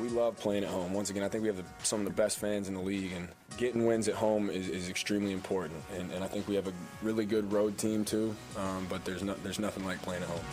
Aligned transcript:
We 0.00 0.08
love 0.08 0.36
playing 0.36 0.62
at 0.62 0.70
home. 0.70 0.92
Once 0.92 1.10
again, 1.10 1.24
I 1.24 1.28
think 1.28 1.42
we 1.42 1.48
have 1.48 1.56
the, 1.56 1.64
some 1.82 1.98
of 2.00 2.04
the 2.04 2.12
best 2.12 2.38
fans 2.38 2.68
in 2.68 2.74
the 2.74 2.80
league, 2.80 3.12
and 3.12 3.28
getting 3.56 3.84
wins 3.84 4.06
at 4.06 4.14
home 4.14 4.48
is, 4.48 4.68
is 4.68 4.88
extremely 4.88 5.32
important. 5.32 5.82
And, 5.96 6.12
and, 6.12 6.22
I 6.22 6.28
think 6.28 6.46
we 6.46 6.54
have 6.54 6.68
a 6.68 6.72
really 7.02 7.24
good 7.24 7.52
road 7.52 7.76
team 7.78 8.04
too. 8.04 8.34
Um, 8.56 8.86
but 8.88 9.04
there's 9.04 9.24
no, 9.24 9.34
there's 9.42 9.58
nothing 9.58 9.84
like 9.84 10.00
playing 10.02 10.22
at 10.22 10.28
home. 10.28 10.44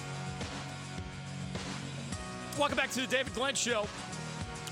Welcome 2.58 2.78
back 2.78 2.90
to 2.92 3.02
the 3.02 3.08
David 3.08 3.36
Glenn 3.36 3.54
Show. 3.54 3.88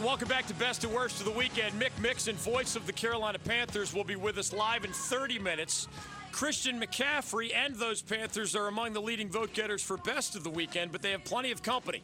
Welcome 0.02 0.28
back 0.28 0.48
to 0.48 0.54
Best 0.56 0.84
and 0.84 0.94
Worst 0.94 1.20
of 1.20 1.26
the 1.26 1.32
Weekend. 1.32 1.80
Mick 1.80 1.92
Mixon, 2.02 2.36
voice 2.36 2.76
of 2.76 2.88
the 2.88 2.94
Carolina 2.94 3.38
Panthers, 3.38 3.94
will 3.94 4.04
be 4.04 4.16
with 4.16 4.40
us 4.40 4.52
live 4.52 4.86
in 4.86 4.92
30 4.92 5.38
minutes. 5.38 5.88
Christian 6.32 6.82
McCaffrey 6.82 7.54
and 7.54 7.76
those 7.76 8.02
Panthers 8.02 8.56
are 8.56 8.68
among 8.68 8.94
the 8.94 9.02
leading 9.02 9.30
vote 9.30 9.54
getters 9.54 9.84
for 9.84 9.98
Best 9.98 10.36
of 10.36 10.44
the 10.44 10.50
Weekend, 10.50 10.92
but 10.92 11.04
they 11.04 11.12
have 11.12 11.24
plenty 11.24 11.52
of 11.52 11.62
company. 11.62 12.02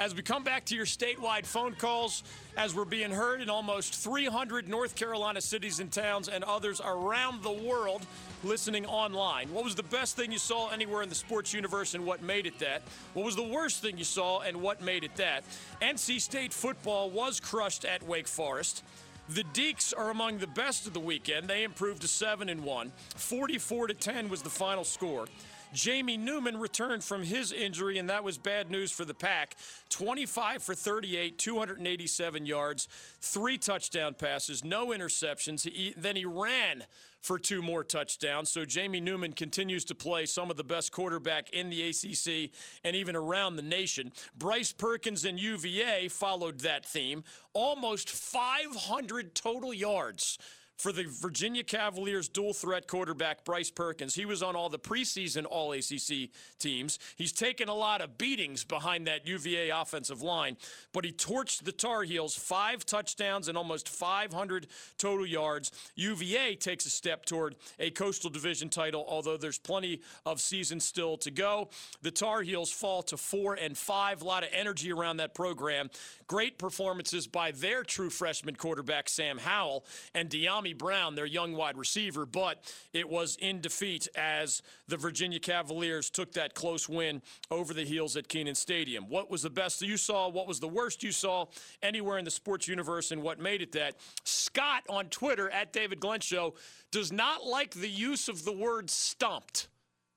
As 0.00 0.14
we 0.14 0.22
come 0.22 0.42
back 0.42 0.64
to 0.64 0.74
your 0.74 0.86
statewide 0.86 1.44
phone 1.44 1.74
calls, 1.74 2.22
as 2.56 2.74
we're 2.74 2.86
being 2.86 3.10
heard 3.10 3.42
in 3.42 3.50
almost 3.50 3.94
300 3.96 4.66
North 4.66 4.94
Carolina 4.94 5.42
cities 5.42 5.78
and 5.78 5.92
towns 5.92 6.26
and 6.26 6.42
others 6.42 6.80
around 6.82 7.42
the 7.42 7.52
world 7.52 8.06
listening 8.42 8.86
online. 8.86 9.52
What 9.52 9.62
was 9.62 9.74
the 9.74 9.82
best 9.82 10.16
thing 10.16 10.32
you 10.32 10.38
saw 10.38 10.70
anywhere 10.70 11.02
in 11.02 11.10
the 11.10 11.14
sports 11.14 11.52
universe 11.52 11.92
and 11.92 12.06
what 12.06 12.22
made 12.22 12.46
it 12.46 12.58
that? 12.60 12.80
What 13.12 13.26
was 13.26 13.36
the 13.36 13.42
worst 13.42 13.82
thing 13.82 13.98
you 13.98 14.04
saw 14.04 14.40
and 14.40 14.62
what 14.62 14.80
made 14.80 15.04
it 15.04 15.14
that? 15.16 15.44
NC 15.82 16.22
State 16.22 16.54
football 16.54 17.10
was 17.10 17.38
crushed 17.38 17.84
at 17.84 18.02
Wake 18.02 18.26
Forest. 18.26 18.82
The 19.28 19.44
Deacs 19.52 19.92
are 19.94 20.08
among 20.08 20.38
the 20.38 20.46
best 20.46 20.86
of 20.86 20.94
the 20.94 21.00
weekend. 21.00 21.46
They 21.46 21.62
improved 21.62 22.00
to 22.00 22.08
7 22.08 22.48
and 22.48 22.64
1. 22.64 22.92
44 23.16 23.88
to 23.88 23.94
10 23.94 24.30
was 24.30 24.40
the 24.40 24.48
final 24.48 24.82
score. 24.82 25.26
Jamie 25.72 26.16
Newman 26.16 26.58
returned 26.58 27.04
from 27.04 27.22
his 27.22 27.52
injury, 27.52 27.98
and 27.98 28.10
that 28.10 28.24
was 28.24 28.38
bad 28.38 28.70
news 28.70 28.90
for 28.90 29.04
the 29.04 29.14
Pack. 29.14 29.56
25 29.90 30.62
for 30.62 30.74
38, 30.74 31.38
287 31.38 32.46
yards, 32.46 32.88
three 33.20 33.58
touchdown 33.58 34.14
passes, 34.14 34.64
no 34.64 34.88
interceptions. 34.88 35.68
He, 35.68 35.94
then 35.96 36.16
he 36.16 36.24
ran 36.24 36.84
for 37.20 37.38
two 37.38 37.60
more 37.62 37.84
touchdowns. 37.84 38.50
So 38.50 38.64
Jamie 38.64 39.00
Newman 39.00 39.32
continues 39.32 39.84
to 39.86 39.94
play 39.94 40.26
some 40.26 40.50
of 40.50 40.56
the 40.56 40.64
best 40.64 40.90
quarterback 40.90 41.50
in 41.50 41.68
the 41.68 41.88
ACC 41.88 42.50
and 42.82 42.96
even 42.96 43.14
around 43.14 43.56
the 43.56 43.62
nation. 43.62 44.12
Bryce 44.36 44.72
Perkins 44.72 45.24
and 45.24 45.38
UVA 45.38 46.08
followed 46.08 46.60
that 46.60 46.86
theme. 46.86 47.24
Almost 47.52 48.10
500 48.10 49.34
total 49.34 49.74
yards 49.74 50.38
for 50.80 50.92
the 50.92 51.04
Virginia 51.04 51.62
Cavaliers 51.62 52.26
dual 52.28 52.54
threat 52.54 52.88
quarterback 52.88 53.44
Bryce 53.44 53.70
Perkins. 53.70 54.14
He 54.14 54.24
was 54.24 54.42
on 54.42 54.56
all 54.56 54.70
the 54.70 54.78
preseason 54.78 55.44
All 55.48 55.72
ACC 55.72 56.30
teams. 56.58 56.98
He's 57.16 57.32
taken 57.32 57.68
a 57.68 57.74
lot 57.74 58.00
of 58.00 58.16
beatings 58.16 58.64
behind 58.64 59.06
that 59.06 59.26
UVA 59.26 59.68
offensive 59.68 60.22
line, 60.22 60.56
but 60.92 61.04
he 61.04 61.12
torched 61.12 61.64
the 61.64 61.72
Tar 61.72 62.02
Heels 62.02 62.34
five 62.34 62.86
touchdowns 62.86 63.48
and 63.48 63.58
almost 63.58 63.88
500 63.88 64.66
total 64.96 65.26
yards. 65.26 65.70
UVA 65.96 66.56
takes 66.56 66.86
a 66.86 66.90
step 66.90 67.26
toward 67.26 67.56
a 67.78 67.90
Coastal 67.90 68.30
Division 68.30 68.70
title, 68.70 69.04
although 69.06 69.36
there's 69.36 69.58
plenty 69.58 70.00
of 70.24 70.40
season 70.40 70.80
still 70.80 71.18
to 71.18 71.30
go. 71.30 71.68
The 72.00 72.10
Tar 72.10 72.40
Heels 72.40 72.72
fall 72.72 73.02
to 73.04 73.18
four 73.18 73.54
and 73.54 73.76
five. 73.76 74.22
A 74.22 74.24
lot 74.24 74.44
of 74.44 74.48
energy 74.52 74.92
around 74.92 75.18
that 75.18 75.34
program. 75.34 75.90
Great 76.30 76.58
performances 76.58 77.26
by 77.26 77.50
their 77.50 77.82
true 77.82 78.08
freshman 78.08 78.54
quarterback 78.54 79.08
Sam 79.08 79.36
Howell 79.36 79.84
and 80.14 80.30
Dyami 80.30 80.78
Brown, 80.78 81.16
their 81.16 81.26
young 81.26 81.54
wide 81.54 81.76
receiver, 81.76 82.24
but 82.24 82.72
it 82.92 83.08
was 83.08 83.36
in 83.40 83.60
defeat 83.60 84.06
as 84.14 84.62
the 84.86 84.96
Virginia 84.96 85.40
Cavaliers 85.40 86.08
took 86.08 86.34
that 86.34 86.54
close 86.54 86.88
win 86.88 87.20
over 87.50 87.74
the 87.74 87.82
heels 87.82 88.16
at 88.16 88.28
Kenan 88.28 88.54
Stadium. 88.54 89.08
What 89.08 89.28
was 89.28 89.42
the 89.42 89.50
best 89.50 89.82
you 89.82 89.96
saw? 89.96 90.28
What 90.28 90.46
was 90.46 90.60
the 90.60 90.68
worst 90.68 91.02
you 91.02 91.10
saw 91.10 91.46
anywhere 91.82 92.16
in 92.16 92.24
the 92.24 92.30
sports 92.30 92.68
universe, 92.68 93.10
and 93.10 93.24
what 93.24 93.40
made 93.40 93.60
it 93.60 93.72
that? 93.72 93.96
Scott 94.22 94.84
on 94.88 95.06
Twitter 95.06 95.50
at 95.50 95.72
David 95.72 95.98
Glenn 95.98 96.20
Show 96.20 96.54
does 96.92 97.10
not 97.10 97.44
like 97.44 97.74
the 97.74 97.90
use 97.90 98.28
of 98.28 98.44
the 98.44 98.52
word 98.52 98.88
stumped 98.88 99.66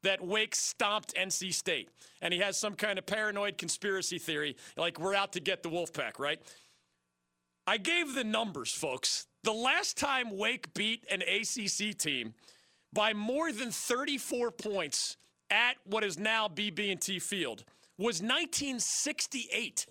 that 0.03 0.23
Wake 0.25 0.55
stomped 0.55 1.13
NC 1.15 1.53
State. 1.53 1.89
And 2.21 2.33
he 2.33 2.39
has 2.39 2.59
some 2.59 2.75
kind 2.75 2.99
of 2.99 3.05
paranoid 3.05 3.57
conspiracy 3.57 4.19
theory, 4.19 4.55
like 4.77 4.99
we're 4.99 5.15
out 5.15 5.33
to 5.33 5.39
get 5.39 5.63
the 5.63 5.69
Wolfpack, 5.69 6.19
right? 6.19 6.39
I 7.65 7.77
gave 7.77 8.13
the 8.13 8.23
numbers, 8.23 8.73
folks. 8.73 9.27
The 9.43 9.53
last 9.53 9.97
time 9.97 10.37
Wake 10.37 10.73
beat 10.73 11.05
an 11.09 11.21
ACC 11.21 11.97
team 11.97 12.33
by 12.93 13.13
more 13.13 13.51
than 13.51 13.71
34 13.71 14.51
points 14.51 15.17
at 15.49 15.75
what 15.85 16.03
is 16.03 16.17
now 16.17 16.47
BB&T 16.47 17.19
Field 17.19 17.63
was 17.97 18.21
1968. 18.21 19.85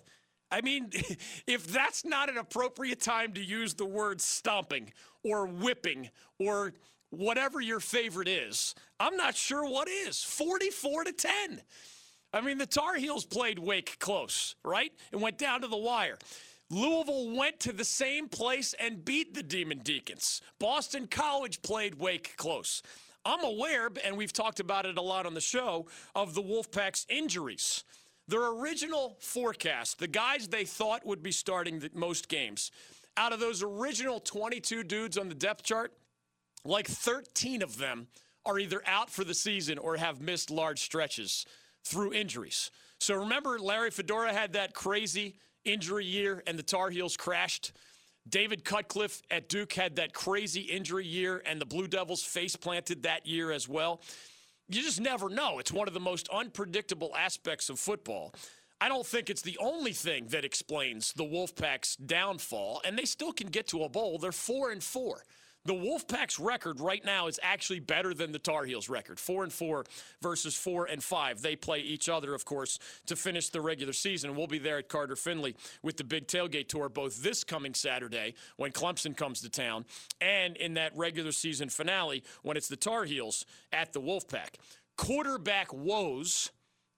I 0.51 0.61
mean, 0.61 0.91
if 1.47 1.67
that's 1.67 2.05
not 2.05 2.29
an 2.29 2.37
appropriate 2.37 3.01
time 3.01 3.33
to 3.33 3.43
use 3.43 3.73
the 3.73 3.85
word 3.85 4.21
stomping 4.21 4.91
or 5.23 5.47
whipping 5.47 6.09
or 6.39 6.73
whatever 7.09 7.61
your 7.61 7.79
favorite 7.79 8.27
is, 8.27 8.75
I'm 9.03 9.17
not 9.17 9.35
sure 9.35 9.65
what 9.65 9.89
is. 9.89 10.23
44 10.23 11.03
to 11.03 11.11
10. 11.11 11.61
I 12.31 12.39
mean, 12.39 12.57
the 12.57 12.65
Tar 12.65 12.95
Heels 12.95 13.25
played 13.25 13.59
Wake 13.59 13.99
close, 13.99 14.55
right? 14.63 14.93
It 15.11 15.17
went 15.17 15.37
down 15.37 15.59
to 15.59 15.67
the 15.67 15.75
wire. 15.75 16.17
Louisville 16.69 17.35
went 17.35 17.59
to 17.59 17.73
the 17.73 17.83
same 17.83 18.29
place 18.29 18.73
and 18.79 19.03
beat 19.03 19.33
the 19.33 19.43
Demon 19.43 19.79
Deacons. 19.79 20.41
Boston 20.57 21.07
College 21.07 21.61
played 21.61 21.95
Wake 21.95 22.37
close. 22.37 22.81
I'm 23.25 23.43
aware, 23.43 23.89
and 24.05 24.15
we've 24.15 24.31
talked 24.31 24.61
about 24.61 24.85
it 24.85 24.97
a 24.97 25.01
lot 25.01 25.25
on 25.25 25.33
the 25.33 25.41
show, 25.41 25.85
of 26.15 26.33
the 26.33 26.41
Wolfpack's 26.41 27.05
injuries. 27.09 27.83
Their 28.29 28.47
original 28.53 29.17
forecast, 29.19 29.99
the 29.99 30.07
guys 30.07 30.47
they 30.47 30.63
thought 30.63 31.05
would 31.05 31.21
be 31.21 31.33
starting 31.33 31.79
the 31.79 31.91
most 31.93 32.29
games, 32.29 32.71
out 33.17 33.33
of 33.33 33.41
those 33.41 33.61
original 33.61 34.21
22 34.21 34.85
dudes 34.85 35.17
on 35.17 35.27
the 35.27 35.35
depth 35.35 35.63
chart, 35.63 35.91
like 36.63 36.87
13 36.87 37.61
of 37.61 37.77
them 37.77 38.07
are 38.45 38.59
either 38.59 38.81
out 38.85 39.09
for 39.09 39.23
the 39.23 39.33
season 39.33 39.77
or 39.77 39.97
have 39.97 40.21
missed 40.21 40.49
large 40.49 40.79
stretches 40.79 41.45
through 41.83 42.13
injuries. 42.13 42.71
So 42.99 43.15
remember, 43.15 43.59
Larry 43.59 43.91
Fedora 43.91 44.33
had 44.33 44.53
that 44.53 44.73
crazy 44.73 45.35
injury 45.65 46.05
year 46.05 46.43
and 46.47 46.57
the 46.57 46.63
Tar 46.63 46.89
Heels 46.89 47.17
crashed. 47.17 47.71
David 48.27 48.63
Cutcliffe 48.63 49.21
at 49.29 49.49
Duke 49.49 49.73
had 49.73 49.97
that 49.97 50.13
crazy 50.13 50.61
injury 50.61 51.05
year, 51.05 51.43
and 51.45 51.59
the 51.59 51.65
Blue 51.65 51.87
Devils 51.87 52.23
face 52.23 52.55
planted 52.55 53.03
that 53.03 53.27
year 53.27 53.51
as 53.51 53.67
well. 53.67 54.01
You 54.69 54.81
just 54.81 55.01
never 55.01 55.29
know. 55.29 55.59
It's 55.59 55.73
one 55.73 55.89
of 55.89 55.93
the 55.93 55.99
most 55.99 56.29
unpredictable 56.29 57.13
aspects 57.17 57.69
of 57.69 57.79
football. 57.79 58.33
I 58.79 58.87
don't 58.87 59.05
think 59.05 59.29
it's 59.29 59.41
the 59.41 59.57
only 59.59 59.91
thing 59.91 60.27
that 60.27 60.45
explains 60.45 61.13
the 61.13 61.25
Wolfpack's 61.25 61.97
downfall, 61.97 62.81
and 62.85 62.97
they 62.97 63.05
still 63.05 63.33
can 63.33 63.47
get 63.47 63.67
to 63.69 63.83
a 63.83 63.89
bowl. 63.89 64.17
They're 64.17 64.31
four 64.31 64.71
and 64.71 64.81
four. 64.81 65.23
The 65.65 65.73
Wolfpack's 65.73 66.39
record 66.39 66.81
right 66.81 67.03
now 67.05 67.27
is 67.27 67.39
actually 67.41 67.79
better 67.79 68.13
than 68.13 68.33
the 68.33 68.39
Tar 68.39 68.65
Heels 68.65 68.89
record. 68.89 69.17
Four 69.17 69.43
and 69.43 69.53
four 69.53 69.85
versus 70.21 70.55
four 70.55 70.85
and 70.85 71.01
five. 71.01 71.41
They 71.41 71.55
play 71.55 71.79
each 71.79 72.09
other, 72.09 72.33
of 72.33 72.43
course, 72.43 72.79
to 73.05 73.15
finish 73.15 73.47
the 73.47 73.61
regular 73.61 73.93
season. 73.93 74.35
We'll 74.35 74.47
be 74.47 74.59
there 74.59 74.79
at 74.79 74.89
Carter 74.89 75.15
Finley 75.15 75.55
with 75.81 75.95
the 75.95 76.03
big 76.03 76.27
tailgate 76.27 76.67
tour 76.67 76.89
both 76.89 77.23
this 77.23 77.45
coming 77.45 77.73
Saturday 77.73 78.33
when 78.57 78.71
Clemson 78.71 79.15
comes 79.15 79.39
to 79.41 79.49
town 79.49 79.85
and 80.19 80.57
in 80.57 80.73
that 80.73 80.91
regular 80.97 81.31
season 81.31 81.69
finale 81.69 82.23
when 82.41 82.57
it's 82.57 82.67
the 82.67 82.75
Tar 82.75 83.05
Heels 83.05 83.45
at 83.71 83.93
the 83.93 84.01
Wolfpack. 84.01 84.55
Quarterback 84.97 85.73
woes 85.73 86.51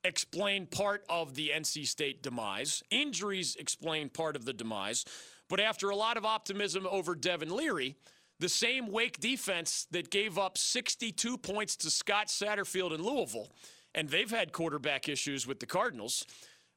explain 0.04 0.66
part 0.66 1.04
of 1.08 1.36
the 1.36 1.52
NC 1.56 1.86
State 1.86 2.24
demise. 2.24 2.81
Injuries 2.90 3.56
explain 3.58 4.09
part 4.09 4.36
of 4.36 4.46
the 4.46 4.54
demise. 4.54 5.06
But 5.50 5.59
after 5.59 5.92
a 5.92 5.96
lot 5.96 6.18
of 6.18 6.25
optimism 6.25 6.88
over 6.90 7.14
Devin 7.14 7.56
Leary, 7.56 7.96
the 8.40 8.50
same 8.50 8.91
Wake 8.91 9.19
defense 9.19 9.88
that 9.91 10.09
gave 10.09 10.38
up 10.38 10.57
62 10.57 11.38
points 11.38 11.75
to 11.78 11.90
Scott 11.90 12.28
Satterfield 12.28 12.94
in 12.94 13.01
Louisville, 13.01 13.51
and 13.94 14.09
they've 14.09 14.29
had 14.29 14.51
quarterback 14.51 15.07
issues 15.07 15.47
with 15.47 15.59
the 15.59 15.66
Cardinals, 15.66 16.25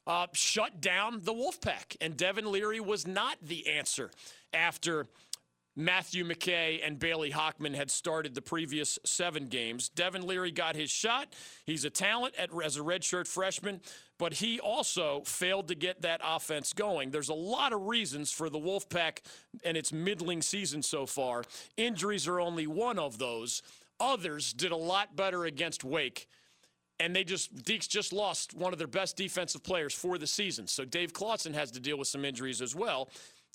uh, 0.06 0.26
shut 0.32 0.80
down 0.80 1.20
the 1.22 1.32
Wolfpack. 1.32 1.96
And 2.00 2.16
Devin 2.16 2.50
Leary 2.50 2.80
was 2.80 3.06
not 3.06 3.36
the 3.42 3.68
answer 3.68 4.10
after 4.52 5.06
Matthew 5.78 6.24
McKay 6.24 6.84
and 6.84 6.98
Bailey 6.98 7.30
Hockman 7.30 7.72
had 7.72 7.88
started 7.88 8.34
the 8.34 8.42
previous 8.42 8.98
seven 9.04 9.46
games. 9.46 9.88
Devin 9.88 10.26
Leary 10.26 10.50
got 10.50 10.74
his 10.74 10.90
shot. 10.90 11.32
He's 11.66 11.84
a 11.84 11.90
talent 11.90 12.34
at, 12.36 12.50
as 12.64 12.76
a 12.76 12.80
redshirt 12.80 13.28
freshman, 13.28 13.80
but 14.18 14.34
he 14.34 14.58
also 14.58 15.22
failed 15.24 15.68
to 15.68 15.76
get 15.76 16.02
that 16.02 16.20
offense 16.24 16.72
going. 16.72 17.12
There's 17.12 17.28
a 17.28 17.34
lot 17.34 17.72
of 17.72 17.86
reasons 17.86 18.32
for 18.32 18.50
the 18.50 18.58
Wolfpack 18.58 19.20
and 19.62 19.76
its 19.76 19.92
middling 19.92 20.42
season 20.42 20.82
so 20.82 21.06
far. 21.06 21.44
Injuries 21.76 22.26
are 22.26 22.40
only 22.40 22.66
one 22.66 22.98
of 22.98 23.18
those. 23.18 23.62
Others 24.00 24.54
did 24.54 24.72
a 24.72 24.76
lot 24.76 25.14
better 25.14 25.44
against 25.44 25.84
Wake 25.84 26.26
and 27.00 27.14
they 27.14 27.22
just 27.22 27.54
Deacs 27.54 27.88
just 27.88 28.12
lost 28.12 28.54
one 28.54 28.72
of 28.72 28.78
their 28.78 28.88
best 28.88 29.16
defensive 29.16 29.62
players 29.62 29.94
for 29.94 30.18
the 30.18 30.26
season. 30.26 30.66
So 30.66 30.84
Dave 30.84 31.12
Clawson 31.12 31.54
has 31.54 31.70
to 31.72 31.80
deal 31.80 31.96
with 31.96 32.08
some 32.08 32.24
injuries 32.24 32.60
as 32.60 32.74
well. 32.74 33.08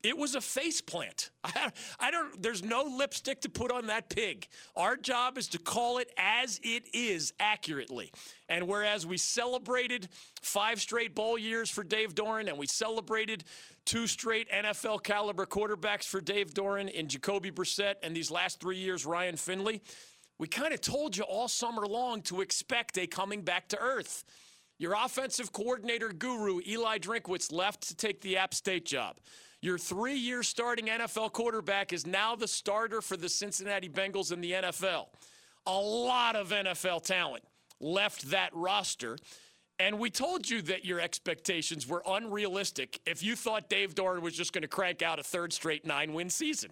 It 0.04 0.18
was 0.18 0.36
a 0.36 0.42
face 0.42 0.82
plant. 0.82 1.32
I, 1.44 1.72
I, 1.98 2.12
don't. 2.12 2.42
There's 2.42 2.62
no 2.62 2.84
lipstick 2.84 3.42
to 3.42 3.50
put 3.50 3.72
on 3.72 3.88
that 3.88 4.10
pig. 4.10 4.48
Our 4.76 4.98
job 4.98 5.38
is 5.38 5.48
to 5.50 5.60
call 5.60 5.98
it 5.98 6.12
as 6.18 6.60
it 6.62 6.94
is 6.94 7.34
accurately. 7.40 8.12
And 8.50 8.68
whereas 8.68 9.06
we 9.06 9.18
celebrated 9.18 10.10
five 10.42 10.82
straight 10.82 11.16
bowl 11.16 11.38
years 11.38 11.70
for 11.70 11.84
Dave 11.86 12.14
Doeren, 12.14 12.50
and 12.50 12.58
we 12.58 12.68
celebrated 12.68 13.46
two 13.86 14.06
straight 14.06 14.50
NFL 14.52 15.04
caliber 15.04 15.46
quarterbacks 15.46 16.04
for 16.04 16.20
Dave 16.20 16.54
Doeren 16.54 16.90
in 16.90 17.08
Jacoby 17.08 17.52
Brissett, 17.52 17.96
and 18.04 18.14
these 18.14 18.30
last 18.30 18.60
three 18.60 18.78
years 18.78 19.06
Ryan 19.06 19.38
Finley, 19.38 19.82
we 20.38 20.48
kind 20.48 20.74
of 20.74 20.82
told 20.82 21.16
you 21.16 21.24
all 21.24 21.48
summer 21.48 21.86
long 21.86 22.22
to 22.24 22.42
expect 22.42 22.98
a 22.98 23.08
coming 23.08 23.42
back 23.42 23.70
to 23.70 23.80
earth. 23.80 24.26
Your 24.80 24.96
offensive 24.96 25.54
coordinator 25.54 26.10
guru, 26.10 26.60
Eli 26.68 26.98
Drinkwitz, 26.98 27.54
left 27.54 27.88
to 27.88 27.96
take 27.96 28.22
the 28.22 28.38
App 28.38 28.54
State 28.54 28.86
job. 28.86 29.18
Your 29.64 29.78
three 29.78 30.18
year 30.18 30.44
starting 30.44 30.88
NFL 30.88 31.32
quarterback 31.32 31.94
is 31.94 32.06
now 32.06 32.36
the 32.36 32.50
starter 32.50 33.00
for 33.00 33.16
the 33.16 33.30
Cincinnati 33.30 33.88
Bengals 33.88 34.34
in 34.34 34.42
the 34.42 34.52
NFL. 34.52 35.06
A 35.66 35.80
lot 35.80 36.36
of 36.36 36.50
NFL 36.50 37.06
talent 37.06 37.46
left 37.80 38.30
that 38.32 38.50
roster. 38.54 39.18
And 39.80 40.00
we 40.00 40.10
told 40.10 40.50
you 40.50 40.62
that 40.64 40.84
your 40.84 41.00
expectations 41.00 41.88
were 41.88 42.04
unrealistic 42.06 43.00
if 43.06 43.24
you 43.24 43.38
thought 43.38 43.70
Dave 43.70 43.96
Doeren 43.96 44.22
was 44.22 44.36
just 44.36 44.52
going 44.52 44.64
to 44.64 44.68
crank 44.68 45.02
out 45.02 45.18
a 45.18 45.24
third 45.24 45.54
straight 45.54 45.86
nine 45.86 46.12
win 46.12 46.30
season. 46.30 46.72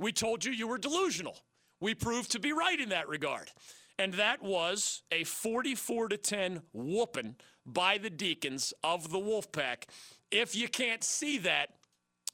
We 0.00 0.10
told 0.10 0.44
you 0.44 0.50
you 0.50 0.66
were 0.66 0.78
delusional. 0.78 1.36
We 1.78 1.94
proved 1.94 2.32
to 2.32 2.40
be 2.40 2.52
right 2.52 2.80
in 2.80 2.88
that 2.88 3.08
regard. 3.08 3.52
And 4.00 4.14
that 4.14 4.42
was 4.42 5.02
a 5.12 5.22
44 5.22 6.08
to 6.08 6.16
10 6.16 6.62
whooping 6.72 7.36
by 7.64 7.98
the 7.98 8.10
Deacons 8.10 8.74
of 8.82 9.12
the 9.12 9.20
Wolfpack. 9.20 9.84
If 10.32 10.56
you 10.56 10.66
can't 10.66 11.04
see 11.04 11.38
that, 11.38 11.68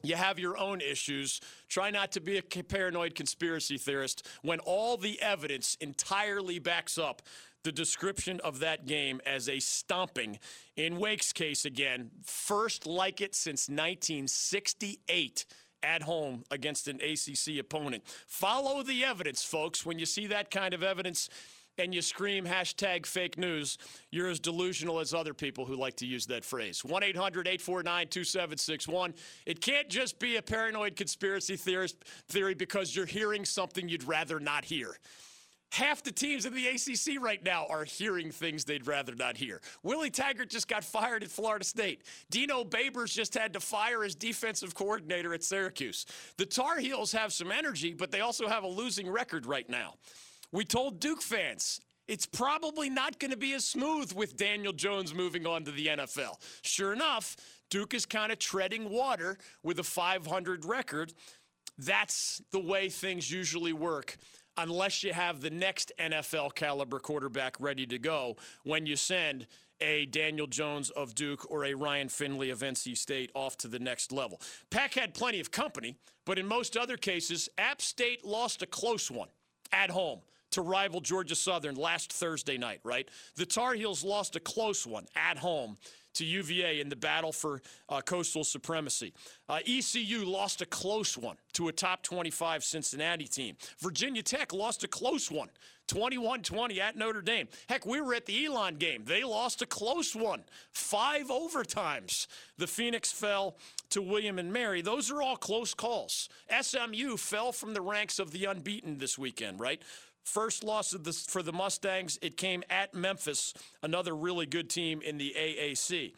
you 0.03 0.17
have 0.17 0.39
your 0.39 0.57
own 0.57 0.81
issues. 0.81 1.41
Try 1.69 1.91
not 1.91 2.13
to 2.13 2.21
be 2.21 2.39
a 2.39 2.43
paranoid 2.43 3.15
conspiracy 3.15 3.79
theorist 3.79 4.27
when 4.43 4.61
all 4.61 4.97
the 4.97 5.21
evidence 5.21 5.77
entirely 5.81 6.59
backs 6.59 6.99
up 6.99 7.23
the 7.65 7.73
description 7.73 8.41
of 8.41 8.61
that 8.61 8.87
game 8.87 9.21
as 9.27 9.49
a 9.49 9.59
stomping. 9.59 10.39
In 10.77 10.99
Wake's 10.99 11.33
case, 11.33 11.65
again, 11.65 12.11
first 12.25 12.87
like 12.87 13.21
it 13.21 13.35
since 13.35 13.69
1968 13.69 15.45
at 15.83 16.03
home 16.03 16.45
against 16.51 16.89
an 16.89 17.01
ACC 17.01 17.59
opponent. 17.59 18.03
Follow 18.27 18.83
the 18.83 19.05
evidence, 19.05 19.45
folks. 19.45 19.85
When 19.85 19.99
you 19.99 20.07
see 20.07 20.27
that 20.29 20.51
kind 20.51 20.75
of 20.75 20.83
evidence, 20.83 21.29
and 21.79 21.95
you 21.95 22.03
scream 22.03 22.45
hashtag 22.45 23.07
fake 23.07 23.39
news, 23.39 23.79
you're 24.11 24.29
as 24.29 24.41
delusional 24.41 25.01
as 25.01 25.15
other 25.15 25.35
people 25.35 25.65
who 25.65 25.77
like 25.77 25.97
to 25.97 26.07
use 26.07 26.27
that 26.27 26.45
phrase. 26.45 26.85
1 26.85 27.03
800 27.03 27.47
849 27.47 28.09
2761. 28.09 29.15
It 29.47 29.61
can't 29.61 29.89
just 29.89 30.19
be 30.19 30.37
a 30.37 30.43
paranoid 30.43 30.97
conspiracy 30.97 31.57
theorist 31.57 31.97
theory 32.29 32.55
because 32.55 32.95
you're 32.95 33.07
hearing 33.07 33.45
something 33.45 33.89
you'd 33.89 34.05
rather 34.05 34.41
not 34.41 34.65
hear. 34.65 34.97
Half 35.71 36.03
the 36.03 36.13
teams 36.13 36.47
in 36.47 36.55
the 36.55 36.67
ACC 36.67 37.23
right 37.23 37.45
now 37.45 37.67
are 37.69 37.85
hearing 37.85 38.31
things 38.31 38.65
they'd 38.65 38.87
rather 38.87 39.15
not 39.15 39.37
hear. 39.37 39.61
Willie 39.83 40.11
Taggart 40.11 40.49
just 40.49 40.67
got 40.67 40.83
fired 40.83 41.23
at 41.23 41.31
Florida 41.31 41.65
State. 41.65 42.05
Dino 42.31 42.65
Babers 42.65 43.13
just 43.13 43.35
had 43.35 43.53
to 43.53 43.61
fire 43.61 44.03
his 44.03 44.15
defensive 44.15 44.75
coordinator 44.75 45.35
at 45.35 45.45
Syracuse. 45.45 46.07
The 46.39 46.47
Tar 46.47 46.79
Heels 46.79 47.13
have 47.13 47.35
some 47.35 47.53
energy, 47.53 47.93
but 47.93 48.11
they 48.11 48.21
also 48.21 48.49
have 48.49 48.65
a 48.65 48.69
losing 48.69 49.11
record 49.11 49.45
right 49.45 49.69
now. 49.69 49.95
We 50.53 50.65
told 50.65 51.01
Duke 51.01 51.23
fans 51.23 51.81
it's 52.07 52.27
probably 52.27 52.89
not 52.89 53.19
going 53.19 53.31
to 53.31 53.37
be 53.37 53.53
as 53.53 53.67
smooth 53.67 54.13
with 54.15 54.37
Daniel 54.37 54.73
Jones 54.73 55.15
moving 55.15 55.47
on 55.47 55.65
to 55.65 55.71
the 55.71 55.89
NFL. 55.89 56.37
Sure 56.63 56.93
enough, 56.93 57.37
Duke 57.71 57.93
is 57.93 58.07
kind 58.07 58.33
of 58.33 58.39
treading 58.39 58.89
water 58.89 59.37
with 59.63 59.79
a 59.79 59.85
500 59.85 60.65
record. 60.65 61.13
That's 61.77 62.43
the 62.51 62.61
way 62.61 62.89
things 62.89 63.31
usually 63.31 63.75
work 63.75 64.17
unless 64.57 65.05
you 65.05 65.13
have 65.13 65.41
the 65.41 65.51
next 65.51 65.93
NFL 66.01 66.55
caliber 66.55 66.99
quarterback 66.99 67.57
ready 67.61 67.87
to 67.87 67.99
go 67.99 68.37
when 68.65 68.87
you 68.87 68.97
send 68.97 69.47
a 69.81 70.07
Daniel 70.07 70.49
Jones 70.49 70.91
of 70.91 71.15
Duke 71.15 71.49
or 71.51 71.67
a 71.67 71.75
Ryan 71.75 72.09
Finley 72.09 72.51
of 72.51 72.61
NC 72.61 72.97
State 72.97 73.31
off 73.35 73.57
to 73.59 73.69
the 73.69 73.79
next 73.79 74.11
level. 74.11 74.41
Pack 74.71 74.95
had 74.95 75.15
plenty 75.15 75.39
of 75.39 75.53
company, 75.53 75.95
but 76.25 76.39
in 76.39 76.47
most 76.47 76.77
other 76.77 76.97
cases, 76.97 77.49
App 77.59 77.81
State 77.81 78.25
lost 78.25 78.63
a 78.63 78.67
close 78.67 79.11
one 79.11 79.29
at 79.73 79.91
home 79.91 80.21
to 80.51 80.63
rival 80.63 81.01
Georgia 81.01 81.35
Southern 81.35 81.75
last 81.75 82.13
Thursday 82.13 82.59
night, 82.59 82.81
right? 82.85 83.09
The 83.37 83.47
Tar 83.47 83.75
Heels 83.75 84.05
lost 84.05 84.37
a 84.37 84.41
close 84.41 84.87
one 84.87 85.07
at 85.17 85.39
home 85.39 85.77
to 86.15 86.25
UVA 86.25 86.81
in 86.81 86.89
the 86.89 86.97
battle 86.97 87.33
for 87.33 87.63
uh, 87.89 88.01
coastal 88.01 88.43
supremacy. 88.43 89.13
Uh, 89.49 89.61
ECU 89.67 90.25
lost 90.25 90.61
a 90.61 90.67
close 90.67 91.17
one 91.17 91.37
to 91.53 91.69
a 91.69 91.73
top 91.73 92.03
25 92.03 92.65
Cincinnati 92.65 93.27
team. 93.27 93.57
Virginia 93.79 94.23
Tech 94.23 94.53
lost 94.53 94.83
a 94.83 94.89
close 94.89 95.31
one, 95.31 95.49
21 95.87 96.43
20 96.43 96.81
at 96.81 96.97
Notre 96.97 97.23
Dame. 97.23 97.47
Heck, 97.69 97.87
we 97.87 98.01
were 98.01 98.15
at 98.15 98.27
the 98.27 98.47
Elon 98.47 98.77
game. 98.77 99.05
They 99.05 99.23
lost 99.23 99.63
a 99.63 99.67
close 99.67 100.17
one, 100.17 100.43
five 100.73 101.29
overtimes. 101.29 102.27
The 102.57 102.67
Phoenix 102.67 103.13
fell 103.13 103.57
to 103.91 104.03
William 104.03 104.39
and 104.39 104.53
Mary. 104.53 104.83
Those 104.83 105.11
are 105.11 105.23
all 105.23 105.37
close 105.37 105.73
calls. 105.73 106.29
SMU 106.61 107.17
fell 107.17 107.53
from 107.53 107.75
the 107.75 107.81
ranks 107.81 108.19
of 108.19 108.33
the 108.33 108.47
unbeaten 108.47 108.99
this 108.99 109.17
weekend, 109.17 109.61
right? 109.61 109.81
First 110.29 110.63
loss 110.63 110.93
of 110.93 111.05
the, 111.05 111.13
for 111.15 111.43
the 111.43 111.55
Mustangs, 111.55 112.19
it 112.21 112.37
came 112.37 112.63
at 112.69 112.93
Memphis, 112.93 113.55
another 113.83 114.15
really 114.15 114.45
good 114.45 114.69
team 114.69 115.01
in 115.01 115.17
the 115.17 115.35
AAC. 115.35 116.13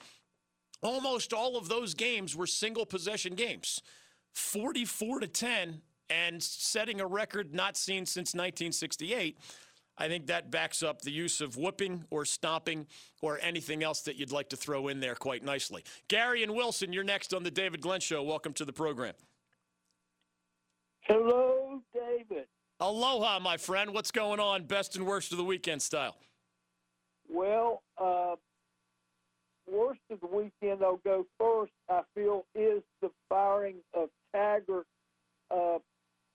Almost 0.82 1.32
all 1.32 1.56
of 1.56 1.68
those 1.68 1.94
games 1.94 2.34
were 2.34 2.48
single 2.48 2.84
possession 2.84 3.36
games, 3.36 3.80
44 4.32 5.20
to 5.20 5.28
10, 5.28 5.82
and 6.10 6.42
setting 6.42 7.00
a 7.00 7.06
record 7.06 7.54
not 7.54 7.76
seen 7.76 8.04
since 8.04 8.34
1968. 8.34 9.38
I 9.96 10.08
think 10.08 10.26
that 10.26 10.50
backs 10.50 10.82
up 10.82 11.02
the 11.02 11.12
use 11.12 11.40
of 11.40 11.56
whooping 11.56 12.04
or 12.10 12.24
stomping 12.24 12.88
or 13.22 13.38
anything 13.40 13.84
else 13.84 14.00
that 14.02 14.16
you'd 14.16 14.32
like 14.32 14.48
to 14.48 14.56
throw 14.56 14.88
in 14.88 14.98
there 14.98 15.14
quite 15.14 15.44
nicely. 15.44 15.84
Gary 16.08 16.42
and 16.42 16.52
Wilson, 16.52 16.92
you're 16.92 17.04
next 17.04 17.32
on 17.32 17.44
the 17.44 17.50
David 17.50 17.80
Glenn 17.80 18.00
Show. 18.00 18.24
Welcome 18.24 18.54
to 18.54 18.64
the 18.64 18.72
program. 18.72 19.14
Hello, 21.02 21.80
David. 21.94 22.46
Aloha, 22.82 23.38
my 23.41 23.59
friend. 23.59 23.93
What's 23.93 24.11
going 24.11 24.41
on? 24.41 24.65
Best 24.65 24.97
and 24.97 25.05
worst 25.05 25.32
of 25.32 25.38
the 25.38 25.44
weekend 25.44 25.82
style. 25.82 26.17
Well, 27.29 27.82
uh, 27.99 28.37
worst 29.71 30.00
of 30.11 30.21
the 30.21 30.27
weekend, 30.27 30.82
I'll 30.82 31.00
go 31.05 31.27
first, 31.38 31.73
I 31.91 32.00
feel, 32.15 32.47
is 32.55 32.82
the 33.03 33.11
firing 33.29 33.77
of 33.93 34.09
Taggart. 34.35 34.87
Uh, 35.50 35.79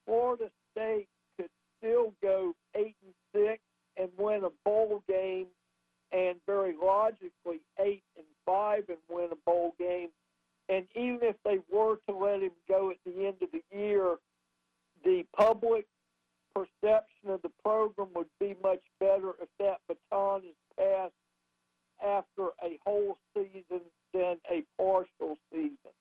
Florida 0.06 0.52
State 0.72 1.08
could 1.36 1.50
still 1.80 2.14
go 2.22 2.54
8 2.76 2.96
and 3.04 3.48
6 3.48 3.60
and 3.98 4.10
win 4.16 4.44
a 4.44 4.52
bowl 4.64 5.02
game, 5.10 5.48
and 6.12 6.36
very 6.46 6.76
logically 6.80 7.62
8 7.80 8.04
and 8.18 8.26
5 8.46 8.84
and 8.90 8.98
win 9.10 9.30
a 9.32 9.50
bowl 9.50 9.74
game. 9.80 10.10
And 10.70 10.86
even 10.96 11.20
if 11.24 11.38
they 11.44 11.60
were 11.72 11.98
to 12.08 12.16
let 12.16 12.44
him 12.44 12.52
go 12.70 12.92
at 12.92 12.98
the 13.04 13.26
end 13.26 13.38
of 13.42 13.50
the 13.52 13.64
year, 13.76 14.18
the 15.04 15.26
public 15.36 15.86
perception 16.56 17.30
of 17.30 17.42
the 17.42 17.52
program 17.64 18.08
would 18.16 18.30
be 18.40 18.56
much 18.64 18.82
better 19.00 19.34
if 19.42 19.50
that 19.60 19.78
baton 19.88 20.42
is 20.44 20.56
passed 20.78 21.14
after 22.04 22.48
a 22.64 22.80
whole 22.86 23.18
season 23.36 23.82
than 24.14 24.38
a 24.50 24.64
partial 24.78 25.38
season. 25.52 25.92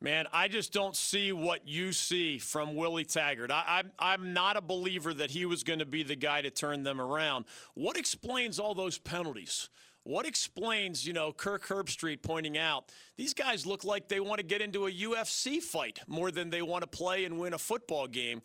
Man, 0.00 0.26
I 0.30 0.48
just 0.48 0.74
don't 0.74 0.94
see 0.94 1.32
what 1.32 1.66
you 1.66 1.92
see 1.92 2.38
from 2.38 2.76
Willie 2.76 3.04
Taggart. 3.04 3.50
I, 3.50 3.80
am 3.80 3.90
I'm, 3.98 4.20
I'm 4.22 4.32
not 4.34 4.58
a 4.58 4.60
believer 4.60 5.14
that 5.14 5.30
he 5.30 5.46
was 5.46 5.64
going 5.64 5.78
to 5.78 5.86
be 5.86 6.02
the 6.02 6.16
guy 6.16 6.42
to 6.42 6.50
turn 6.50 6.82
them 6.82 7.00
around. 7.00 7.46
What 7.74 7.96
explains 7.96 8.58
all 8.58 8.74
those 8.74 8.98
penalties? 8.98 9.70
What 10.02 10.26
explains, 10.26 11.06
you 11.06 11.12
know, 11.12 11.32
Kirk 11.32 11.66
Herbstreit 11.66 12.22
pointing 12.22 12.56
out 12.56 12.92
these 13.16 13.34
guys 13.34 13.66
look 13.66 13.84
like 13.84 14.08
they 14.08 14.20
want 14.20 14.38
to 14.38 14.46
get 14.46 14.60
into 14.60 14.86
a 14.86 14.92
UFC 14.92 15.60
fight 15.60 15.98
more 16.06 16.30
than 16.30 16.50
they 16.50 16.62
want 16.62 16.82
to 16.82 16.86
play 16.86 17.24
and 17.24 17.38
win 17.40 17.54
a 17.54 17.58
football 17.58 18.06
game? 18.06 18.42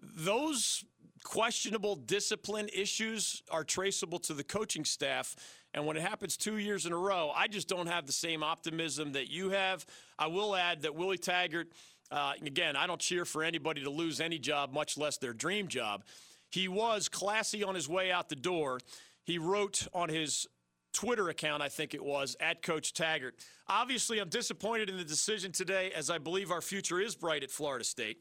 Those 0.00 0.84
questionable 1.24 1.96
discipline 1.96 2.68
issues 2.72 3.42
are 3.50 3.64
traceable 3.64 4.18
to 4.20 4.32
the 4.32 4.44
coaching 4.44 4.84
staff. 4.84 5.34
And 5.74 5.84
when 5.84 5.96
it 5.96 6.02
happens 6.02 6.36
two 6.36 6.58
years 6.58 6.86
in 6.86 6.92
a 6.92 6.96
row, 6.96 7.32
I 7.34 7.48
just 7.48 7.68
don't 7.68 7.88
have 7.88 8.06
the 8.06 8.12
same 8.12 8.42
optimism 8.42 9.12
that 9.12 9.28
you 9.28 9.50
have. 9.50 9.84
I 10.18 10.28
will 10.28 10.54
add 10.54 10.82
that 10.82 10.94
Willie 10.94 11.18
Taggart, 11.18 11.68
uh, 12.10 12.34
again, 12.40 12.76
I 12.76 12.86
don't 12.86 13.00
cheer 13.00 13.24
for 13.24 13.42
anybody 13.42 13.82
to 13.82 13.90
lose 13.90 14.20
any 14.20 14.38
job, 14.38 14.72
much 14.72 14.96
less 14.96 15.18
their 15.18 15.32
dream 15.32 15.68
job. 15.68 16.04
He 16.50 16.68
was 16.68 17.08
classy 17.08 17.64
on 17.64 17.74
his 17.74 17.88
way 17.88 18.12
out 18.12 18.28
the 18.28 18.36
door. 18.36 18.78
He 19.24 19.38
wrote 19.38 19.88
on 19.92 20.08
his 20.08 20.46
Twitter 20.92 21.28
account, 21.28 21.62
I 21.62 21.68
think 21.68 21.92
it 21.92 22.02
was, 22.02 22.36
at 22.40 22.62
Coach 22.62 22.94
Taggart. 22.94 23.34
Obviously, 23.68 24.20
I'm 24.20 24.28
disappointed 24.28 24.88
in 24.88 24.96
the 24.96 25.04
decision 25.04 25.52
today, 25.52 25.90
as 25.94 26.08
I 26.08 26.18
believe 26.18 26.50
our 26.50 26.62
future 26.62 27.00
is 27.00 27.14
bright 27.16 27.42
at 27.42 27.50
Florida 27.50 27.84
State. 27.84 28.18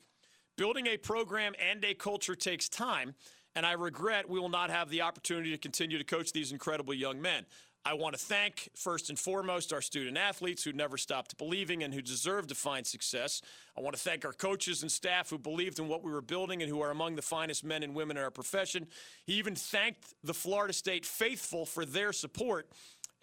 Building 0.58 0.88
a 0.88 0.96
program 0.96 1.54
and 1.60 1.84
a 1.84 1.94
culture 1.94 2.34
takes 2.34 2.70
time, 2.70 3.14
and 3.58 3.66
I 3.66 3.74
regret 3.74 4.30
we 4.30 4.40
will 4.40 4.48
not 4.48 4.70
have 4.70 4.90
the 4.90 5.02
opportunity 5.02 5.52
to 5.52 5.58
continue 5.58 5.98
to 5.98 6.04
coach 6.06 6.32
these 6.32 6.54
incredible 6.54 6.94
young 6.94 7.22
men. 7.22 7.46
I 7.88 7.94
want 7.94 8.18
to 8.18 8.26
thank, 8.26 8.70
first 8.74 9.10
and 9.10 9.20
foremost, 9.20 9.74
our 9.74 9.82
student 9.82 10.18
athletes 10.18 10.64
who 10.64 10.72
never 10.72 10.98
stopped 10.98 11.38
believing 11.38 11.84
and 11.84 11.94
who 11.94 12.02
deserve 12.02 12.48
to 12.48 12.56
find 12.56 12.88
success. 12.88 13.42
I 13.78 13.82
want 13.82 13.96
to 13.96 14.02
thank 14.02 14.24
our 14.26 14.34
coaches 14.34 14.82
and 14.82 14.92
staff 14.92 15.30
who 15.30 15.38
believed 15.38 15.78
in 15.78 15.90
what 15.90 16.04
we 16.04 16.12
were 16.12 16.22
building 16.22 16.64
and 16.64 16.72
who 16.72 16.82
are 16.82 16.90
among 16.90 17.16
the 17.16 17.22
finest 17.22 17.64
men 17.64 17.84
and 17.84 17.94
women 17.94 18.18
in 18.18 18.24
our 18.24 18.32
profession. 18.32 18.88
He 19.26 19.34
even 19.34 19.56
thanked 19.56 20.16
the 20.24 20.34
Florida 20.34 20.74
State 20.74 21.06
faithful 21.06 21.66
for 21.66 21.86
their 21.86 22.12
support 22.12 22.70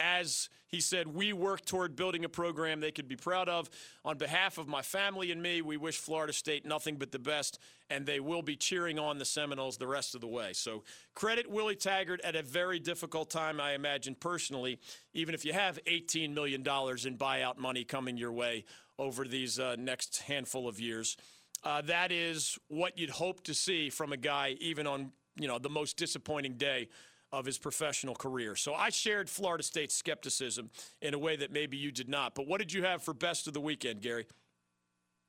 as 0.03 0.49
he 0.67 0.81
said, 0.81 1.07
we 1.07 1.33
work 1.33 1.65
toward 1.65 1.97
building 1.97 2.25
a 2.25 2.29
program 2.29 2.81
they 2.81 2.91
could 2.91 3.07
be 3.07 3.17
proud 3.17 3.49
of. 3.49 3.69
On 4.05 4.17
behalf 4.17 4.59
of 4.59 4.67
my 4.67 4.83
family 4.83 5.31
and 5.31 5.43
me, 5.43 5.63
we 5.63 5.77
wish 5.77 5.99
Florida 5.99 6.33
State 6.33 6.65
nothing 6.67 6.97
but 6.97 7.13
the 7.13 7.19
best, 7.19 7.59
and 7.91 8.07
they 8.07 8.21
will 8.21 8.43
be 8.43 8.57
cheering 8.57 8.99
on 8.99 9.19
the 9.19 9.25
Seminoles 9.25 9.77
the 9.77 9.87
rest 9.87 10.15
of 10.15 10.21
the 10.21 10.27
way. 10.27 10.53
So 10.55 10.83
credit 11.15 11.49
Willie 11.49 11.77
Taggart 11.77 12.21
at 12.23 12.35
a 12.35 12.43
very 12.43 12.79
difficult 12.79 13.31
time, 13.31 13.61
I 13.61 13.75
imagine 13.75 14.15
personally, 14.15 14.79
even 15.13 15.35
if 15.35 15.45
you 15.45 15.53
have 15.53 15.79
$18 15.85 16.33
million 16.33 16.63
in 16.63 16.65
buyout 16.65 17.59
money 17.59 17.85
coming 17.85 18.17
your 18.17 18.33
way 18.33 18.65
over 18.99 19.27
these 19.27 19.59
uh, 19.59 19.77
next 19.79 20.23
handful 20.23 20.69
of 20.69 20.81
years. 20.81 21.17
Uh, 21.65 21.83
that 21.83 22.11
is 22.11 22.59
what 22.69 22.99
you'd 22.99 23.11
hope 23.11 23.45
to 23.45 23.55
see 23.55 23.89
from 23.91 24.13
a 24.13 24.17
guy, 24.17 24.57
even 24.59 24.87
on 24.87 25.13
you 25.37 25.49
know 25.49 25.59
the 25.59 25.71
most 25.71 25.97
disappointing 25.97 26.55
day 26.55 26.89
of 27.33 27.47
his 27.47 27.59
professional 27.59 28.15
career. 28.15 28.55
So 28.55 28.75
I 28.75 28.91
shared 28.91 29.31
Florida 29.31 29.63
State's 29.63 29.95
skepticism 29.95 30.71
in 31.01 31.15
a 31.15 31.19
way 31.19 31.37
that 31.37 31.51
maybe 31.51 31.77
you 31.77 31.91
did 31.91 32.09
not. 32.09 32.35
But 32.35 32.47
what 32.47 32.59
did 32.59 32.73
you 32.73 32.85
have 32.85 33.03
for 33.03 33.15
best 33.15 33.47
of 33.47 33.55
the 33.55 33.61
weekend, 33.61 34.03
Gary? 34.03 34.27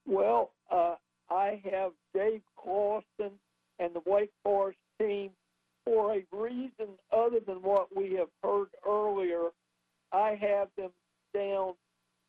Well, 0.06 0.52
uh, 0.70 0.96
I 1.30 1.62
have 1.72 1.92
Dave 2.14 2.42
Clawson 2.58 3.32
and 3.80 3.94
the 3.94 4.02
Wake 4.06 4.32
Forest 4.44 4.80
team 5.00 5.32
for 5.86 6.14
a 6.14 6.24
reason 6.32 6.98
other 7.12 7.40
than 7.46 7.58
what 7.62 7.96
we 7.96 8.14
have 8.14 8.30
heard 8.44 8.68
earlier. 8.88 9.50
I 10.12 10.38
have 10.40 10.68
them 10.78 10.92
down 11.34 11.74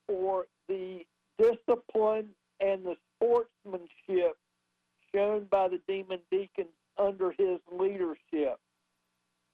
for 0.06 0.46
the 0.68 1.00
discipline 1.38 2.28
and 2.60 2.84
the 2.84 2.94
sportsmanship 3.16 4.36
shown 5.14 5.46
by 5.50 5.68
the 5.68 5.80
Demon 5.88 6.20
Deacons 6.30 6.68
under 6.96 7.32
his 7.32 7.58
leadership 7.72 8.58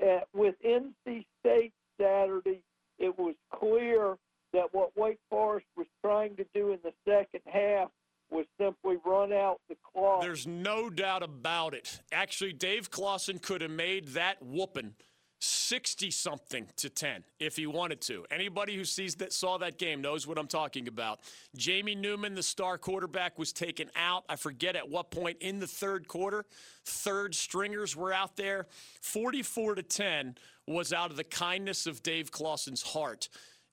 uh, 0.02 0.21
with 0.35 0.54
NC 0.64 1.25
State 1.40 1.73
Saturday, 2.00 2.62
it 2.99 3.19
was 3.19 3.35
clear 3.54 4.16
that 4.52 4.66
what 4.73 4.97
Wake 4.97 5.19
Forest 5.28 5.66
was 5.76 5.87
trying 6.04 6.37
to 6.37 6.45
do 6.54 6.73
in 6.73 6.78
the 6.83 6.92
second 7.07 7.40
half 7.47 7.88
was 8.30 8.47
simply 8.61 8.97
run 9.04 9.33
out 9.33 9.61
the 9.69 9.76
clock. 9.92 10.21
There's 10.21 10.47
no 10.47 10.88
doubt 10.88 11.23
about 11.23 11.75
it. 11.75 12.00
Actually, 12.12 12.52
Dave 12.52 12.90
Clawson 12.90 13.38
could 13.38 13.61
have 13.61 13.71
made 13.71 14.09
that 14.09 14.37
whooping 14.40 14.95
60 15.41 16.11
something 16.11 16.67
to 16.77 16.91
10 16.91 17.25
if 17.39 17.57
he 17.57 17.67
wanted 17.67 18.01
to. 18.03 18.27
Anybody 18.31 18.77
who 18.77 18.85
sees 18.85 19.15
that 19.17 19.33
saw 19.33 19.59
that 19.59 19.79
game 19.79 20.03
knows 20.03 20.27
what 20.27 20.39
I'm 20.39 20.47
talking 20.47 20.87
about. 20.87 21.21
Jamie 21.57 21.95
Newman, 21.95 22.35
the 22.35 22.43
star 22.43 22.77
quarterback, 22.77 23.39
was 23.39 23.53
taken 23.53 23.91
out. 23.97 24.25
I 24.29 24.37
forget 24.37 24.77
at 24.77 24.89
what 24.89 25.11
point 25.11 25.39
in 25.41 25.59
the 25.59 25.67
third 25.67 26.09
quarter. 26.09 26.45
Third 26.85 27.35
stringers 27.35 27.97
were 27.97 28.13
out 28.13 28.37
there. 28.37 28.67
44 29.01 29.77
to 29.77 29.83
10 29.83 30.37
was 30.67 30.93
out 30.93 31.11
of 31.11 31.17
the 31.17 31.25
kindness 31.25 31.87
of 31.87 32.03
Dave 32.03 32.31
Clawson's 32.31 32.83
heart 32.83 33.29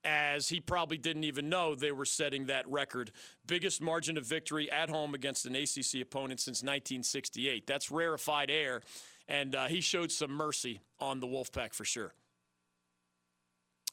as 0.06 0.48
he 0.48 0.62
probably 0.62 0.98
didn't 0.98 1.26
even 1.26 1.50
know 1.50 1.76
they 1.76 1.92
were 1.92 2.06
setting 2.06 2.46
that 2.46 2.68
record. 2.70 3.12
Biggest 3.46 3.82
margin 3.82 4.18
of 4.18 4.26
victory 4.26 4.72
at 4.72 4.90
home 4.90 5.14
against 5.14 5.46
an 5.46 5.56
ACC 5.56 6.02
opponent 6.02 6.40
since 6.40 6.64
1968. 6.64 7.68
That's 7.68 7.92
rarefied 7.92 8.50
air 8.50 8.82
and 9.28 9.56
uh, 9.56 9.66
he 9.68 9.82
showed 9.82 10.12
some 10.12 10.32
mercy 10.32 10.82
on 11.00 11.20
the 11.20 11.28
Wolfpack 11.28 11.74
for 11.74 11.86
sure. 11.86 12.14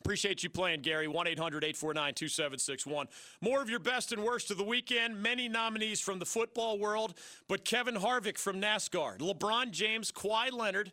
Appreciate 0.01 0.43
you 0.43 0.51
playing, 0.51 0.83
Gary. 0.83 1.09
1 1.09 1.27
800 1.27 1.65
849 1.65 2.13
2761. 2.13 3.09
More 3.41 3.63
of 3.63 3.71
your 3.71 3.79
best 3.79 4.13
and 4.13 4.23
worst 4.23 4.51
of 4.51 4.59
the 4.59 4.65
weekend. 4.65 5.23
Many 5.23 5.49
nominees 5.49 5.99
from 5.99 6.19
the 6.19 6.27
football 6.27 6.79
world, 6.79 7.15
but 7.49 7.65
Kevin 7.65 7.95
Harvick 7.95 8.37
from 8.37 8.61
NASCAR, 8.61 9.17
LeBron 9.19 9.71
James, 9.71 10.13
Kawhi 10.13 10.53
Leonard, 10.53 10.93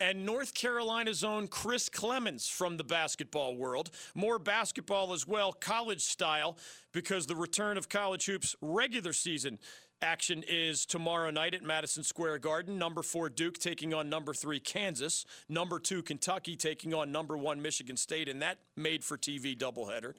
and 0.00 0.24
North 0.24 0.54
Carolina's 0.54 1.22
own 1.22 1.46
Chris 1.46 1.88
Clemons 1.88 2.50
from 2.50 2.76
the 2.76 2.82
basketball 2.82 3.54
world. 3.54 3.90
More 4.16 4.38
basketball 4.40 5.12
as 5.12 5.28
well, 5.28 5.52
college 5.52 6.00
style, 6.00 6.56
because 6.90 7.26
the 7.26 7.36
return 7.36 7.76
of 7.76 7.88
college 7.88 8.24
hoops 8.24 8.56
regular 8.60 9.12
season 9.12 9.60
Action 10.02 10.42
is 10.48 10.86
tomorrow 10.86 11.30
night 11.30 11.52
at 11.52 11.62
Madison 11.62 12.02
Square 12.02 12.38
Garden. 12.38 12.78
Number 12.78 13.02
four 13.02 13.28
Duke 13.28 13.58
taking 13.58 13.92
on 13.92 14.08
number 14.08 14.32
three 14.32 14.58
Kansas. 14.58 15.26
Number 15.46 15.78
two 15.78 16.02
Kentucky 16.02 16.56
taking 16.56 16.94
on 16.94 17.12
number 17.12 17.36
one 17.36 17.60
Michigan 17.60 17.98
State, 17.98 18.26
and 18.26 18.40
that 18.40 18.56
made 18.76 19.04
for 19.04 19.18
TV 19.18 19.54
doubleheader. 19.54 20.14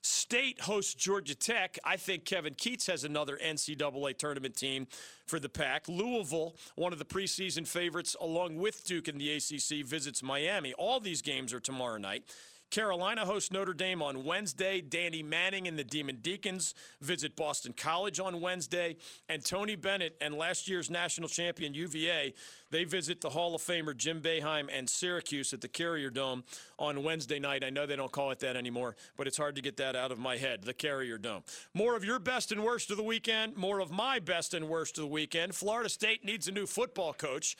State 0.00 0.60
hosts 0.62 0.94
Georgia 0.94 1.34
Tech. 1.34 1.78
I 1.84 1.98
think 1.98 2.24
Kevin 2.24 2.54
Keatts 2.54 2.86
has 2.86 3.04
another 3.04 3.38
NCAA 3.44 4.16
tournament 4.16 4.56
team 4.56 4.86
for 5.26 5.38
the 5.38 5.48
pack. 5.50 5.86
Louisville, 5.86 6.56
one 6.76 6.94
of 6.94 6.98
the 6.98 7.04
preseason 7.04 7.66
favorites, 7.66 8.16
along 8.18 8.56
with 8.56 8.84
Duke 8.84 9.08
in 9.08 9.18
the 9.18 9.32
ACC, 9.32 9.84
visits 9.84 10.22
Miami. 10.22 10.72
All 10.74 10.98
these 10.98 11.20
games 11.20 11.52
are 11.52 11.60
tomorrow 11.60 11.98
night. 11.98 12.24
Carolina 12.70 13.24
hosts 13.24 13.52
Notre 13.52 13.72
Dame 13.72 14.02
on 14.02 14.24
Wednesday. 14.24 14.80
Danny 14.80 15.22
Manning 15.22 15.68
and 15.68 15.78
the 15.78 15.84
Demon 15.84 16.18
Deacons 16.20 16.74
visit 17.00 17.36
Boston 17.36 17.72
College 17.76 18.20
on 18.20 18.40
Wednesday. 18.40 18.96
And 19.28 19.44
Tony 19.44 19.76
Bennett 19.76 20.16
and 20.20 20.34
last 20.34 20.68
year's 20.68 20.90
national 20.90 21.28
champion 21.28 21.74
UVA, 21.74 22.34
they 22.70 22.84
visit 22.84 23.20
the 23.20 23.30
Hall 23.30 23.54
of 23.54 23.62
Famer 23.62 23.96
Jim 23.96 24.20
Boeheim 24.20 24.68
and 24.72 24.90
Syracuse 24.90 25.52
at 25.52 25.60
the 25.60 25.68
Carrier 25.68 26.10
Dome 26.10 26.44
on 26.78 27.02
Wednesday 27.02 27.38
night. 27.38 27.64
I 27.64 27.70
know 27.70 27.86
they 27.86 27.96
don't 27.96 28.12
call 28.12 28.30
it 28.30 28.40
that 28.40 28.56
anymore, 28.56 28.96
but 29.16 29.26
it's 29.26 29.36
hard 29.36 29.54
to 29.56 29.62
get 29.62 29.76
that 29.76 29.94
out 29.94 30.12
of 30.12 30.18
my 30.18 30.36
head, 30.36 30.62
the 30.62 30.74
Carrier 30.74 31.18
Dome. 31.18 31.42
More 31.72 31.96
of 31.96 32.04
your 32.04 32.18
best 32.18 32.52
and 32.52 32.64
worst 32.64 32.90
of 32.90 32.96
the 32.96 33.02
weekend, 33.02 33.56
more 33.56 33.80
of 33.80 33.90
my 33.90 34.18
best 34.18 34.54
and 34.54 34.68
worst 34.68 34.98
of 34.98 35.02
the 35.02 35.08
weekend. 35.08 35.54
Florida 35.54 35.88
State 35.88 36.24
needs 36.24 36.48
a 36.48 36.52
new 36.52 36.66
football 36.66 37.12
coach. 37.12 37.56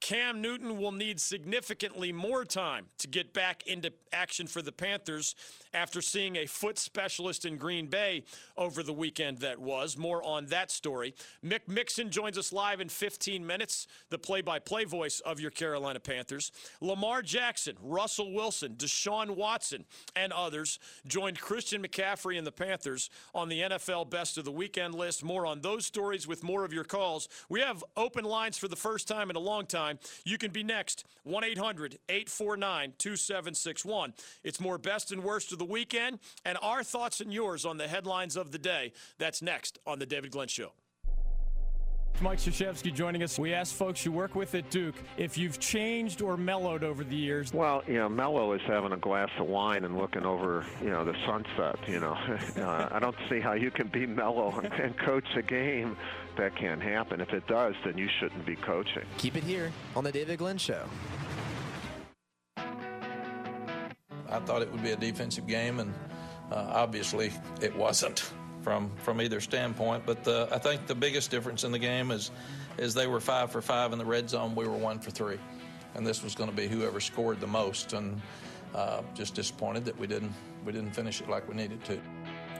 Cam 0.00 0.40
Newton 0.40 0.78
will 0.78 0.92
need 0.92 1.20
significantly 1.20 2.10
more 2.10 2.44
time 2.44 2.86
to 2.98 3.06
get 3.06 3.34
back 3.34 3.66
into 3.66 3.92
action 4.12 4.46
for 4.46 4.62
the 4.62 4.72
Panthers 4.72 5.34
after 5.74 6.00
seeing 6.00 6.36
a 6.36 6.46
foot 6.46 6.78
specialist 6.78 7.44
in 7.44 7.56
Green 7.56 7.86
Bay 7.86 8.24
over 8.56 8.82
the 8.82 8.92
weekend 8.92 9.38
that 9.38 9.58
was. 9.58 9.96
More 9.96 10.22
on 10.22 10.46
that 10.46 10.70
story. 10.70 11.14
Mick 11.44 11.68
Mixon 11.68 12.10
joins 12.10 12.38
us 12.38 12.52
live 12.52 12.80
in 12.80 12.88
15 12.88 13.46
minutes, 13.46 13.86
the 14.08 14.18
play 14.18 14.40
by 14.40 14.58
play 14.58 14.84
voice 14.84 15.20
of 15.20 15.38
your 15.38 15.50
Carolina 15.50 16.00
Panthers. 16.00 16.50
Lamar 16.80 17.22
Jackson, 17.22 17.76
Russell 17.82 18.32
Wilson, 18.32 18.74
Deshaun 18.76 19.36
Watson, 19.36 19.84
and 20.16 20.32
others 20.32 20.78
joined 21.06 21.40
Christian 21.40 21.82
McCaffrey 21.82 22.38
and 22.38 22.46
the 22.46 22.52
Panthers 22.52 23.10
on 23.34 23.48
the 23.48 23.60
NFL 23.60 24.08
Best 24.10 24.38
of 24.38 24.44
the 24.44 24.52
Weekend 24.52 24.94
list. 24.94 25.22
More 25.22 25.46
on 25.46 25.60
those 25.60 25.84
stories 25.86 26.26
with 26.26 26.42
more 26.42 26.64
of 26.64 26.72
your 26.72 26.84
calls. 26.84 27.28
We 27.48 27.60
have 27.60 27.84
open 27.96 28.24
lines 28.24 28.56
for 28.56 28.68
the 28.68 28.76
first 28.76 29.06
time 29.06 29.30
in 29.30 29.36
a 29.36 29.40
long 29.40 29.66
time. 29.66 29.89
You 30.24 30.38
can 30.38 30.50
be 30.50 30.62
next. 30.62 31.04
1 31.24 31.44
800 31.44 31.98
849 32.08 32.94
2761. 32.98 34.14
It's 34.44 34.60
more 34.60 34.78
best 34.78 35.12
and 35.12 35.22
worst 35.22 35.52
of 35.52 35.58
the 35.58 35.64
weekend 35.64 36.18
and 36.44 36.58
our 36.62 36.82
thoughts 36.82 37.20
and 37.20 37.32
yours 37.32 37.64
on 37.64 37.76
the 37.76 37.88
headlines 37.88 38.36
of 38.36 38.52
the 38.52 38.58
day. 38.58 38.92
That's 39.18 39.42
next 39.42 39.78
on 39.86 39.98
The 39.98 40.06
David 40.06 40.30
Glenn 40.30 40.48
Show. 40.48 40.72
Mike 42.22 42.38
Krzyzewski 42.38 42.92
joining 42.92 43.22
us. 43.22 43.38
We 43.38 43.54
asked 43.54 43.74
folks 43.74 44.04
you 44.04 44.12
work 44.12 44.34
with 44.34 44.54
at 44.54 44.68
Duke 44.68 44.96
if 45.16 45.38
you've 45.38 45.58
changed 45.58 46.20
or 46.20 46.36
mellowed 46.36 46.84
over 46.84 47.02
the 47.02 47.16
years. 47.16 47.54
Well, 47.54 47.82
you 47.86 47.94
know, 47.94 48.10
mellow 48.10 48.52
is 48.52 48.60
having 48.66 48.92
a 48.92 48.98
glass 48.98 49.30
of 49.38 49.46
wine 49.46 49.84
and 49.84 49.96
looking 49.96 50.26
over, 50.26 50.66
you 50.82 50.90
know, 50.90 51.02
the 51.02 51.14
sunset. 51.26 51.78
You 51.88 52.00
know, 52.00 52.12
uh, 52.58 52.88
I 52.90 52.98
don't 52.98 53.16
see 53.30 53.40
how 53.40 53.54
you 53.54 53.70
can 53.70 53.88
be 53.88 54.06
mellow 54.06 54.50
and, 54.62 54.70
and 54.74 54.98
coach 54.98 55.24
a 55.34 55.40
game. 55.40 55.96
That 56.40 56.56
can't 56.56 56.80
happen. 56.80 57.20
If 57.20 57.34
it 57.34 57.46
does, 57.46 57.74
then 57.84 57.98
you 57.98 58.08
shouldn't 58.18 58.46
be 58.46 58.56
coaching. 58.56 59.02
Keep 59.18 59.36
it 59.36 59.44
here 59.44 59.70
on 59.94 60.04
the 60.04 60.10
David 60.10 60.38
Glenn 60.38 60.56
Show. 60.56 60.86
I 62.56 64.38
thought 64.46 64.62
it 64.62 64.72
would 64.72 64.82
be 64.82 64.92
a 64.92 64.96
defensive 64.96 65.46
game, 65.46 65.80
and 65.80 65.92
uh, 66.50 66.70
obviously 66.70 67.30
it 67.60 67.76
wasn't 67.76 68.32
from 68.62 68.90
from 68.96 69.20
either 69.20 69.38
standpoint. 69.38 70.06
But 70.06 70.24
the, 70.24 70.48
I 70.50 70.56
think 70.56 70.86
the 70.86 70.94
biggest 70.94 71.30
difference 71.30 71.62
in 71.62 71.72
the 71.72 71.78
game 71.78 72.10
is 72.10 72.30
is 72.78 72.94
they 72.94 73.06
were 73.06 73.20
five 73.20 73.52
for 73.52 73.60
five 73.60 73.92
in 73.92 73.98
the 73.98 74.06
red 74.06 74.30
zone. 74.30 74.54
We 74.54 74.66
were 74.66 74.78
one 74.78 74.98
for 74.98 75.10
three, 75.10 75.38
and 75.94 76.06
this 76.06 76.22
was 76.22 76.34
going 76.34 76.48
to 76.48 76.56
be 76.56 76.68
whoever 76.68 77.00
scored 77.00 77.38
the 77.40 77.48
most. 77.48 77.92
And 77.92 78.18
uh, 78.74 79.02
just 79.14 79.34
disappointed 79.34 79.84
that 79.84 79.98
we 79.98 80.06
didn't 80.06 80.32
we 80.64 80.72
didn't 80.72 80.92
finish 80.92 81.20
it 81.20 81.28
like 81.28 81.46
we 81.46 81.54
needed 81.54 81.84
to. 81.84 82.00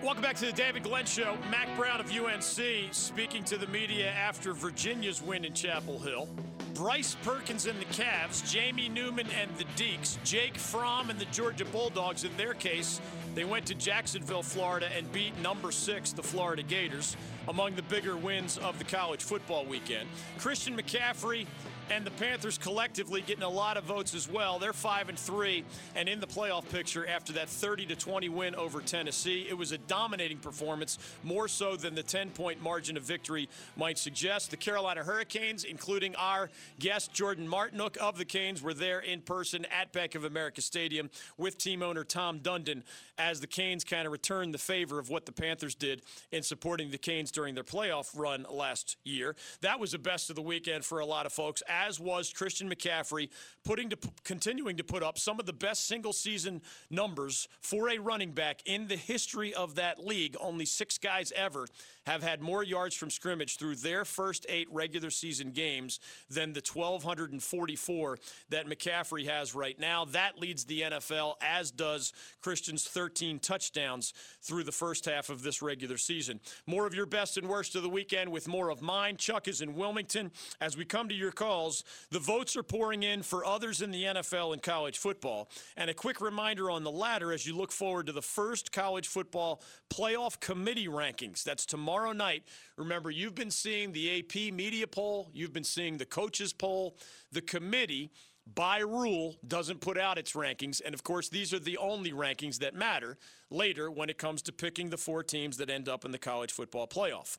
Welcome 0.02 0.22
back 0.22 0.36
to 0.36 0.46
the 0.46 0.52
David 0.52 0.82
Glenn 0.82 1.04
Show. 1.04 1.36
Mack 1.50 1.76
Brown 1.76 2.00
of 2.00 2.10
UNC 2.10 2.88
speaking 2.90 3.44
to 3.44 3.58
the 3.58 3.66
media 3.66 4.10
after 4.10 4.54
Virginia's 4.54 5.20
win 5.20 5.44
in 5.44 5.52
Chapel 5.52 5.98
Hill. 5.98 6.26
Bryce 6.72 7.16
Perkins 7.22 7.66
and 7.66 7.78
the 7.78 7.84
Cavs, 7.84 8.50
Jamie 8.50 8.88
Newman 8.88 9.26
and 9.38 9.54
the 9.58 9.64
Deacs, 9.76 10.16
Jake 10.24 10.56
Fromm 10.56 11.10
and 11.10 11.18
the 11.18 11.26
Georgia 11.26 11.66
Bulldogs, 11.66 12.24
in 12.24 12.34
their 12.38 12.54
case, 12.54 12.98
They 13.34 13.44
went 13.44 13.66
to 13.66 13.74
Jacksonville, 13.74 14.42
Florida, 14.42 14.88
and 14.96 15.10
beat 15.12 15.38
number 15.38 15.70
six, 15.70 16.12
the 16.12 16.22
Florida 16.22 16.62
Gators, 16.62 17.16
among 17.46 17.74
the 17.74 17.82
bigger 17.82 18.16
wins 18.16 18.58
of 18.58 18.78
the 18.78 18.84
college 18.84 19.22
football 19.22 19.64
weekend. 19.64 20.08
Christian 20.38 20.76
McCaffrey 20.76 21.46
and 21.90 22.04
the 22.04 22.10
Panthers 22.12 22.56
collectively 22.56 23.20
getting 23.20 23.42
a 23.42 23.48
lot 23.48 23.76
of 23.76 23.84
votes 23.84 24.14
as 24.14 24.30
well. 24.30 24.58
They're 24.58 24.72
five 24.72 25.08
and 25.08 25.18
three 25.18 25.64
and 25.96 26.08
in 26.08 26.20
the 26.20 26.26
playoff 26.26 26.68
picture 26.70 27.06
after 27.06 27.32
that 27.34 27.48
30 27.48 27.86
to 27.86 27.96
20 27.96 28.28
win 28.28 28.54
over 28.54 28.80
Tennessee. 28.80 29.46
It 29.48 29.58
was 29.58 29.72
a 29.72 29.78
dominating 29.78 30.38
performance, 30.38 30.98
more 31.24 31.48
so 31.48 31.74
than 31.74 31.94
the 31.94 32.02
10 32.02 32.30
point 32.30 32.62
margin 32.62 32.96
of 32.96 33.02
victory 33.02 33.48
might 33.76 33.98
suggest. 33.98 34.50
The 34.52 34.56
Carolina 34.56 35.02
Hurricanes, 35.02 35.64
including 35.64 36.14
our 36.14 36.48
guest 36.78 37.12
Jordan 37.12 37.48
Martinook 37.48 37.96
of 37.96 38.18
the 38.18 38.24
Canes, 38.24 38.62
were 38.62 38.74
there 38.74 39.00
in 39.00 39.20
person 39.20 39.66
at 39.66 39.92
Bank 39.92 40.14
of 40.14 40.24
America 40.24 40.62
Stadium 40.62 41.10
with 41.36 41.58
team 41.58 41.82
owner 41.82 42.04
Tom 42.04 42.38
Dundon 42.38 42.82
as 43.18 43.40
the 43.40 43.46
Canes 43.46 43.82
kind 43.82 44.06
of 44.06 44.12
returned 44.12 44.54
the 44.54 44.58
favor 44.58 44.98
of 44.98 45.10
what 45.10 45.26
the 45.26 45.32
Panthers 45.32 45.74
did 45.74 46.02
in 46.30 46.42
supporting 46.42 46.90
the 46.90 46.98
Canes 46.98 47.30
during 47.30 47.54
their 47.54 47.64
playoff 47.64 48.16
run 48.16 48.46
last 48.48 48.96
year. 49.04 49.34
That 49.60 49.80
was 49.80 49.92
the 49.92 49.98
best 49.98 50.30
of 50.30 50.36
the 50.36 50.42
weekend 50.42 50.84
for 50.84 51.00
a 51.00 51.06
lot 51.06 51.26
of 51.26 51.32
folks 51.32 51.62
as 51.86 51.98
was 51.98 52.32
Christian 52.32 52.68
McCaffrey, 52.68 53.28
putting 53.64 53.90
to 53.90 53.98
continuing 54.24 54.76
to 54.76 54.84
put 54.84 55.02
up 55.02 55.18
some 55.18 55.40
of 55.40 55.46
the 55.46 55.52
best 55.52 55.86
single 55.86 56.12
season 56.12 56.60
numbers 56.90 57.48
for 57.60 57.88
a 57.88 57.98
running 57.98 58.32
back 58.32 58.60
in 58.66 58.88
the 58.88 58.96
history 58.96 59.54
of 59.54 59.74
that 59.76 60.04
league. 60.04 60.36
Only 60.40 60.64
six 60.64 60.98
guys 60.98 61.32
ever 61.36 61.66
have 62.06 62.22
had 62.22 62.40
more 62.40 62.62
yards 62.64 62.94
from 62.94 63.10
scrimmage 63.10 63.56
through 63.56 63.76
their 63.76 64.04
first 64.04 64.46
eight 64.48 64.66
regular 64.72 65.10
season 65.10 65.52
games 65.52 66.00
than 66.28 66.52
the 66.52 66.62
1,244 66.72 68.18
that 68.48 68.66
McCaffrey 68.66 69.26
has 69.26 69.54
right 69.54 69.78
now. 69.78 70.04
That 70.06 70.38
leads 70.38 70.64
the 70.64 70.82
NFL, 70.82 71.34
as 71.40 71.70
does 71.70 72.12
Christian's 72.40 72.84
13 72.84 73.38
touchdowns 73.38 74.12
through 74.42 74.64
the 74.64 74.72
first 74.72 75.04
half 75.04 75.30
of 75.30 75.42
this 75.42 75.62
regular 75.62 75.98
season. 75.98 76.40
More 76.66 76.86
of 76.86 76.94
your 76.94 77.06
best 77.06 77.36
and 77.36 77.48
worst 77.48 77.76
of 77.76 77.82
the 77.82 77.88
weekend 77.88 78.32
with 78.32 78.48
more 78.48 78.70
of 78.70 78.82
mine. 78.82 79.16
Chuck 79.16 79.46
is 79.46 79.60
in 79.60 79.74
Wilmington. 79.74 80.32
As 80.60 80.76
we 80.76 80.84
come 80.84 81.08
to 81.08 81.14
your 81.14 81.32
calls, 81.32 81.69
the 82.10 82.18
votes 82.18 82.56
are 82.56 82.62
pouring 82.62 83.02
in 83.02 83.22
for 83.22 83.44
others 83.44 83.82
in 83.82 83.90
the 83.90 84.04
NFL 84.04 84.52
and 84.52 84.62
college 84.62 84.98
football. 84.98 85.50
And 85.76 85.90
a 85.90 85.94
quick 85.94 86.20
reminder 86.20 86.70
on 86.70 86.84
the 86.84 86.90
latter 86.90 87.32
as 87.32 87.46
you 87.46 87.56
look 87.56 87.72
forward 87.72 88.06
to 88.06 88.12
the 88.12 88.22
first 88.22 88.72
college 88.72 89.08
football 89.08 89.62
playoff 89.90 90.40
committee 90.40 90.88
rankings. 90.88 91.42
That's 91.42 91.66
tomorrow 91.66 92.12
night. 92.12 92.44
Remember, 92.76 93.10
you've 93.10 93.34
been 93.34 93.50
seeing 93.50 93.92
the 93.92 94.18
AP 94.18 94.52
media 94.52 94.86
poll, 94.86 95.30
you've 95.32 95.52
been 95.52 95.64
seeing 95.64 95.98
the 95.98 96.06
coaches 96.06 96.52
poll, 96.52 96.96
the 97.32 97.42
committee 97.42 98.10
by 98.54 98.78
rule 98.78 99.36
doesn't 99.46 99.80
put 99.80 99.98
out 99.98 100.18
its 100.18 100.32
rankings 100.32 100.80
and 100.84 100.94
of 100.94 101.04
course 101.04 101.28
these 101.28 101.52
are 101.52 101.58
the 101.60 101.76
only 101.76 102.10
rankings 102.10 102.58
that 102.58 102.74
matter 102.74 103.16
later 103.50 103.90
when 103.90 104.08
it 104.08 104.18
comes 104.18 104.42
to 104.42 104.50
picking 104.50 104.90
the 104.90 104.96
four 104.96 105.22
teams 105.22 105.58
that 105.58 105.70
end 105.70 105.88
up 105.88 106.04
in 106.04 106.10
the 106.10 106.18
college 106.18 106.50
football 106.50 106.88
playoff 106.88 107.36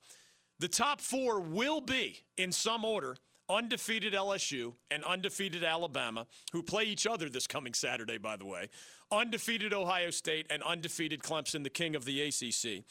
the 0.61 0.67
top 0.67 1.01
4 1.01 1.41
will 1.41 1.81
be 1.81 2.19
in 2.37 2.51
some 2.51 2.85
order 2.85 3.17
undefeated 3.51 4.13
LSU 4.13 4.73
and 4.89 5.03
undefeated 5.03 5.63
Alabama, 5.63 6.25
who 6.51 6.63
play 6.63 6.83
each 6.83 7.05
other 7.05 7.29
this 7.29 7.47
coming 7.47 7.73
Saturday, 7.73 8.17
by 8.17 8.37
the 8.37 8.45
way, 8.45 8.69
undefeated 9.11 9.73
Ohio 9.73 10.09
State, 10.09 10.47
and 10.49 10.63
undefeated 10.63 11.21
Clemson, 11.21 11.63
the 11.63 11.69
king 11.69 11.95
of 11.95 12.05
the 12.05 12.21
ACC. 12.21 12.83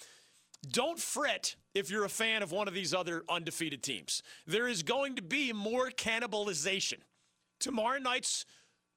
Don't 0.71 0.99
fret 0.99 1.57
if 1.75 1.90
you're 1.90 2.05
a 2.05 2.11
fan 2.11 2.43
of 2.43 2.52
one 2.52 2.69
of 2.69 2.75
these 2.75 2.93
other 2.93 3.25
undefeated 3.29 3.83
teams. 3.83 4.23
There 4.47 4.69
is 4.69 4.83
going 4.83 5.17
to 5.17 5.23
be 5.23 5.52
more 5.52 5.90
cannibalization. 5.90 6.99
Tomorrow 7.59 7.99
night's 7.99 8.45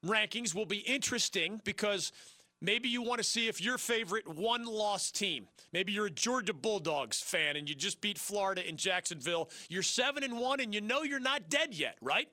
rankings 0.04 0.54
will 0.54 0.66
be 0.66 0.78
interesting 0.78 1.60
because 1.64 2.12
Maybe 2.64 2.88
you 2.88 3.02
want 3.02 3.18
to 3.18 3.24
see 3.24 3.46
if 3.46 3.60
your 3.60 3.76
favorite 3.76 4.26
one 4.26 4.64
loss 4.64 5.10
team, 5.10 5.48
maybe 5.74 5.92
you're 5.92 6.06
a 6.06 6.10
Georgia 6.10 6.54
Bulldogs 6.54 7.20
fan 7.20 7.56
and 7.56 7.68
you 7.68 7.74
just 7.74 8.00
beat 8.00 8.16
Florida 8.16 8.66
in 8.66 8.78
Jacksonville. 8.78 9.50
You're 9.68 9.82
7 9.82 10.24
and 10.24 10.38
1 10.38 10.60
and 10.60 10.74
you 10.74 10.80
know 10.80 11.02
you're 11.02 11.20
not 11.20 11.50
dead 11.50 11.74
yet, 11.74 11.98
right? 12.00 12.26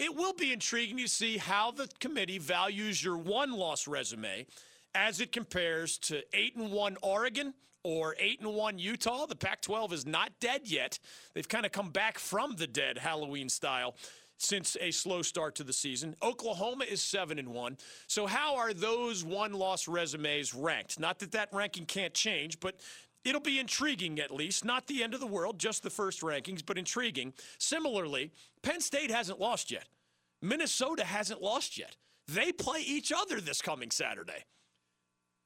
It 0.00 0.16
will 0.16 0.32
be 0.32 0.52
intriguing 0.52 0.96
to 0.96 1.06
see 1.06 1.38
how 1.38 1.70
the 1.70 1.88
committee 2.00 2.38
values 2.38 3.04
your 3.04 3.16
one 3.16 3.52
loss 3.52 3.86
resume 3.86 4.48
as 4.96 5.20
it 5.20 5.30
compares 5.30 5.96
to 5.98 6.22
8 6.36 6.56
and 6.56 6.72
1 6.72 6.96
Oregon 7.00 7.54
or 7.84 8.16
8 8.18 8.40
and 8.40 8.54
1 8.54 8.80
Utah. 8.80 9.26
The 9.26 9.36
Pac 9.36 9.62
12 9.62 9.92
is 9.92 10.06
not 10.06 10.32
dead 10.40 10.62
yet. 10.64 10.98
They've 11.34 11.48
kind 11.48 11.64
of 11.64 11.70
come 11.70 11.90
back 11.90 12.18
from 12.18 12.56
the 12.56 12.66
dead 12.66 12.98
Halloween 12.98 13.48
style 13.48 13.94
since 14.38 14.76
a 14.80 14.90
slow 14.90 15.20
start 15.22 15.54
to 15.56 15.64
the 15.64 15.72
season. 15.72 16.14
Oklahoma 16.22 16.84
is 16.84 17.02
7 17.02 17.38
and 17.38 17.48
1. 17.48 17.76
So 18.06 18.26
how 18.26 18.56
are 18.56 18.72
those 18.72 19.24
one-loss 19.24 19.88
resumes 19.88 20.54
ranked? 20.54 20.98
Not 20.98 21.18
that 21.18 21.32
that 21.32 21.48
ranking 21.52 21.84
can't 21.84 22.14
change, 22.14 22.58
but 22.60 22.76
it'll 23.24 23.40
be 23.40 23.58
intriguing 23.58 24.20
at 24.20 24.30
least. 24.30 24.64
Not 24.64 24.86
the 24.86 25.02
end 25.02 25.12
of 25.12 25.20
the 25.20 25.26
world, 25.26 25.58
just 25.58 25.82
the 25.82 25.90
first 25.90 26.22
rankings, 26.22 26.64
but 26.64 26.78
intriguing. 26.78 27.34
Similarly, 27.58 28.30
Penn 28.62 28.80
State 28.80 29.10
hasn't 29.10 29.40
lost 29.40 29.70
yet. 29.70 29.86
Minnesota 30.40 31.04
hasn't 31.04 31.42
lost 31.42 31.76
yet. 31.76 31.96
They 32.28 32.52
play 32.52 32.80
each 32.80 33.12
other 33.14 33.40
this 33.40 33.60
coming 33.60 33.90
Saturday. 33.90 34.44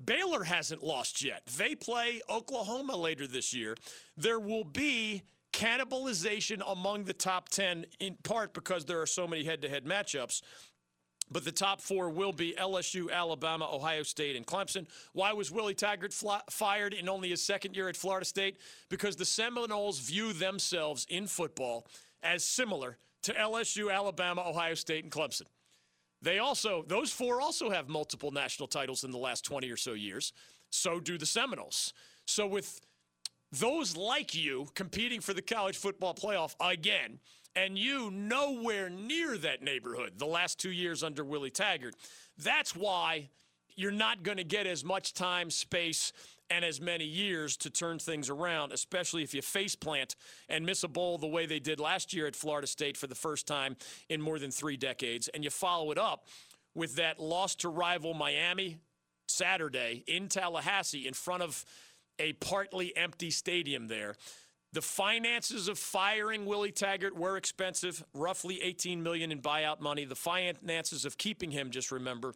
Baylor 0.05 0.43
hasn't 0.43 0.83
lost 0.83 1.23
yet. 1.23 1.43
They 1.57 1.75
play 1.75 2.21
Oklahoma 2.29 2.97
later 2.97 3.27
this 3.27 3.55
year. 3.55 3.77
There 4.17 4.41
will 4.41 4.65
be 4.65 5.23
cannibalization 5.53 6.63
among 6.67 7.05
the 7.05 7.13
top 7.13 7.49
10, 7.49 7.87
in 8.01 8.17
part 8.23 8.55
because 8.55 8.85
there 8.85 9.01
are 9.01 9.07
so 9.07 9.27
many 9.27 9.45
head 9.45 9.63
to 9.63 9.69
head 9.69 9.85
matchups. 9.85 10.43
But 11.31 11.45
the 11.45 11.53
top 11.53 11.81
four 11.81 12.11
will 12.11 12.33
be 12.33 12.55
LSU, 12.59 13.11
Alabama, 13.11 13.69
Ohio 13.73 14.03
State, 14.03 14.37
and 14.37 14.47
Clemson. 14.47 14.87
Why 15.13 15.33
was 15.33 15.51
Willie 15.51 15.75
Taggart 15.75 16.13
fired 16.51 16.93
in 16.93 17.09
only 17.09 17.31
his 17.31 17.43
second 17.43 17.75
year 17.75 17.89
at 17.89 17.97
Florida 17.97 18.27
State? 18.27 18.59
Because 18.91 19.17
the 19.17 19.25
Seminoles 19.25 19.99
view 19.99 20.33
themselves 20.35 21.07
in 21.09 21.27
football 21.27 21.87
as 22.23 22.45
similar 22.45 22.99
to 23.23 23.33
LSU, 23.33 23.93
Alabama, 23.93 24.43
Ohio 24.47 24.75
State, 24.75 25.05
and 25.05 25.13
Clemson. 25.13 25.47
They 26.21 26.39
also, 26.39 26.85
those 26.87 27.13
four 27.13 27.41
also 27.41 27.71
have 27.71 27.89
multiple 27.89 28.31
national 28.31 28.69
titles 28.69 29.03
in 29.03 29.11
the 29.11 29.19
last 29.19 29.45
20 29.45 29.71
or 29.71 29.77
so 29.77 29.93
years. 29.93 30.33
So 30.71 31.01
do 31.01 31.19
the 31.19 31.27
Seminoles. 31.27 31.93
So 32.27 32.47
with 32.47 32.81
those 33.53 33.97
like 33.97 34.35
you 34.35 34.67
competing 34.75 35.21
for 35.21 35.35
the 35.35 35.43
college 35.43 35.77
football 35.77 36.15
playoff 36.15 36.55
again, 36.61 37.19
and 37.55 37.79
you 37.79 38.11
nowhere 38.11 38.89
near 38.89 39.37
that 39.39 39.63
neighborhood 39.63 40.15
the 40.17 40.27
last 40.27 40.59
two 40.59 40.71
years 40.71 41.03
under 41.03 41.25
Willie 41.25 41.51
Taggart. 41.51 41.95
That's 42.39 42.75
why 42.75 43.29
you're 43.77 43.91
not 43.91 44.23
going 44.23 44.39
to 44.39 44.45
get 44.45 44.67
as 44.67 44.85
much 44.85 45.13
time, 45.13 45.51
space, 45.51 46.13
and 46.51 46.65
as 46.65 46.81
many 46.81 47.05
years 47.05 47.57
to 47.59 47.71
turn 47.71 47.99
things 47.99 48.29
around, 48.29 48.73
especially 48.73 49.23
if 49.23 49.33
you 49.33 49.41
face 49.41 49.75
plant 49.75 50.17
and 50.49 50.67
miss 50.67 50.83
a 50.83 50.89
bowl 50.89 51.17
the 51.17 51.27
way 51.27 51.47
they 51.47 51.59
did 51.59 51.81
last 51.81 52.13
year 52.13 52.27
at 52.27 52.37
Florida 52.37 52.67
State 52.67 52.97
for 52.97 53.07
the 53.07 53.15
first 53.15 53.47
time 53.47 53.77
in 54.09 54.21
more 54.21 54.39
than 54.39 54.51
three 54.51 54.77
decades, 54.77 55.29
and 55.29 55.45
you 55.45 55.51
follow 55.51 55.91
it 55.91 55.99
up 55.99 56.27
with 56.75 56.97
that 56.97 57.19
loss 57.19 57.55
to 57.55 57.69
rival 57.69 58.13
Miami 58.15 58.79
Saturday 59.29 60.05
in 60.07 60.29
Tallahassee 60.29 61.07
in 61.07 61.15
front 61.15 61.43
of 61.43 61.65
a 62.19 62.33
partly 62.35 62.95
empty 62.97 63.31
stadium 63.31 63.89
there. 63.89 64.15
The 64.73 64.83
finances 64.83 65.69
of 65.69 65.79
firing 65.79 66.47
Willie 66.47 66.73
Taggart 66.73 67.15
were 67.15 67.37
expensive, 67.37 68.03
roughly 68.15 68.63
18 68.63 69.03
million 69.03 69.31
in 69.31 69.43
buyout 69.43 69.81
money. 69.81 70.07
The 70.07 70.15
finances 70.15 71.05
of 71.05 71.19
keeping 71.19 71.51
him, 71.51 71.71
just 71.71 71.93
remember, 71.93 72.35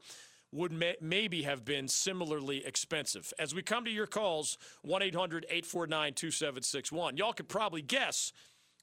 would 0.53 0.71
may- 0.71 0.97
maybe 1.01 1.45
have 1.45 1.65
been 1.65 1.89
similarly 1.89 2.63
expensive. 2.67 3.33
As 3.39 3.55
we 3.55 3.63
come 3.63 3.87
to 3.87 3.91
your 3.91 4.07
calls, 4.07 4.59
1-800-849-2761. 4.87 7.19
Y'all 7.19 7.33
could 7.33 7.49
probably 7.49 7.83
guess 7.83 8.33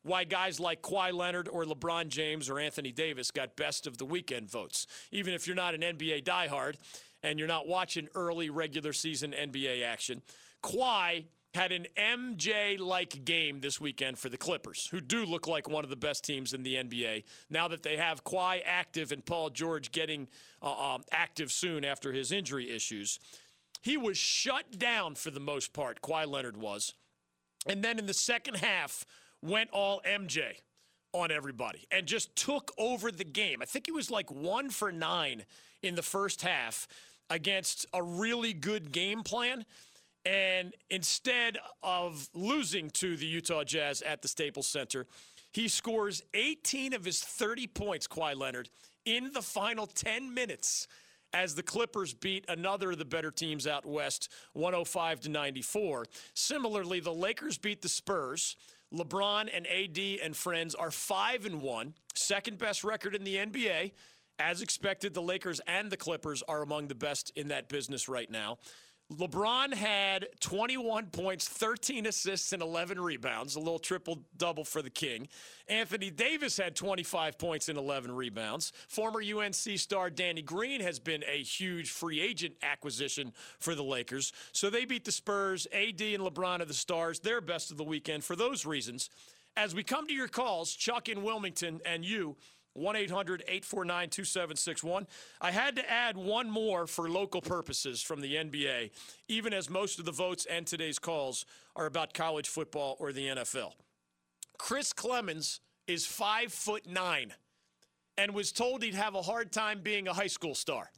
why 0.01 0.23
guys 0.23 0.59
like 0.59 0.81
Kawhi 0.81 1.13
Leonard 1.13 1.47
or 1.47 1.63
LeBron 1.63 2.09
James 2.09 2.49
or 2.49 2.59
Anthony 2.59 2.91
Davis 2.91 3.31
got 3.31 3.55
best 3.55 3.87
of 3.87 3.97
the 3.97 4.05
weekend 4.05 4.49
votes. 4.49 4.87
Even 5.11 5.33
if 5.33 5.47
you're 5.47 5.55
not 5.55 5.73
an 5.73 5.81
NBA 5.81 6.23
diehard 6.23 6.75
and 7.21 7.39
you're 7.39 7.47
not 7.47 7.67
watching 7.67 8.09
early 8.15 8.49
regular 8.49 8.93
season 8.93 9.31
NBA 9.31 9.83
action, 9.83 10.21
Kawhi 10.63 11.25
had 11.53 11.71
an 11.71 11.85
MJ 11.95 12.79
like 12.79 13.25
game 13.25 13.59
this 13.59 13.79
weekend 13.79 14.17
for 14.17 14.29
the 14.29 14.37
Clippers, 14.37 14.87
who 14.89 14.99
do 14.99 15.23
look 15.25 15.47
like 15.47 15.69
one 15.69 15.83
of 15.83 15.91
the 15.91 15.95
best 15.95 16.23
teams 16.23 16.53
in 16.53 16.63
the 16.63 16.75
NBA 16.75 17.23
now 17.49 17.67
that 17.67 17.83
they 17.83 17.97
have 17.97 18.23
Kawhi 18.23 18.61
active 18.65 19.11
and 19.11 19.23
Paul 19.23 19.51
George 19.51 19.91
getting 19.91 20.27
uh, 20.63 20.95
um, 20.95 21.03
active 21.11 21.51
soon 21.51 21.85
after 21.85 22.11
his 22.11 22.31
injury 22.31 22.71
issues. 22.71 23.19
He 23.81 23.97
was 23.97 24.17
shut 24.17 24.79
down 24.79 25.15
for 25.15 25.29
the 25.29 25.39
most 25.39 25.73
part, 25.73 26.01
Kawhi 26.01 26.25
Leonard 26.25 26.57
was. 26.57 26.93
And 27.67 27.83
then 27.83 27.99
in 27.99 28.07
the 28.07 28.13
second 28.13 28.55
half, 28.55 29.05
went 29.43 29.69
all 29.71 30.01
MJ 30.07 30.61
on 31.11 31.31
everybody 31.31 31.85
and 31.91 32.07
just 32.07 32.35
took 32.35 32.71
over 32.77 33.11
the 33.11 33.23
game. 33.23 33.61
I 33.61 33.65
think 33.65 33.85
he 33.85 33.91
was 33.91 34.09
like 34.09 34.31
one 34.31 34.69
for 34.69 34.91
nine 34.91 35.43
in 35.83 35.95
the 35.95 36.01
first 36.01 36.41
half 36.41 36.87
against 37.29 37.85
a 37.93 38.01
really 38.01 38.53
good 38.53 38.91
game 38.91 39.21
plan. 39.21 39.65
And 40.25 40.73
instead 40.89 41.57
of 41.81 42.29
losing 42.33 42.89
to 42.91 43.17
the 43.17 43.25
Utah 43.25 43.63
Jazz 43.63 44.01
at 44.01 44.21
the 44.21 44.27
Staples 44.27 44.67
Center, 44.67 45.05
he 45.51 45.67
scores 45.67 46.23
18 46.33 46.93
of 46.93 47.03
his 47.03 47.21
30 47.21 47.67
points, 47.67 48.07
Kawhi 48.07 48.35
Leonard, 48.35 48.69
in 49.05 49.31
the 49.33 49.41
final 49.41 49.85
10 49.85 50.33
minutes 50.33 50.87
as 51.33 51.55
the 51.55 51.63
Clippers 51.63 52.13
beat 52.13 52.45
another 52.47 52.91
of 52.91 52.99
the 52.99 53.05
better 53.05 53.31
teams 53.31 53.67
out 53.67 53.85
west 53.85 54.29
105 54.53 55.19
to 55.21 55.29
94. 55.29 56.05
Similarly, 56.33 56.99
the 56.99 57.13
Lakers 57.13 57.57
beat 57.57 57.81
the 57.81 57.89
Spurs. 57.89 58.55
LeBron 58.93 59.49
and 59.51 59.65
AD 59.67 60.19
and 60.23 60.37
friends 60.37 60.75
are 60.75 60.91
5 60.91 61.45
and 61.45 61.61
1, 61.61 61.93
second 62.13 62.59
best 62.59 62.83
record 62.83 63.15
in 63.15 63.23
the 63.23 63.37
NBA. 63.37 63.91
As 64.39 64.61
expected, 64.61 65.13
the 65.13 65.21
Lakers 65.21 65.59
and 65.67 65.91
the 65.91 65.97
Clippers 65.97 66.43
are 66.47 66.61
among 66.61 66.87
the 66.87 66.95
best 66.95 67.31
in 67.35 67.47
that 67.49 67.69
business 67.69 68.07
right 68.07 68.29
now. 68.29 68.59
LeBron 69.17 69.73
had 69.73 70.27
21 70.39 71.07
points, 71.07 71.47
13 71.47 72.07
assists, 72.07 72.51
and 72.51 72.61
11 72.61 72.99
rebounds, 72.99 73.55
a 73.55 73.59
little 73.59 73.79
triple 73.79 74.23
double 74.37 74.63
for 74.63 74.81
the 74.81 74.89
King. 74.89 75.27
Anthony 75.67 76.09
Davis 76.09 76.57
had 76.57 76.75
25 76.75 77.37
points 77.37 77.69
and 77.69 77.77
11 77.77 78.11
rebounds. 78.15 78.73
Former 78.87 79.21
UNC 79.21 79.53
star 79.53 80.09
Danny 80.09 80.41
Green 80.41 80.81
has 80.81 80.99
been 80.99 81.23
a 81.31 81.43
huge 81.43 81.91
free 81.91 82.19
agent 82.19 82.55
acquisition 82.63 83.33
for 83.59 83.75
the 83.75 83.83
Lakers. 83.83 84.33
So 84.51 84.69
they 84.69 84.85
beat 84.85 85.05
the 85.05 85.11
Spurs. 85.11 85.67
AD 85.71 86.01
and 86.01 86.23
LeBron 86.23 86.61
are 86.61 86.65
the 86.65 86.73
stars. 86.73 87.19
They're 87.19 87.41
best 87.41 87.71
of 87.71 87.77
the 87.77 87.83
weekend 87.83 88.23
for 88.23 88.35
those 88.35 88.65
reasons. 88.65 89.09
As 89.55 89.75
we 89.75 89.83
come 89.83 90.07
to 90.07 90.13
your 90.13 90.27
calls, 90.27 90.73
Chuck 90.73 91.07
in 91.07 91.21
Wilmington 91.21 91.79
and 91.85 92.03
you, 92.03 92.35
1 92.73 92.95
800 92.95 93.41
849 93.41 94.09
2761. 94.09 95.07
I 95.41 95.51
had 95.51 95.75
to 95.75 95.89
add 95.89 96.17
one 96.17 96.49
more 96.49 96.87
for 96.87 97.09
local 97.09 97.41
purposes 97.41 98.01
from 98.01 98.21
the 98.21 98.35
NBA, 98.35 98.91
even 99.27 99.53
as 99.53 99.69
most 99.69 99.99
of 99.99 100.05
the 100.05 100.11
votes 100.11 100.45
and 100.49 100.65
today's 100.65 100.99
calls 100.99 101.45
are 101.75 101.85
about 101.85 102.13
college 102.13 102.49
football 102.49 102.97
or 102.99 103.11
the 103.11 103.27
NFL. 103.27 103.73
Chris 104.57 104.93
Clemons 104.93 105.59
is 105.87 106.05
five 106.05 106.51
foot 106.51 106.87
nine 106.87 107.33
and 108.17 108.33
was 108.33 108.51
told 108.51 108.83
he'd 108.83 108.95
have 108.95 109.15
a 109.15 109.21
hard 109.21 109.51
time 109.51 109.81
being 109.81 110.07
a 110.07 110.13
high 110.13 110.27
school 110.27 110.55
star. 110.55 110.91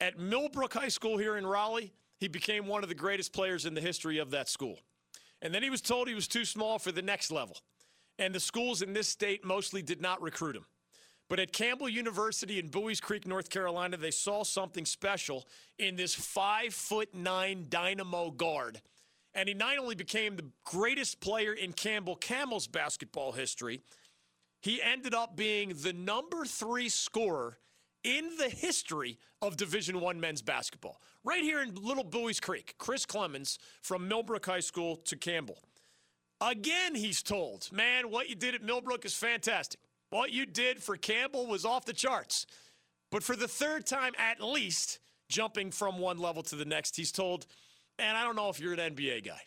At 0.00 0.18
Millbrook 0.18 0.74
High 0.74 0.88
School 0.88 1.16
here 1.16 1.36
in 1.36 1.46
Raleigh, 1.46 1.92
he 2.18 2.28
became 2.28 2.66
one 2.66 2.82
of 2.82 2.88
the 2.88 2.94
greatest 2.94 3.32
players 3.32 3.66
in 3.66 3.74
the 3.74 3.80
history 3.80 4.18
of 4.18 4.30
that 4.30 4.48
school. 4.48 4.78
And 5.40 5.54
then 5.54 5.62
he 5.62 5.70
was 5.70 5.80
told 5.80 6.08
he 6.08 6.14
was 6.14 6.28
too 6.28 6.44
small 6.44 6.78
for 6.78 6.92
the 6.92 7.02
next 7.02 7.30
level. 7.30 7.56
And 8.18 8.34
the 8.34 8.40
schools 8.40 8.82
in 8.82 8.92
this 8.92 9.08
state 9.08 9.44
mostly 9.44 9.82
did 9.82 10.00
not 10.00 10.20
recruit 10.22 10.56
him. 10.56 10.64
But 11.32 11.40
at 11.40 11.50
Campbell 11.50 11.88
University 11.88 12.58
in 12.58 12.68
Buies 12.68 13.00
Creek, 13.00 13.26
North 13.26 13.48
Carolina, 13.48 13.96
they 13.96 14.10
saw 14.10 14.44
something 14.44 14.84
special 14.84 15.48
in 15.78 15.96
this 15.96 16.14
five 16.14 16.74
foot 16.74 17.14
nine 17.14 17.68
dynamo 17.70 18.30
guard. 18.30 18.82
And 19.32 19.48
he 19.48 19.54
not 19.54 19.78
only 19.78 19.94
became 19.94 20.36
the 20.36 20.50
greatest 20.64 21.22
player 21.22 21.54
in 21.54 21.72
Campbell 21.72 22.16
Camels 22.16 22.66
basketball 22.66 23.32
history, 23.32 23.80
he 24.60 24.82
ended 24.82 25.14
up 25.14 25.34
being 25.34 25.72
the 25.74 25.94
number 25.94 26.44
three 26.44 26.90
scorer 26.90 27.56
in 28.04 28.36
the 28.36 28.50
history 28.50 29.16
of 29.40 29.56
Division 29.56 30.02
One 30.02 30.20
men's 30.20 30.42
basketball. 30.42 31.00
Right 31.24 31.42
here 31.42 31.62
in 31.62 31.74
Little 31.76 32.04
Buies 32.04 32.42
Creek, 32.42 32.74
Chris 32.76 33.06
Clemons 33.06 33.56
from 33.80 34.06
Millbrook 34.06 34.44
High 34.44 34.60
School 34.60 34.96
to 34.96 35.16
Campbell. 35.16 35.60
Again, 36.42 36.94
he's 36.94 37.22
told, 37.22 37.70
man, 37.72 38.10
what 38.10 38.28
you 38.28 38.34
did 38.34 38.54
at 38.54 38.62
Millbrook 38.62 39.06
is 39.06 39.14
fantastic. 39.14 39.80
What 40.12 40.30
you 40.30 40.44
did 40.44 40.82
for 40.82 40.98
Campbell 40.98 41.46
was 41.46 41.64
off 41.64 41.86
the 41.86 41.94
charts. 41.94 42.44
But 43.10 43.22
for 43.22 43.34
the 43.34 43.48
third 43.48 43.86
time 43.86 44.12
at 44.18 44.42
least, 44.42 44.98
jumping 45.30 45.70
from 45.70 45.98
one 45.98 46.18
level 46.18 46.42
to 46.42 46.54
the 46.54 46.66
next, 46.66 46.96
he's 46.96 47.10
told, 47.10 47.46
and 47.98 48.14
I 48.14 48.22
don't 48.22 48.36
know 48.36 48.50
if 48.50 48.60
you're 48.60 48.74
an 48.74 48.94
NBA 48.94 49.24
guy. 49.24 49.40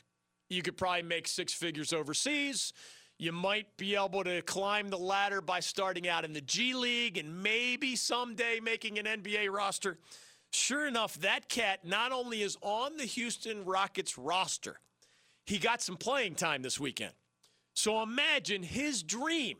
You 0.50 0.64
could 0.64 0.76
probably 0.76 1.04
make 1.04 1.28
six 1.28 1.54
figures 1.54 1.94
overseas. 1.94 2.74
You 3.20 3.32
might 3.32 3.78
be 3.78 3.96
able 3.96 4.24
to 4.24 4.42
climb 4.42 4.90
the 4.90 4.98
ladder 4.98 5.40
by 5.40 5.60
starting 5.60 6.08
out 6.08 6.26
in 6.26 6.34
the 6.34 6.42
G 6.42 6.74
League 6.74 7.20
and 7.20 7.44
maybe 7.44 7.96
someday 7.96 8.60
making 8.60 8.98
an 8.98 9.06
NBA 9.06 9.52
roster. 9.52 10.00
Sure 10.52 10.88
enough, 10.88 11.14
that 11.20 11.48
cat 11.48 11.86
not 11.86 12.12
only 12.12 12.42
is 12.42 12.58
on 12.62 12.98
the 12.98 13.06
Houston 13.06 13.66
Rockets 13.66 14.18
roster, 14.18 14.80
he 15.46 15.60
got 15.60 15.84
some 15.84 15.96
playing 15.96 16.34
time 16.34 16.64
this 16.64 16.80
weekend. 16.80 17.14
So 17.76 18.02
imagine 18.02 18.64
his 18.64 19.04
dream 19.04 19.58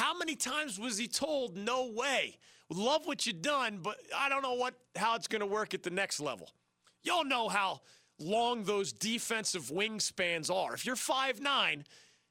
how 0.00 0.16
many 0.16 0.34
times 0.34 0.80
was 0.80 0.96
he 0.96 1.06
told, 1.06 1.56
no 1.56 1.90
way? 1.94 2.38
Love 2.70 3.06
what 3.06 3.26
you've 3.26 3.42
done, 3.42 3.80
but 3.82 3.96
I 4.16 4.28
don't 4.30 4.42
know 4.42 4.54
what 4.54 4.74
how 4.96 5.14
it's 5.14 5.28
going 5.28 5.40
to 5.40 5.46
work 5.46 5.74
at 5.74 5.82
the 5.82 5.90
next 5.90 6.20
level. 6.20 6.48
Y'all 7.02 7.24
know 7.24 7.48
how 7.48 7.80
long 8.18 8.64
those 8.64 8.92
defensive 8.92 9.64
wingspans 9.64 10.50
are. 10.50 10.72
If 10.72 10.86
you're 10.86 10.96
five 10.96 11.40
nine, 11.40 11.84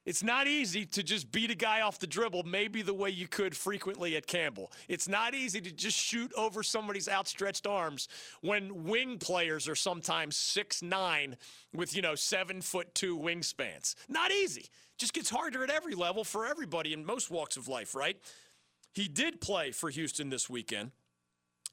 it's 0.05 0.23
not 0.23 0.47
easy 0.47 0.85
to 0.87 1.03
just 1.03 1.31
beat 1.31 1.51
a 1.51 1.55
guy 1.55 1.81
off 1.81 1.99
the 1.99 2.07
dribble, 2.07 2.43
maybe 2.43 2.81
the 2.81 2.93
way 2.93 3.11
you 3.11 3.27
could 3.27 3.55
frequently 3.55 4.15
at 4.15 4.25
Campbell. 4.25 4.71
It's 4.87 5.07
not 5.07 5.35
easy 5.35 5.61
to 5.61 5.71
just 5.71 5.97
shoot 5.97 6.31
over 6.35 6.63
somebody's 6.63 7.07
outstretched 7.07 7.67
arms 7.67 8.07
when 8.41 8.85
wing 8.85 9.19
players 9.19 9.67
are 9.67 9.75
sometimes 9.75 10.35
six 10.35 10.81
nine 10.81 11.37
with, 11.75 11.95
you 11.95 12.01
know, 12.01 12.15
seven 12.15 12.61
foot 12.61 12.95
two 12.95 13.19
wingspans. 13.19 13.93
Not 14.07 14.31
easy. 14.31 14.69
Just 14.99 15.13
gets 15.13 15.29
harder 15.29 15.63
at 15.63 15.71
every 15.71 15.95
level 15.95 16.23
for 16.23 16.45
everybody 16.45 16.93
in 16.93 17.05
most 17.05 17.31
walks 17.31 17.57
of 17.57 17.67
life, 17.67 17.95
right? 17.95 18.17
He 18.93 19.07
did 19.07 19.39
play 19.39 19.71
for 19.71 19.89
Houston 19.89 20.29
this 20.29 20.49
weekend, 20.49 20.91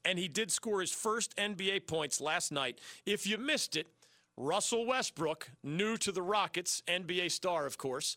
and 0.05 0.17
he 0.17 0.27
did 0.27 0.49
score 0.49 0.81
his 0.81 0.91
first 0.91 1.35
NBA 1.35 1.87
points 1.87 2.21
last 2.21 2.51
night. 2.51 2.79
If 3.05 3.27
you 3.27 3.37
missed 3.37 3.75
it, 3.75 3.87
Russell 4.37 4.85
Westbrook, 4.85 5.51
new 5.63 5.97
to 5.97 6.11
the 6.11 6.21
Rockets, 6.21 6.81
NBA 6.87 7.31
star, 7.31 7.65
of 7.65 7.77
course, 7.77 8.15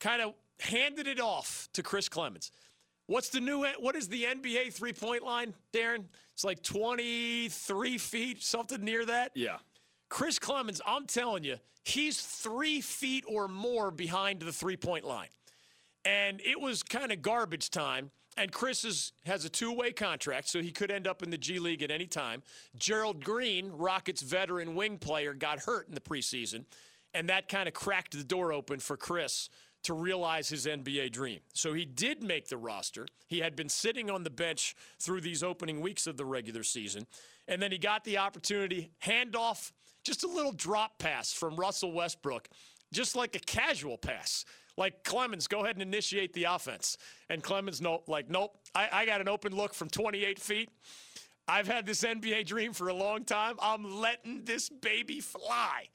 kind 0.00 0.22
of 0.22 0.32
handed 0.60 1.06
it 1.06 1.20
off 1.20 1.68
to 1.74 1.82
Chris 1.82 2.08
Clemons. 2.08 2.50
What's 3.08 3.28
the 3.28 3.40
new? 3.40 3.64
What 3.78 3.94
is 3.94 4.08
the 4.08 4.24
NBA 4.24 4.72
three 4.72 4.92
point 4.92 5.22
line, 5.22 5.54
Darren? 5.72 6.04
It's 6.34 6.44
like 6.44 6.62
23 6.62 7.98
feet, 7.98 8.42
something 8.42 8.82
near 8.82 9.04
that. 9.06 9.32
Yeah. 9.34 9.58
Chris 10.08 10.38
Clemons, 10.38 10.80
I'm 10.86 11.06
telling 11.06 11.44
you, 11.44 11.56
he's 11.84 12.20
three 12.20 12.80
feet 12.80 13.24
or 13.26 13.48
more 13.48 13.90
behind 13.90 14.40
the 14.40 14.52
three 14.52 14.76
point 14.76 15.04
line. 15.04 15.28
And 16.04 16.40
it 16.44 16.60
was 16.60 16.82
kind 16.82 17.10
of 17.10 17.22
garbage 17.22 17.70
time. 17.70 18.10
And 18.38 18.52
Chris 18.52 18.84
is, 18.84 19.12
has 19.24 19.44
a 19.44 19.48
two 19.48 19.72
way 19.72 19.92
contract, 19.92 20.48
so 20.48 20.60
he 20.60 20.70
could 20.70 20.90
end 20.90 21.06
up 21.06 21.22
in 21.22 21.30
the 21.30 21.38
G 21.38 21.58
League 21.58 21.82
at 21.82 21.90
any 21.90 22.06
time. 22.06 22.42
Gerald 22.76 23.24
Green, 23.24 23.70
Rockets 23.72 24.20
veteran 24.20 24.74
wing 24.74 24.98
player, 24.98 25.32
got 25.32 25.60
hurt 25.60 25.88
in 25.88 25.94
the 25.94 26.00
preseason. 26.00 26.64
And 27.14 27.30
that 27.30 27.48
kind 27.48 27.66
of 27.66 27.72
cracked 27.72 28.16
the 28.16 28.24
door 28.24 28.52
open 28.52 28.78
for 28.78 28.96
Chris 28.96 29.48
to 29.84 29.94
realize 29.94 30.48
his 30.48 30.66
NBA 30.66 31.12
dream. 31.12 31.40
So 31.54 31.72
he 31.72 31.84
did 31.84 32.22
make 32.22 32.48
the 32.48 32.56
roster. 32.56 33.06
He 33.26 33.38
had 33.38 33.56
been 33.56 33.68
sitting 33.68 34.10
on 34.10 34.24
the 34.24 34.30
bench 34.30 34.74
through 34.98 35.20
these 35.22 35.42
opening 35.42 35.80
weeks 35.80 36.06
of 36.06 36.16
the 36.16 36.24
regular 36.24 36.62
season. 36.62 37.06
And 37.48 37.62
then 37.62 37.70
he 37.70 37.78
got 37.78 38.04
the 38.04 38.18
opportunity, 38.18 38.90
handoff, 39.02 39.72
just 40.06 40.24
a 40.24 40.28
little 40.28 40.52
drop 40.52 40.98
pass 40.98 41.32
from 41.32 41.56
Russell 41.56 41.92
Westbrook, 41.92 42.48
just 42.92 43.16
like 43.16 43.34
a 43.34 43.40
casual 43.40 43.98
pass. 43.98 44.44
Like 44.78 45.04
Clemons, 45.04 45.48
go 45.48 45.64
ahead 45.64 45.76
and 45.76 45.82
initiate 45.82 46.32
the 46.34 46.44
offense. 46.44 46.96
And 47.28 47.42
Clemons, 47.42 47.80
no, 47.80 48.02
like, 48.06 48.30
nope, 48.30 48.56
I, 48.74 48.88
I 48.92 49.06
got 49.06 49.20
an 49.20 49.28
open 49.28 49.54
look 49.54 49.74
from 49.74 49.88
28 49.88 50.38
feet. 50.38 50.70
I've 51.48 51.66
had 51.66 51.86
this 51.86 52.02
NBA 52.02 52.46
dream 52.46 52.72
for 52.72 52.88
a 52.88 52.94
long 52.94 53.24
time. 53.24 53.56
I'm 53.60 54.00
letting 54.00 54.44
this 54.44 54.68
baby 54.68 55.20
fly. 55.20 55.88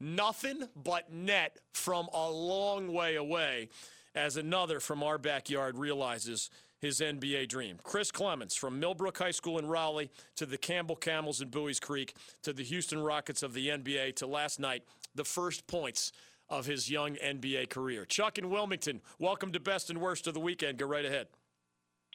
Nothing 0.00 0.68
but 0.76 1.12
net 1.12 1.58
from 1.72 2.08
a 2.12 2.30
long 2.30 2.92
way 2.92 3.16
away 3.16 3.68
as 4.14 4.36
another 4.36 4.80
from 4.80 5.02
our 5.02 5.18
backyard 5.18 5.78
realizes 5.78 6.50
his 6.80 7.00
NBA 7.00 7.48
dream. 7.48 7.78
Chris 7.82 8.10
Clemons 8.10 8.56
from 8.56 8.78
Millbrook 8.78 9.18
High 9.18 9.30
School 9.30 9.58
in 9.58 9.66
Raleigh 9.66 10.10
to 10.36 10.46
the 10.46 10.58
Campbell 10.58 10.96
Camels 10.96 11.40
in 11.40 11.48
Buies 11.48 11.80
Creek 11.80 12.14
to 12.42 12.52
the 12.52 12.62
Houston 12.64 13.00
Rockets 13.00 13.42
of 13.42 13.52
the 13.54 13.68
NBA 13.68 14.16
to 14.16 14.26
last 14.26 14.60
night, 14.60 14.84
the 15.14 15.24
first 15.24 15.66
points 15.66 16.12
of 16.48 16.66
his 16.66 16.90
young 16.90 17.16
NBA 17.16 17.70
career. 17.70 18.04
Chuck 18.04 18.38
in 18.38 18.50
Wilmington, 18.50 19.00
welcome 19.18 19.52
to 19.52 19.60
Best 19.60 19.90
and 19.90 20.00
Worst 20.00 20.26
of 20.26 20.34
the 20.34 20.40
Weekend. 20.40 20.78
Go 20.78 20.86
right 20.86 21.04
ahead. 21.04 21.26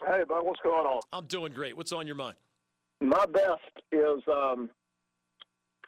Hey, 0.05 0.23
bud, 0.27 0.43
what's 0.43 0.59
going 0.61 0.85
on? 0.85 1.01
I'm 1.11 1.25
doing 1.27 1.53
great. 1.53 1.77
What's 1.77 1.91
on 1.91 2.07
your 2.07 2.15
mind? 2.15 2.35
My 2.99 3.25
best 3.25 3.61
is 3.91 4.21
um, 4.31 4.69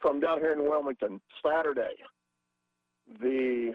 from 0.00 0.20
down 0.20 0.38
here 0.38 0.52
in 0.52 0.62
Wilmington, 0.62 1.20
Saturday. 1.44 1.94
The 3.20 3.72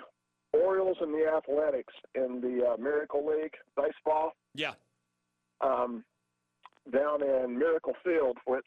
Orioles 0.53 0.97
and 1.01 1.13
the 1.13 1.27
Athletics 1.27 1.93
in 2.15 2.41
the 2.41 2.73
uh, 2.73 2.77
Miracle 2.77 3.25
League 3.25 3.53
baseball. 3.75 4.33
Yeah. 4.53 4.73
Um, 5.63 6.03
down 6.91 7.21
in 7.21 7.57
Miracle 7.57 7.93
Field, 8.03 8.37
which 8.45 8.65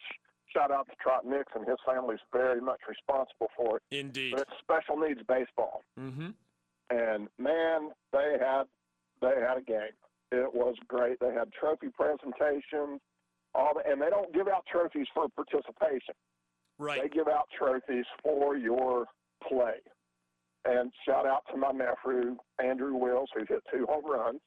shout 0.54 0.70
out 0.70 0.86
to 0.88 0.94
Trot 1.02 1.26
Nix 1.26 1.52
and 1.54 1.66
his 1.66 1.78
family's 1.84 2.20
very 2.32 2.60
much 2.60 2.80
responsible 2.88 3.48
for 3.56 3.78
it. 3.78 3.82
Indeed. 3.90 4.32
But 4.32 4.42
it's 4.42 4.58
special 4.60 4.96
needs 4.96 5.20
baseball. 5.26 5.82
Mm-hmm. 5.98 6.30
And 6.90 7.28
man, 7.38 7.90
they 8.12 8.36
had 8.40 8.64
they 9.20 9.40
had 9.40 9.58
a 9.58 9.62
game. 9.62 9.96
It 10.32 10.52
was 10.52 10.74
great. 10.88 11.18
They 11.20 11.32
had 11.32 11.52
trophy 11.52 11.88
presentations, 11.88 13.00
all 13.54 13.72
the, 13.74 13.90
and 13.90 14.00
they 14.00 14.10
don't 14.10 14.32
give 14.34 14.48
out 14.48 14.64
trophies 14.70 15.06
for 15.14 15.28
participation. 15.28 16.14
Right. 16.78 17.02
They 17.02 17.08
give 17.08 17.28
out 17.28 17.48
trophies 17.56 18.06
for 18.22 18.56
your 18.56 19.06
play. 19.46 19.74
And 20.66 20.92
shout 21.06 21.26
out 21.26 21.42
to 21.52 21.56
my 21.56 21.72
nephew 21.72 22.36
Andrew 22.62 22.94
Wills, 22.94 23.28
who 23.34 23.44
hit 23.48 23.62
two 23.72 23.86
home 23.86 24.10
runs. 24.10 24.40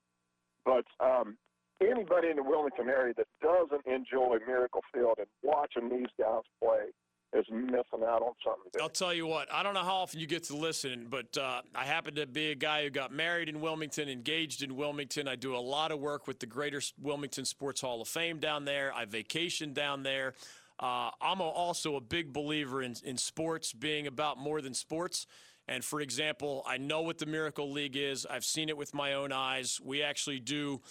But 0.66 0.84
um, 1.00 1.38
anybody 1.82 2.30
in 2.30 2.38
the 2.38 2.44
Wilmington 2.44 2.90
area 2.90 3.14
that 3.18 3.28
doesn't 3.42 3.86
enjoy 3.86 4.38
Miracle 4.46 4.82
Field 4.94 5.16
and 5.18 5.28
watching 5.44 5.90
these 5.90 6.08
guys 6.20 6.44
play 6.62 6.92
is 7.34 7.46
missing 7.52 8.06
out 8.08 8.22
on 8.22 8.34
something. 8.44 8.82
I'll 8.82 8.90
tell 8.90 9.14
you 9.14 9.28
what, 9.28 9.52
I 9.52 9.62
don't 9.62 9.74
know 9.74 9.84
how 9.84 9.98
often 9.98 10.20
you 10.20 10.28
get 10.28 10.46
to 10.46 10.56
listen, 10.56 11.08
but 11.10 11.38
uh, 11.38 11.62
I 11.76 11.86
happen 11.86 12.16
to 12.16 12.26
be 12.26 12.52
a 12.52 12.56
guy 12.56 12.84
who 12.84 12.90
got 12.90 13.12
married 13.12 13.50
in 13.50 13.60
Wilmington, 13.60 14.08
engaged 14.08 14.64
in 14.64 14.76
Wilmington. 14.76 15.28
I 15.28 15.36
do 15.36 15.56
a 15.56 15.60
lot 15.60 15.92
of 15.92 16.00
work 16.00 16.28
with 16.28 16.40
the 16.40 16.46
Greater 16.46 16.82
Wilmington 17.02 17.46
Sports 17.46 17.82
Hall 17.82 18.02
of 18.02 18.08
Fame 18.08 18.40
down 18.40 18.66
there. 18.66 18.94
I 18.94 19.06
vacation 19.06 19.74
down 19.74 20.04
there. 20.04 20.34
Uh, 20.80 21.10
I'm 21.22 21.42
also 21.42 21.96
a 21.96 22.02
big 22.02 22.32
believer 22.32 22.82
in, 22.82 22.96
in 23.04 23.18
sports 23.18 23.74
being 23.74 24.08
about 24.08 24.38
more 24.38 24.62
than 24.62 24.74
sports. 24.74 25.28
And 25.68 25.84
for 25.84 26.00
example, 26.00 26.64
I 26.66 26.78
know 26.78 27.02
what 27.02 27.18
the 27.18 27.26
Miracle 27.26 27.72
League 27.72 27.98
is. 27.98 28.26
I've 28.26 28.46
seen 28.46 28.70
it 28.70 28.78
with 28.78 28.94
my 28.94 29.14
own 29.14 29.34
eyes. 29.34 29.82
We 29.84 30.02
actually 30.02 30.40
do 30.40 30.82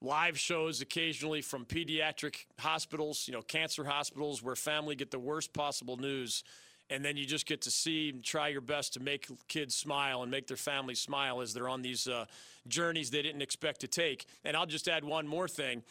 live 0.00 0.38
shows 0.38 0.80
occasionally 0.80 1.40
from 1.40 1.64
pediatric 1.64 2.46
hospitals, 2.58 3.26
you 3.26 3.32
know, 3.32 3.42
cancer 3.42 3.84
hospitals 3.84 4.42
where 4.42 4.54
family 4.54 4.94
get 4.94 5.10
the 5.10 5.18
worst 5.18 5.52
possible 5.52 5.96
news. 5.96 6.44
And 6.88 7.04
then 7.04 7.16
you 7.16 7.24
just 7.24 7.46
get 7.46 7.62
to 7.62 7.70
see 7.70 8.10
and 8.10 8.22
try 8.22 8.48
your 8.48 8.60
best 8.60 8.94
to 8.94 9.00
make 9.00 9.26
kids 9.48 9.74
smile 9.74 10.22
and 10.22 10.30
make 10.30 10.46
their 10.46 10.56
families 10.56 11.00
smile 11.00 11.40
as 11.40 11.52
they're 11.52 11.68
on 11.68 11.82
these 11.82 12.06
uh, 12.06 12.26
journeys 12.68 13.10
they 13.10 13.22
didn't 13.22 13.42
expect 13.42 13.80
to 13.80 13.88
take. 13.88 14.26
And 14.44 14.56
I'll 14.56 14.66
just 14.66 14.86
add 14.86 15.02
one 15.02 15.26
more 15.26 15.48
thing. 15.48 15.82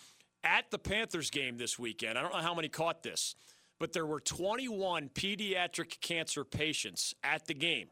At 0.44 0.70
the 0.72 0.78
Panthers 0.78 1.32
game 1.32 1.58
this 1.58 1.78
weekend, 1.78 2.18
I 2.18 2.22
don't 2.22 2.32
know 2.32 2.40
how 2.40 2.54
many 2.54 2.70
caught 2.70 3.04
this, 3.04 3.36
but 3.80 3.92
there 3.92 4.06
were 4.06 4.22
21 4.22 5.10
pediatric 5.10 6.00
cancer 6.00 6.46
patients 6.46 7.14
at 7.24 7.48
the 7.48 7.56
game. 7.56 7.88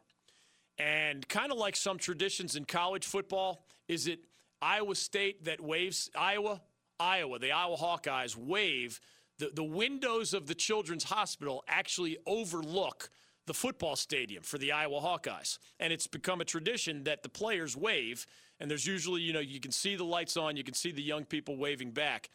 And 0.78 1.28
kind 1.28 1.52
of 1.52 1.58
like 1.58 1.76
some 1.76 1.98
traditions 1.98 2.56
in 2.56 2.64
college 2.64 3.04
football, 3.06 3.66
is 3.86 4.06
it 4.06 4.20
Iowa 4.64 4.94
State 4.94 5.44
that 5.44 5.60
waves 5.60 6.10
Iowa, 6.16 6.62
Iowa, 6.98 7.38
the 7.38 7.52
Iowa 7.52 7.76
Hawkeyes 7.76 8.34
wave 8.34 8.98
the, 9.38 9.50
the 9.52 9.64
windows 9.64 10.32
of 10.32 10.46
the 10.46 10.54
children's 10.54 11.04
hospital 11.04 11.64
actually 11.68 12.16
overlook 12.26 13.10
the 13.46 13.52
football 13.52 13.94
stadium 13.94 14.42
for 14.42 14.56
the 14.56 14.72
Iowa 14.72 15.00
Hawkeyes. 15.00 15.58
And 15.78 15.92
it's 15.92 16.06
become 16.06 16.40
a 16.40 16.44
tradition 16.46 17.04
that 17.04 17.22
the 17.22 17.28
players 17.28 17.76
wave, 17.76 18.26
and 18.58 18.70
there's 18.70 18.86
usually, 18.86 19.20
you 19.20 19.34
know, 19.34 19.40
you 19.40 19.60
can 19.60 19.72
see 19.72 19.96
the 19.96 20.04
lights 20.04 20.36
on, 20.36 20.56
you 20.56 20.64
can 20.64 20.72
see 20.72 20.92
the 20.92 21.02
young 21.02 21.24
people 21.24 21.56
waving 21.58 21.90
back. 21.90 22.30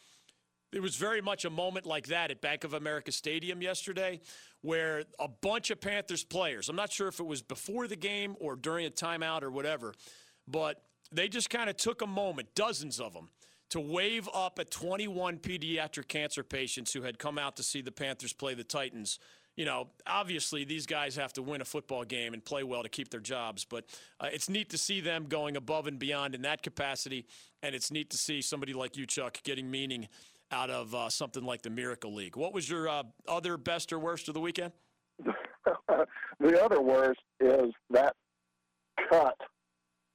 It 0.72 0.80
was 0.80 0.94
very 0.94 1.20
much 1.20 1.44
a 1.44 1.50
moment 1.50 1.84
like 1.84 2.06
that 2.08 2.30
at 2.30 2.40
Bank 2.40 2.62
of 2.62 2.74
America 2.74 3.10
Stadium 3.10 3.60
yesterday, 3.60 4.20
where 4.60 5.02
a 5.18 5.26
bunch 5.26 5.70
of 5.70 5.80
Panthers 5.80 6.22
players, 6.22 6.68
I'm 6.68 6.76
not 6.76 6.92
sure 6.92 7.08
if 7.08 7.18
it 7.18 7.26
was 7.26 7.42
before 7.42 7.88
the 7.88 7.96
game 7.96 8.36
or 8.38 8.54
during 8.54 8.86
a 8.86 8.90
timeout 8.90 9.42
or 9.42 9.50
whatever, 9.50 9.94
but 10.46 10.80
they 11.12 11.28
just 11.28 11.50
kind 11.50 11.68
of 11.68 11.76
took 11.76 12.02
a 12.02 12.06
moment, 12.06 12.54
dozens 12.54 13.00
of 13.00 13.12
them, 13.12 13.28
to 13.70 13.80
wave 13.80 14.28
up 14.34 14.58
at 14.58 14.70
21 14.70 15.38
pediatric 15.38 16.08
cancer 16.08 16.42
patients 16.42 16.92
who 16.92 17.02
had 17.02 17.18
come 17.18 17.38
out 17.38 17.56
to 17.56 17.62
see 17.62 17.80
the 17.80 17.92
Panthers 17.92 18.32
play 18.32 18.54
the 18.54 18.64
Titans. 18.64 19.18
You 19.56 19.64
know, 19.64 19.88
obviously 20.06 20.64
these 20.64 20.86
guys 20.86 21.16
have 21.16 21.32
to 21.34 21.42
win 21.42 21.60
a 21.60 21.64
football 21.64 22.04
game 22.04 22.34
and 22.34 22.44
play 22.44 22.62
well 22.62 22.82
to 22.82 22.88
keep 22.88 23.10
their 23.10 23.20
jobs, 23.20 23.64
but 23.64 23.84
uh, 24.18 24.28
it's 24.32 24.48
neat 24.48 24.70
to 24.70 24.78
see 24.78 25.00
them 25.00 25.26
going 25.28 25.56
above 25.56 25.86
and 25.86 25.98
beyond 25.98 26.34
in 26.34 26.42
that 26.42 26.62
capacity, 26.62 27.26
and 27.62 27.74
it's 27.74 27.90
neat 27.90 28.10
to 28.10 28.16
see 28.16 28.42
somebody 28.42 28.72
like 28.72 28.96
you, 28.96 29.06
Chuck, 29.06 29.40
getting 29.42 29.70
meaning 29.70 30.08
out 30.52 30.70
of 30.70 30.94
uh, 30.94 31.08
something 31.08 31.44
like 31.44 31.62
the 31.62 31.70
Miracle 31.70 32.12
League. 32.12 32.36
What 32.36 32.52
was 32.52 32.68
your 32.68 32.88
uh, 32.88 33.04
other 33.28 33.56
best 33.56 33.92
or 33.92 33.98
worst 33.98 34.28
of 34.28 34.34
the 34.34 34.40
weekend? 34.40 34.72
the 36.40 36.64
other 36.64 36.80
worst 36.80 37.20
is 37.40 37.72
that 37.90 38.14
cut 39.08 39.36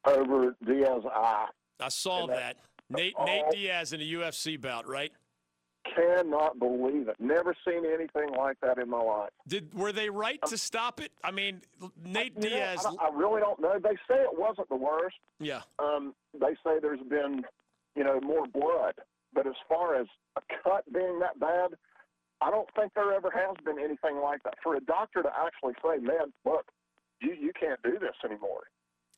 over 0.06 0.56
Diaz 0.66 1.04
eye. 1.12 1.48
I 1.80 1.90
saw 1.90 2.28
that. 2.28 2.58
Nate 2.90 3.16
Nate 3.26 3.46
Diaz 3.52 3.94
in 3.94 4.02
a 4.02 4.04
UFC 4.04 4.60
bout, 4.60 4.88
right? 4.88 5.12
Cannot 5.96 6.58
believe 6.58 7.08
it. 7.08 7.16
Never 7.20 7.56
seen 7.68 7.86
anything 7.86 8.34
like 8.36 8.58
that 8.62 8.80
in 8.80 8.90
my 8.90 9.02
life. 9.02 9.30
Did 9.48 9.74
were 9.74 9.92
they 9.92 10.10
right 10.10 10.40
to 10.48 10.58
stop 10.58 11.00
it? 11.00 11.12
I 11.24 11.32
mean, 11.32 11.62
Nate 12.04 12.34
I, 12.38 12.40
Diaz. 12.40 12.84
Know, 12.84 12.98
I, 13.00 13.08
I, 13.08 13.16
really 13.16 13.40
don't 13.40 13.60
know. 13.60 13.78
They 13.82 13.96
say 14.08 14.22
it 14.22 14.38
wasn't 14.38 14.70
the 14.70 14.76
worst. 14.76 15.18
Yeah. 15.40 15.62
Um, 15.80 16.14
they 16.34 16.56
say 16.66 16.80
there's 16.82 17.04
been, 17.08 17.44
you 17.96 18.04
know, 18.04 18.20
more 18.22 18.48
blood, 18.48 18.96
but 19.34 19.46
as 19.46 19.54
far 19.70 19.96
as 19.96 20.08
a 20.38 20.42
cut 20.64 20.92
being 20.92 21.20
that 21.20 21.40
bad, 21.40 21.78
I 22.42 22.50
don't 22.50 22.68
think 22.76 22.94
there 22.96 23.14
ever 23.14 23.30
has 23.32 23.56
been 23.64 23.80
anything 23.80 24.18
like 24.22 24.42
that. 24.44 24.56
For 24.64 24.76
a 24.76 24.82
doctor 24.82 25.22
to 25.22 25.30
actually 25.30 25.74
say, 25.84 26.00
"Man, 26.00 26.34
look, 26.46 26.66
you 27.22 27.34
you 27.40 27.52
can't 27.60 27.82
do 27.84 28.00
this 28.00 28.16
anymore," 28.24 28.64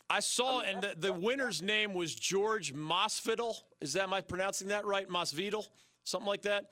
I 0.09 0.21
saw, 0.21 0.61
and 0.61 0.81
the, 0.81 0.93
the 0.97 1.13
winner's 1.13 1.61
name 1.61 1.93
was 1.93 2.15
George 2.15 2.73
Masvidal. 2.73 3.55
Is 3.81 3.93
that, 3.93 4.03
am 4.03 4.13
I 4.13 4.21
pronouncing 4.21 4.69
that 4.69 4.85
right? 4.85 5.07
Masvidal? 5.09 5.65
Something 6.03 6.27
like 6.27 6.43
that? 6.43 6.71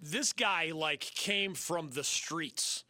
This 0.00 0.32
guy, 0.32 0.72
like, 0.74 1.00
came 1.00 1.54
from 1.54 1.90
the 1.90 2.02
streets, 2.02 2.84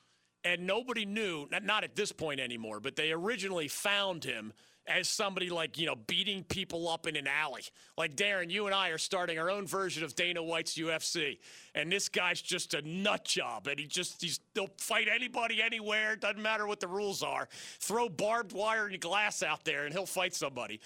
and 0.45 0.67
nobody 0.67 1.05
knew, 1.05 1.47
not, 1.51 1.65
not 1.65 1.85
at 1.85 1.95
this 1.95 2.13
point 2.13 2.41
anymore, 2.41 2.81
but 2.81 2.97
they 2.97 3.13
originally 3.13 3.69
found 3.69 4.25
him– 4.25 4.53
as 4.87 5.09
somebody 5.09 5.49
like, 5.49 5.79
you 5.79 5.87
know, 5.87 5.95
beating 5.95 6.43
people 6.45 6.89
up 6.89 7.07
in 7.07 7.17
an 7.17 7.27
alley. 7.27 7.63
Like, 7.97 8.17
Darren, 8.17 8.51
you 8.51 8.67
and 8.67 8.75
I 8.75 8.89
are 8.89 8.99
starting 8.99 9.39
our 9.39 9.51
own 9.51 9.67
version 9.67 10.03
of 10.03 10.15
Dana 10.15 10.43
White's 10.43 10.75
UFC. 10.77 11.39
And 11.75 11.91
this 11.91 12.09
guy's 12.09 12.43
just 12.43 12.75
a 12.75 12.83
nut 12.83 13.25
job. 13.25 13.69
And 13.69 13.79
he 13.79 13.87
just, 13.87 14.21
he's, 14.21 14.41
he'll 14.55 14.71
fight 14.79 15.09
anybody 15.13 15.63
anywhere. 15.63 16.17
Doesn't 16.17 16.43
matter 16.43 16.67
what 16.67 16.81
the 16.81 16.89
rules 16.89 17.23
are. 17.23 17.49
Throw 17.79 18.09
barbed 18.09 18.53
wire 18.53 18.87
and 18.87 19.01
glass 19.01 19.43
out 19.43 19.65
there 19.65 19.85
and 19.85 19.93
he'll 19.93 20.07
fight 20.07 20.35
somebody. 20.35 20.81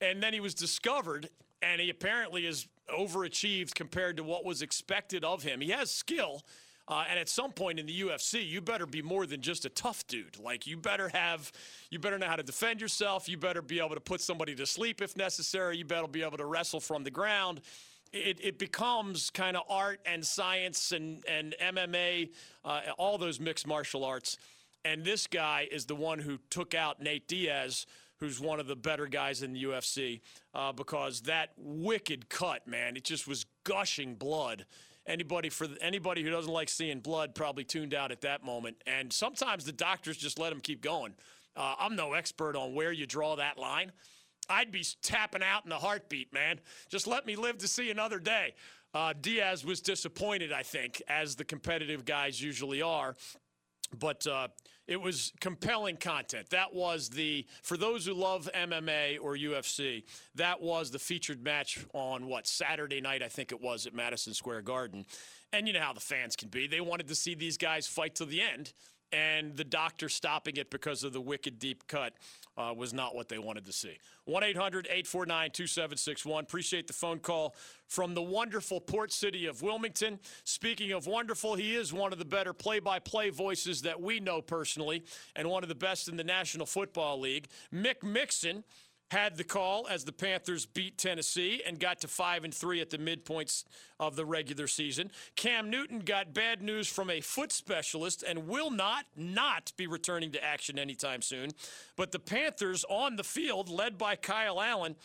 And 0.00 0.22
then 0.22 0.32
he 0.32 0.40
was 0.40 0.54
discovered, 0.54 1.28
and 1.62 1.80
he 1.80 1.88
apparently 1.88 2.44
is 2.44 2.66
overachieved 2.90 3.74
compared 3.74 4.16
to 4.16 4.24
what 4.24 4.44
was 4.44 4.60
expected 4.60 5.24
of 5.24 5.44
him. 5.44 5.60
He 5.60 5.70
has 5.70 5.90
skill. 5.90 6.42
Uh, 6.88 7.04
and 7.08 7.18
at 7.18 7.28
some 7.28 7.52
point 7.52 7.78
in 7.78 7.86
the 7.86 8.00
UFC, 8.02 8.46
you 8.46 8.60
better 8.60 8.86
be 8.86 9.02
more 9.02 9.24
than 9.24 9.40
just 9.40 9.64
a 9.64 9.68
tough 9.68 10.06
dude. 10.08 10.38
Like 10.38 10.66
you 10.66 10.76
better 10.76 11.08
have, 11.10 11.52
you 11.90 11.98
better 11.98 12.18
know 12.18 12.26
how 12.26 12.36
to 12.36 12.42
defend 12.42 12.80
yourself. 12.80 13.28
You 13.28 13.36
better 13.36 13.62
be 13.62 13.78
able 13.78 13.94
to 13.94 14.00
put 14.00 14.20
somebody 14.20 14.54
to 14.56 14.66
sleep 14.66 15.00
if 15.00 15.16
necessary. 15.16 15.76
You 15.76 15.84
better 15.84 16.08
be 16.08 16.22
able 16.22 16.38
to 16.38 16.44
wrestle 16.44 16.80
from 16.80 17.04
the 17.04 17.10
ground. 17.10 17.60
It, 18.12 18.38
it 18.42 18.58
becomes 18.58 19.30
kind 19.30 19.56
of 19.56 19.62
art 19.70 20.00
and 20.04 20.26
science 20.26 20.92
and 20.92 21.24
and 21.26 21.54
MMA, 21.62 22.30
uh, 22.64 22.80
all 22.98 23.16
those 23.16 23.40
mixed 23.40 23.66
martial 23.66 24.04
arts. 24.04 24.36
And 24.84 25.04
this 25.04 25.26
guy 25.26 25.68
is 25.70 25.86
the 25.86 25.94
one 25.94 26.18
who 26.18 26.38
took 26.50 26.74
out 26.74 27.00
Nate 27.00 27.28
Diaz, 27.28 27.86
who's 28.16 28.40
one 28.40 28.60
of 28.60 28.66
the 28.66 28.76
better 28.76 29.06
guys 29.06 29.42
in 29.42 29.52
the 29.52 29.64
UFC, 29.64 30.20
uh, 30.54 30.72
because 30.72 31.22
that 31.22 31.50
wicked 31.56 32.28
cut, 32.28 32.66
man, 32.66 32.96
it 32.96 33.04
just 33.04 33.26
was 33.26 33.46
gushing 33.64 34.14
blood 34.14 34.66
anybody 35.06 35.48
for 35.48 35.66
anybody 35.80 36.22
who 36.22 36.30
doesn't 36.30 36.52
like 36.52 36.68
seeing 36.68 37.00
blood 37.00 37.34
probably 37.34 37.64
tuned 37.64 37.94
out 37.94 38.12
at 38.12 38.20
that 38.22 38.44
moment. 38.44 38.76
And 38.86 39.12
sometimes 39.12 39.64
the 39.64 39.72
doctors 39.72 40.16
just 40.16 40.38
let 40.38 40.50
them 40.50 40.60
keep 40.60 40.82
going. 40.82 41.14
Uh, 41.56 41.74
I'm 41.78 41.96
no 41.96 42.14
expert 42.14 42.56
on 42.56 42.74
where 42.74 42.92
you 42.92 43.06
draw 43.06 43.36
that 43.36 43.58
line. 43.58 43.92
I'd 44.48 44.72
be 44.72 44.84
tapping 45.02 45.42
out 45.42 45.66
in 45.66 45.72
a 45.72 45.78
heartbeat, 45.78 46.32
man. 46.32 46.60
Just 46.88 47.06
let 47.06 47.26
me 47.26 47.36
live 47.36 47.58
to 47.58 47.68
see 47.68 47.90
another 47.90 48.18
day. 48.18 48.54
Uh, 48.94 49.14
Diaz 49.18 49.64
was 49.64 49.80
disappointed, 49.80 50.52
I 50.52 50.62
think, 50.62 51.02
as 51.08 51.36
the 51.36 51.44
competitive 51.44 52.04
guys 52.04 52.42
usually 52.42 52.82
are. 52.82 53.16
But 53.98 54.26
uh, 54.26 54.48
it 54.86 55.00
was 55.00 55.32
compelling 55.40 55.96
content. 55.96 56.50
That 56.50 56.74
was 56.74 57.08
the, 57.08 57.46
for 57.62 57.76
those 57.76 58.06
who 58.06 58.14
love 58.14 58.48
MMA 58.54 59.18
or 59.20 59.36
UFC, 59.36 60.04
that 60.34 60.60
was 60.60 60.90
the 60.90 60.98
featured 60.98 61.42
match 61.42 61.84
on 61.92 62.26
what, 62.26 62.46
Saturday 62.46 63.00
night, 63.00 63.22
I 63.22 63.28
think 63.28 63.52
it 63.52 63.60
was 63.60 63.86
at 63.86 63.94
Madison 63.94 64.34
Square 64.34 64.62
Garden. 64.62 65.04
And 65.52 65.66
you 65.66 65.74
know 65.74 65.80
how 65.80 65.92
the 65.92 66.00
fans 66.00 66.36
can 66.36 66.48
be. 66.48 66.66
They 66.66 66.80
wanted 66.80 67.08
to 67.08 67.14
see 67.14 67.34
these 67.34 67.56
guys 67.56 67.86
fight 67.86 68.14
to 68.16 68.24
the 68.24 68.40
end 68.40 68.72
and 69.12 69.56
the 69.56 69.64
doctor 69.64 70.08
stopping 70.08 70.56
it 70.56 70.70
because 70.70 71.04
of 71.04 71.12
the 71.12 71.20
wicked 71.20 71.58
deep 71.58 71.86
cut 71.86 72.14
uh, 72.56 72.72
was 72.76 72.92
not 72.92 73.14
what 73.14 73.28
they 73.28 73.38
wanted 73.38 73.64
to 73.64 73.72
see. 73.72 73.98
1 74.24 74.42
800 74.42 74.86
849 74.86 75.50
2761. 75.50 76.44
Appreciate 76.44 76.86
the 76.86 76.92
phone 76.92 77.18
call 77.18 77.54
from 77.86 78.14
the 78.14 78.22
wonderful 78.22 78.80
port 78.80 79.12
city 79.12 79.46
of 79.46 79.62
Wilmington. 79.62 80.18
Speaking 80.44 80.92
of 80.92 81.06
wonderful, 81.06 81.54
he 81.54 81.74
is 81.74 81.92
one 81.92 82.12
of 82.12 82.18
the 82.18 82.24
better 82.24 82.52
play 82.52 82.78
by 82.78 82.98
play 82.98 83.30
voices 83.30 83.82
that 83.82 84.00
we 84.00 84.20
know 84.20 84.42
personally 84.42 85.04
and 85.36 85.48
one 85.48 85.62
of 85.62 85.68
the 85.68 85.74
best 85.74 86.08
in 86.08 86.16
the 86.16 86.24
National 86.24 86.66
Football 86.66 87.20
League. 87.20 87.48
Mick 87.72 88.02
Mixon 88.02 88.64
had 89.12 89.36
the 89.36 89.44
call 89.44 89.86
as 89.88 90.04
the 90.04 90.12
Panthers 90.12 90.64
beat 90.64 90.96
Tennessee 90.96 91.62
and 91.66 91.78
got 91.78 92.00
to 92.00 92.08
5 92.08 92.44
and 92.44 92.54
3 92.54 92.80
at 92.80 92.88
the 92.88 92.96
midpoints 92.96 93.64
of 94.00 94.16
the 94.16 94.24
regular 94.24 94.66
season. 94.66 95.10
Cam 95.36 95.68
Newton 95.68 95.98
got 95.98 96.32
bad 96.32 96.62
news 96.62 96.88
from 96.88 97.10
a 97.10 97.20
foot 97.20 97.52
specialist 97.52 98.24
and 98.26 98.48
will 98.48 98.70
not 98.70 99.04
not 99.14 99.70
be 99.76 99.86
returning 99.86 100.32
to 100.32 100.42
action 100.42 100.78
anytime 100.78 101.20
soon. 101.20 101.50
But 101.94 102.10
the 102.10 102.18
Panthers 102.18 102.86
on 102.88 103.16
the 103.16 103.24
field 103.24 103.68
led 103.68 103.98
by 103.98 104.16
Kyle 104.16 104.62
Allen 104.62 104.96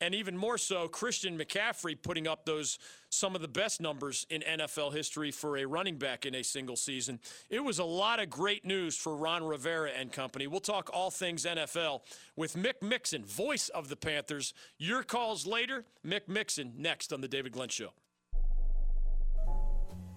and 0.00 0.14
even 0.14 0.36
more 0.36 0.58
so, 0.58 0.88
Christian 0.88 1.38
McCaffrey 1.38 1.96
putting 2.00 2.26
up 2.28 2.44
those 2.44 2.78
some 3.08 3.34
of 3.34 3.40
the 3.40 3.48
best 3.48 3.80
numbers 3.80 4.26
in 4.28 4.42
NFL 4.42 4.92
history 4.94 5.30
for 5.30 5.56
a 5.56 5.64
running 5.64 5.96
back 5.96 6.26
in 6.26 6.34
a 6.34 6.42
single 6.42 6.76
season. 6.76 7.18
It 7.48 7.64
was 7.64 7.78
a 7.78 7.84
lot 7.84 8.20
of 8.20 8.28
great 8.28 8.64
news 8.64 8.96
for 8.96 9.16
Ron 9.16 9.44
Rivera 9.44 9.90
and 9.90 10.12
company. 10.12 10.46
We'll 10.46 10.60
talk 10.60 10.90
all 10.92 11.10
things 11.10 11.44
NFL 11.44 12.00
with 12.36 12.56
Mick 12.56 12.82
Mixon, 12.82 13.24
voice 13.24 13.68
of 13.70 13.88
the 13.88 13.96
Panthers. 13.96 14.52
Your 14.78 15.02
calls 15.02 15.46
later. 15.46 15.84
Mick 16.06 16.28
Mixon 16.28 16.74
next 16.76 17.12
on 17.12 17.20
the 17.20 17.28
David 17.28 17.52
Glenn 17.52 17.68
Show. 17.68 17.92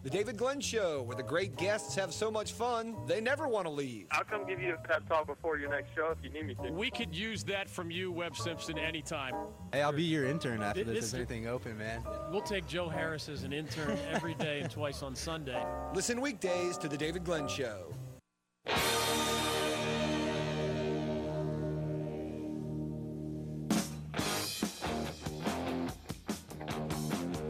The 0.02 0.10
David 0.10 0.38
Glenn 0.38 0.62
Show, 0.62 1.02
where 1.04 1.18
the 1.18 1.24
great 1.24 1.58
guests 1.58 1.94
have 1.96 2.14
so 2.14 2.32
much 2.32 2.54
fun, 2.54 2.96
they 3.06 3.20
never 3.20 3.50
want 3.50 3.66
to 3.66 3.70
leave. 3.70 4.08
I'll 4.12 4.24
come 4.24 4.48
give 4.48 4.62
you 4.62 4.74
a 4.76 4.78
pep 4.88 5.06
talk 5.10 5.28
before 5.28 5.58
your 5.58 5.70
next 5.70 5.90
show 5.94 6.14
if 6.18 6.24
you 6.24 6.30
need 6.30 6.48
me 6.48 6.56
to. 6.64 6.72
We 6.72 6.90
could 6.90 7.14
use 7.14 7.44
that 7.46 7.70
from 7.70 7.92
you, 7.92 8.10
Webb 8.10 8.38
Simpson, 8.38 8.78
anytime. 8.78 9.36
Hey, 9.74 9.82
I'll 9.82 9.92
be 9.92 10.04
your 10.04 10.26
intern 10.26 10.62
after 10.62 10.86
this. 10.86 10.96
This- 10.96 11.04
Is 11.06 11.14
anything 11.16 11.48
open, 11.48 11.78
man? 11.78 12.02
We'll 12.32 12.42
take 12.42 12.66
Joe 12.66 12.88
Harris 12.88 13.28
as 13.28 13.44
an 13.44 13.52
intern 13.52 13.98
every 14.10 14.36
day 14.36 14.62
and 14.62 14.72
twice 14.72 15.04
on 15.04 15.16
Sunday. 15.16 15.62
Listen 15.94 16.22
weekdays 16.22 16.78
to 16.78 16.88
The 16.88 16.98
David 16.98 17.26
Glenn 17.26 17.50
Show. 17.50 17.92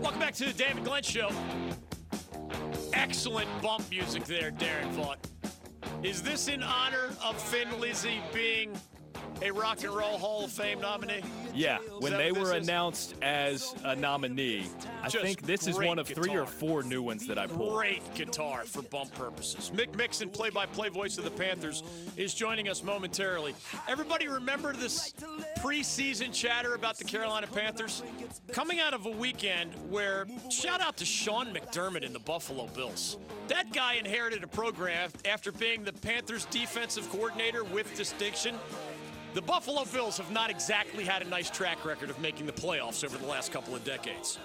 Welcome 0.01 0.19
back 0.19 0.33
to 0.35 0.45
the 0.45 0.53
David 0.53 0.83
Glenn 0.83 1.03
Show. 1.03 1.29
Excellent 2.99 3.47
bump 3.61 3.89
music 3.89 4.25
there, 4.25 4.51
Darren 4.51 4.91
Vaught. 4.93 5.15
Is 6.03 6.21
this 6.21 6.49
in 6.49 6.61
honor 6.61 7.07
of 7.23 7.37
Thin 7.37 7.79
Lizzy 7.79 8.19
being 8.33 8.77
a 9.41 9.51
Rock 9.51 9.83
and 9.83 9.93
Roll 9.93 10.17
Hall 10.17 10.45
of 10.45 10.51
Fame 10.51 10.81
nominee? 10.81 11.21
Yeah, 11.53 11.79
when 11.99 12.13
they 12.13 12.31
were 12.31 12.55
is? 12.55 12.67
announced 12.67 13.15
as 13.21 13.73
a 13.83 13.95
nominee, 13.95 14.67
I 15.01 15.09
Just 15.09 15.23
think 15.23 15.41
this 15.41 15.67
is 15.67 15.77
one 15.77 15.97
of 15.99 16.07
three 16.07 16.29
guitar. 16.29 16.41
or 16.43 16.45
four 16.45 16.83
new 16.83 17.01
ones 17.01 17.25
that 17.27 17.37
I 17.37 17.47
pulled. 17.47 17.75
Great 17.77 18.13
guitar 18.13 18.63
for 18.65 18.81
bump 18.83 19.13
purposes. 19.13 19.71
Mick 19.73 19.95
Mixon, 19.95 20.29
play 20.29 20.49
by 20.49 20.65
play 20.65 20.89
voice 20.89 21.17
of 21.17 21.23
the 21.23 21.31
Panthers, 21.31 21.83
is 22.17 22.33
joining 22.33 22.69
us 22.69 22.83
momentarily. 22.83 23.55
Everybody 23.87 24.27
remember 24.27 24.73
this 24.73 25.13
preseason 25.59 26.33
chatter 26.33 26.75
about 26.75 26.97
the 26.97 27.03
Carolina 27.03 27.47
Panthers? 27.47 28.03
Coming 28.51 28.79
out 28.79 28.93
of 28.93 29.05
a 29.05 29.11
weekend 29.11 29.71
where, 29.89 30.27
shout 30.49 30.81
out 30.81 30.97
to 30.97 31.05
Sean 31.05 31.53
McDermott 31.53 32.03
in 32.03 32.13
the 32.13 32.19
Buffalo 32.19 32.67
Bills. 32.67 33.17
That 33.47 33.73
guy 33.73 33.95
inherited 33.95 34.43
a 34.43 34.47
program 34.47 35.09
after 35.25 35.51
being 35.51 35.83
the 35.83 35.93
Panthers 35.93 36.45
defensive 36.45 37.09
coordinator 37.09 37.63
with 37.63 37.95
distinction. 37.95 38.55
The 39.35 39.41
Buffalo 39.43 39.85
Bills 39.85 40.17
have 40.17 40.31
not 40.31 40.49
exactly 40.49 41.03
had 41.03 41.21
a 41.21 41.25
nice 41.25 41.51
track 41.51 41.85
record 41.85 42.09
of 42.09 42.19
making 42.19 42.47
the 42.47 42.51
playoffs 42.51 43.03
over 43.03 43.15
the 43.15 43.27
last 43.27 43.51
couple 43.51 43.75
of 43.75 43.83
decades. 43.83 44.39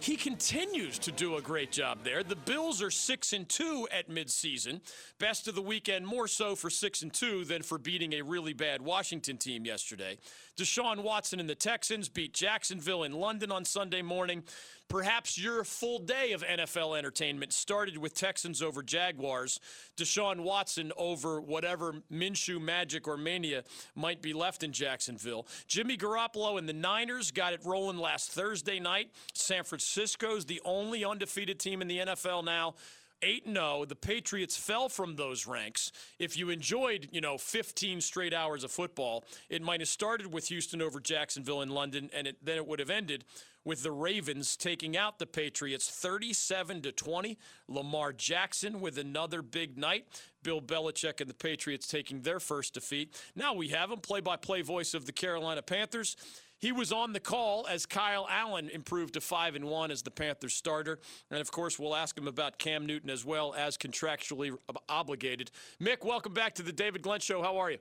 He 0.00 0.16
continues 0.16 0.98
to 1.00 1.12
do 1.12 1.36
a 1.36 1.42
great 1.42 1.72
job 1.72 1.98
there. 2.04 2.22
The 2.22 2.36
Bills 2.36 2.80
are 2.82 2.90
6 2.90 3.32
and 3.32 3.48
2 3.48 3.88
at 3.90 4.08
midseason. 4.08 4.80
Best 5.18 5.48
of 5.48 5.54
the 5.54 5.62
weekend 5.62 6.06
more 6.06 6.28
so 6.28 6.54
for 6.54 6.70
6 6.70 7.02
and 7.02 7.12
2 7.12 7.44
than 7.44 7.62
for 7.62 7.78
beating 7.78 8.14
a 8.14 8.22
really 8.22 8.52
bad 8.52 8.80
Washington 8.80 9.38
team 9.38 9.66
yesterday. 9.66 10.16
Deshaun 10.56 11.02
Watson 11.02 11.40
and 11.40 11.48
the 11.48 11.54
Texans 11.54 12.08
beat 12.08 12.32
Jacksonville 12.32 13.04
in 13.04 13.12
London 13.12 13.52
on 13.52 13.64
Sunday 13.64 14.02
morning. 14.02 14.42
Perhaps 14.88 15.38
your 15.38 15.64
full 15.64 15.98
day 15.98 16.32
of 16.32 16.42
NFL 16.42 16.96
entertainment 16.96 17.52
started 17.52 17.98
with 17.98 18.14
Texans 18.14 18.62
over 18.62 18.82
Jaguars, 18.82 19.60
Deshaun 19.98 20.40
Watson 20.40 20.92
over 20.96 21.42
whatever 21.42 21.96
Minshew 22.10 22.58
magic 22.58 23.06
or 23.06 23.18
mania 23.18 23.64
might 23.94 24.22
be 24.22 24.32
left 24.32 24.62
in 24.62 24.72
Jacksonville. 24.72 25.46
Jimmy 25.66 25.98
Garoppolo 25.98 26.58
and 26.58 26.66
the 26.66 26.72
Niners 26.72 27.30
got 27.30 27.52
it 27.52 27.60
rolling 27.66 27.98
last 27.98 28.32
Thursday 28.32 28.80
night. 28.80 29.10
San 29.34 29.62
Francisco's 29.88 30.44
the 30.44 30.60
only 30.64 31.04
undefeated 31.04 31.58
team 31.58 31.80
in 31.80 31.88
the 31.88 31.98
NFL 31.98 32.44
now. 32.44 32.74
8 33.22 33.44
0. 33.46 33.84
The 33.86 33.96
Patriots 33.96 34.56
fell 34.56 34.88
from 34.88 35.16
those 35.16 35.46
ranks. 35.46 35.90
If 36.18 36.36
you 36.36 36.50
enjoyed, 36.50 37.08
you 37.10 37.20
know, 37.20 37.36
15 37.38 38.00
straight 38.00 38.34
hours 38.34 38.62
of 38.64 38.70
football, 38.70 39.24
it 39.48 39.62
might 39.62 39.80
have 39.80 39.88
started 39.88 40.32
with 40.32 40.48
Houston 40.48 40.82
over 40.82 41.00
Jacksonville 41.00 41.62
in 41.62 41.70
London, 41.70 42.10
and 42.14 42.26
it, 42.28 42.36
then 42.44 42.56
it 42.56 42.66
would 42.66 42.78
have 42.78 42.90
ended 42.90 43.24
with 43.64 43.82
the 43.82 43.90
Ravens 43.90 44.56
taking 44.56 44.96
out 44.96 45.18
the 45.18 45.26
Patriots 45.26 45.90
37 45.90 46.82
to 46.82 46.92
20. 46.92 47.38
Lamar 47.66 48.12
Jackson 48.12 48.80
with 48.80 48.98
another 48.98 49.42
big 49.42 49.76
night. 49.76 50.04
Bill 50.42 50.60
Belichick 50.60 51.20
and 51.20 51.28
the 51.28 51.34
Patriots 51.34 51.88
taking 51.88 52.20
their 52.20 52.40
first 52.40 52.74
defeat. 52.74 53.20
Now 53.34 53.54
we 53.54 53.68
have 53.68 53.90
him, 53.90 53.98
play 53.98 54.20
by 54.20 54.36
play 54.36 54.62
voice 54.62 54.94
of 54.94 55.06
the 55.06 55.12
Carolina 55.12 55.62
Panthers. 55.62 56.16
He 56.60 56.72
was 56.72 56.90
on 56.90 57.12
the 57.12 57.20
call 57.20 57.66
as 57.68 57.86
Kyle 57.86 58.26
Allen 58.28 58.68
improved 58.68 59.14
to 59.14 59.20
5 59.20 59.54
and 59.54 59.64
1 59.66 59.90
as 59.92 60.02
the 60.02 60.10
Panthers 60.10 60.54
starter. 60.54 60.98
And 61.30 61.40
of 61.40 61.52
course, 61.52 61.78
we'll 61.78 61.94
ask 61.94 62.18
him 62.18 62.26
about 62.26 62.58
Cam 62.58 62.84
Newton 62.84 63.10
as 63.10 63.24
well 63.24 63.54
as 63.54 63.78
contractually 63.78 64.56
obligated. 64.88 65.52
Mick, 65.80 66.04
welcome 66.04 66.34
back 66.34 66.54
to 66.56 66.62
the 66.62 66.72
David 66.72 67.02
Glenn 67.02 67.20
Show. 67.20 67.42
How 67.42 67.58
are 67.58 67.70
you? 67.70 67.78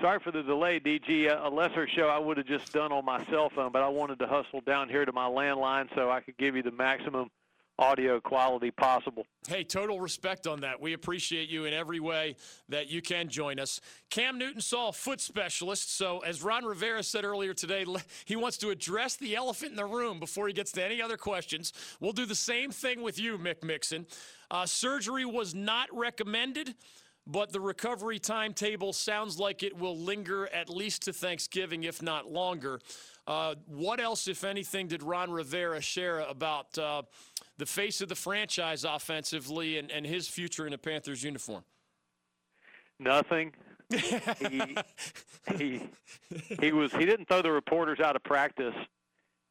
Sorry 0.00 0.18
for 0.20 0.32
the 0.32 0.42
delay, 0.42 0.80
DG. 0.80 1.30
A 1.44 1.48
lesser 1.48 1.86
show 1.86 2.08
I 2.08 2.18
would 2.18 2.36
have 2.38 2.46
just 2.46 2.72
done 2.72 2.92
on 2.92 3.04
my 3.04 3.24
cell 3.26 3.50
phone, 3.54 3.70
but 3.72 3.82
I 3.82 3.88
wanted 3.88 4.18
to 4.20 4.26
hustle 4.26 4.60
down 4.62 4.88
here 4.88 5.04
to 5.04 5.12
my 5.12 5.26
landline 5.26 5.88
so 5.94 6.10
I 6.10 6.20
could 6.20 6.36
give 6.38 6.56
you 6.56 6.62
the 6.62 6.72
maximum 6.72 7.30
audio 7.78 8.20
quality 8.20 8.70
possible. 8.70 9.26
Hey, 9.48 9.64
total 9.64 10.00
respect 10.00 10.46
on 10.46 10.60
that. 10.60 10.80
We 10.80 10.92
appreciate 10.92 11.48
you 11.48 11.64
in 11.64 11.74
every 11.74 12.00
way 12.00 12.36
that 12.68 12.88
you 12.88 13.02
can 13.02 13.28
join 13.28 13.58
us. 13.58 13.80
Cam 14.10 14.38
Newton 14.38 14.60
saw 14.60 14.88
a 14.88 14.92
foot 14.92 15.20
specialist, 15.20 15.96
so 15.96 16.20
as 16.20 16.42
Ron 16.42 16.64
Rivera 16.64 17.02
said 17.02 17.24
earlier 17.24 17.52
today, 17.52 17.84
he 18.24 18.36
wants 18.36 18.56
to 18.58 18.70
address 18.70 19.16
the 19.16 19.34
elephant 19.34 19.72
in 19.72 19.76
the 19.76 19.84
room 19.84 20.20
before 20.20 20.46
he 20.46 20.54
gets 20.54 20.72
to 20.72 20.84
any 20.84 21.02
other 21.02 21.16
questions. 21.16 21.72
We'll 22.00 22.12
do 22.12 22.26
the 22.26 22.34
same 22.34 22.70
thing 22.70 23.02
with 23.02 23.18
you, 23.18 23.38
Mick 23.38 23.62
Mixon. 23.64 24.06
Uh, 24.50 24.66
surgery 24.66 25.24
was 25.24 25.54
not 25.54 25.88
recommended, 25.92 26.74
but 27.26 27.52
the 27.52 27.60
recovery 27.60 28.18
timetable 28.18 28.92
sounds 28.92 29.38
like 29.38 29.62
it 29.62 29.76
will 29.76 29.96
linger 29.96 30.46
at 30.54 30.68
least 30.68 31.02
to 31.02 31.12
Thanksgiving, 31.12 31.84
if 31.84 32.02
not 32.02 32.30
longer. 32.30 32.80
Uh, 33.26 33.54
what 33.66 33.98
else, 33.98 34.28
if 34.28 34.44
anything, 34.44 34.86
did 34.86 35.02
Ron 35.02 35.30
Rivera 35.30 35.80
share 35.80 36.20
about 36.20 36.76
uh, 36.78 37.02
the 37.58 37.66
face 37.66 38.00
of 38.00 38.08
the 38.08 38.14
franchise 38.14 38.84
offensively 38.84 39.78
and, 39.78 39.90
and 39.90 40.06
his 40.06 40.28
future 40.28 40.66
in 40.66 40.72
a 40.72 40.78
Panthers 40.78 41.22
uniform? 41.22 41.64
Nothing. 42.98 43.52
he, 43.90 44.76
he 45.56 45.82
he 46.60 46.72
was 46.72 46.90
he 46.92 47.04
didn't 47.04 47.28
throw 47.28 47.42
the 47.42 47.50
reporters 47.50 48.00
out 48.00 48.16
of 48.16 48.24
practice, 48.24 48.74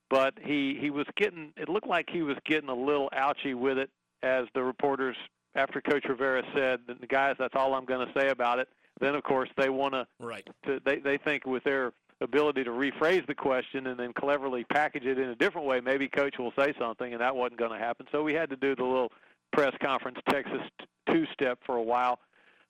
but 0.09 0.33
he 0.41 0.77
he 0.79 0.89
was 0.89 1.05
getting 1.15 1.53
it 1.55 1.69
looked 1.69 1.87
like 1.87 2.09
he 2.09 2.23
was 2.23 2.37
getting 2.45 2.69
a 2.69 2.75
little 2.75 3.09
ouchy 3.13 3.53
with 3.53 3.77
it 3.77 3.89
as 4.23 4.45
the 4.55 4.63
reporters 4.63 5.15
after 5.55 5.81
Coach 5.81 6.05
Rivera 6.09 6.41
said, 6.55 6.79
the 6.87 7.05
guys, 7.05 7.35
that's 7.37 7.53
all 7.55 7.75
I'm 7.75 7.85
going 7.85 8.07
to 8.07 8.19
say 8.19 8.29
about 8.29 8.59
it. 8.59 8.67
Then 8.99 9.15
of 9.15 9.23
course 9.23 9.49
they 9.57 9.69
want 9.69 9.95
right. 10.19 10.47
to 10.65 10.79
they 10.85 10.97
they 10.97 11.17
think 11.17 11.45
with 11.45 11.63
their 11.63 11.93
ability 12.23 12.63
to 12.63 12.71
rephrase 12.71 13.25
the 13.27 13.36
question 13.36 13.88
and 13.88 13.99
then 13.99 14.13
cleverly 14.13 14.63
package 14.71 15.05
it 15.05 15.19
in 15.19 15.29
a 15.29 15.36
different 15.36 15.67
way, 15.67 15.79
maybe 15.79 16.07
coach 16.07 16.36
will 16.39 16.53
say 16.57 16.73
something, 16.79 17.13
and 17.13 17.21
that 17.21 17.36
wasn't 17.36 17.59
going 17.59 17.71
to 17.71 17.77
happen. 17.77 18.05
So 18.12 18.23
we 18.23 18.33
had 18.33 18.49
to 18.49 18.55
do 18.55 18.75
the 18.75 18.83
little 18.83 19.12
press 19.51 19.73
conference 19.81 20.17
Texas 20.29 20.62
two-step 21.09 21.59
for 21.65 21.75
a 21.75 21.83
while. 21.83 22.19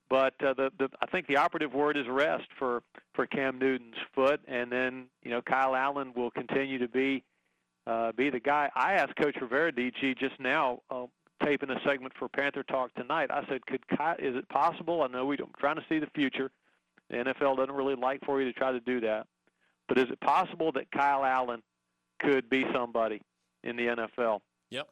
But 0.10 0.34
uh, 0.46 0.54
the, 0.54 0.72
the 0.78 0.89
I 1.02 1.06
think 1.08 1.28
the 1.28 1.38
operative 1.38 1.74
word 1.74 1.98
is 1.98 2.06
rest 2.08 2.48
for 2.60 2.84
for 3.16 3.26
Cam 3.26 3.58
Newton's 3.58 3.96
foot, 4.13 4.42
and 4.48 4.72
then 4.72 5.06
you 5.24 5.32
know 5.32 5.42
Kyle 5.42 5.76
Allen 5.76 6.13
will 6.16 6.30
continue 6.30 6.78
to 6.78 6.88
be 6.88 7.24
uh, 7.88 8.12
be 8.12 8.30
the 8.30 8.39
guy. 8.39 8.70
I 8.76 8.94
asked 8.94 9.16
Coach 9.16 9.38
Rivera, 9.42 9.72
DG, 9.72 10.18
just 10.18 10.39
now, 10.39 10.82
uh, 10.89 11.06
taping 11.44 11.70
a 11.70 11.80
segment 11.86 12.13
for 12.18 12.28
Panther 12.30 12.63
Talk 12.63 12.94
tonight. 12.96 13.30
I 13.32 13.44
said, 13.50 13.66
could 13.66 13.86
Kyle, 13.88 14.16
is 14.20 14.36
it 14.36 14.48
possible? 14.50 15.02
I 15.02 15.08
know 15.08 15.26
we 15.26 15.38
don't, 15.38 15.54
trying 15.60 15.76
to 15.76 15.86
see 15.89 16.00
the 16.00 16.08
future. 16.16 16.52
The 17.10 17.18
NFL 17.18 17.58
doesn't 17.58 17.76
really 17.76 17.96
like 17.96 18.22
for 18.26 18.42
you 18.42 18.52
to 18.52 18.58
try 18.58 18.72
to 18.72 18.80
do 18.80 19.02
that. 19.02 19.28
But 19.94 20.02
is 20.02 20.10
it 20.10 20.20
possible 20.22 20.72
that 20.72 20.90
Kyle 20.92 21.24
Allen 21.24 21.62
could 22.20 22.50
be 22.50 22.66
somebody 22.74 23.22
in 23.64 23.76
the 23.76 23.84
NFL? 23.84 24.40
Yep. 24.72 24.88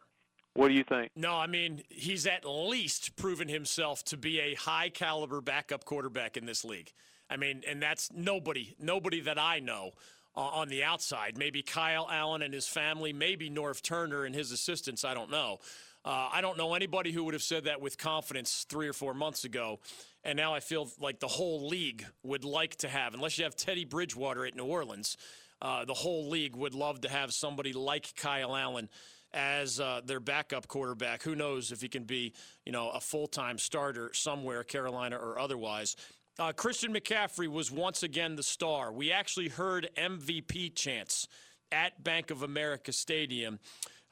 What 0.53 0.67
do 0.67 0.75
you 0.75 0.83
think? 0.87 1.09
No, 1.15 1.37
I 1.37 1.47
mean, 1.47 1.81
he's 1.89 2.27
at 2.27 2.45
least 2.45 3.15
proven 3.15 3.47
himself 3.47 4.03
to 4.05 4.17
be 4.17 4.39
a 4.39 4.53
high 4.53 4.89
caliber 4.89 5.41
backup 5.41 5.85
quarterback 5.85 6.37
in 6.37 6.45
this 6.45 6.63
league. 6.63 6.91
I 7.31 7.37
mean, 7.37 7.63
and 7.67 7.81
that's 7.81 8.11
nobody, 8.13 8.75
nobody 8.77 9.21
that 9.21 9.39
I 9.39 9.59
know 9.59 9.93
uh, 10.35 10.41
on 10.41 10.67
the 10.67 10.83
outside. 10.83 11.35
Maybe 11.35 11.63
Kyle 11.63 12.07
Allen 12.07 12.43
and 12.43 12.53
his 12.53 12.67
family, 12.67 13.11
maybe 13.11 13.49
Norv 13.49 13.81
Turner 13.81 14.25
and 14.25 14.35
his 14.35 14.51
assistants. 14.51 15.03
I 15.03 15.15
don't 15.15 15.31
know. 15.31 15.61
Uh, 16.03 16.29
I 16.31 16.41
don't 16.41 16.57
know 16.57 16.73
anybody 16.73 17.11
who 17.11 17.23
would 17.25 17.33
have 17.33 17.43
said 17.43 17.65
that 17.65 17.79
with 17.79 17.97
confidence 17.97 18.65
three 18.67 18.87
or 18.87 18.93
four 18.93 19.13
months 19.13 19.43
ago. 19.43 19.79
And 20.23 20.37
now 20.37 20.53
I 20.53 20.59
feel 20.59 20.89
like 20.99 21.19
the 21.19 21.27
whole 21.27 21.67
league 21.67 22.05
would 22.23 22.43
like 22.43 22.75
to 22.77 22.87
have, 22.87 23.13
unless 23.13 23.37
you 23.37 23.43
have 23.43 23.55
Teddy 23.55 23.85
Bridgewater 23.85 24.45
at 24.45 24.55
New 24.55 24.65
Orleans, 24.65 25.17
uh, 25.61 25.85
the 25.85 25.93
whole 25.93 26.29
league 26.29 26.55
would 26.55 26.73
love 26.73 27.01
to 27.01 27.09
have 27.09 27.33
somebody 27.33 27.73
like 27.73 28.15
Kyle 28.15 28.55
Allen 28.55 28.89
as 29.33 29.79
uh, 29.79 30.01
their 30.03 30.19
backup 30.19 30.67
quarterback. 30.67 31.23
Who 31.23 31.35
knows 31.35 31.71
if 31.71 31.81
he 31.81 31.87
can 31.87 32.03
be, 32.03 32.33
you 32.65 32.71
know, 32.71 32.89
a 32.89 32.99
full-time 32.99 33.57
starter 33.57 34.11
somewhere, 34.13 34.63
Carolina 34.63 35.17
or 35.17 35.39
otherwise. 35.39 35.95
Uh, 36.39 36.51
Christian 36.51 36.93
McCaffrey 36.93 37.47
was 37.47 37.71
once 37.71 38.03
again 38.03 38.35
the 38.35 38.43
star. 38.43 38.91
We 38.91 39.11
actually 39.11 39.49
heard 39.49 39.89
MVP 39.95 40.75
chants 40.75 41.27
at 41.71 42.03
Bank 42.03 42.31
of 42.31 42.41
America 42.43 42.91
Stadium. 42.91 43.59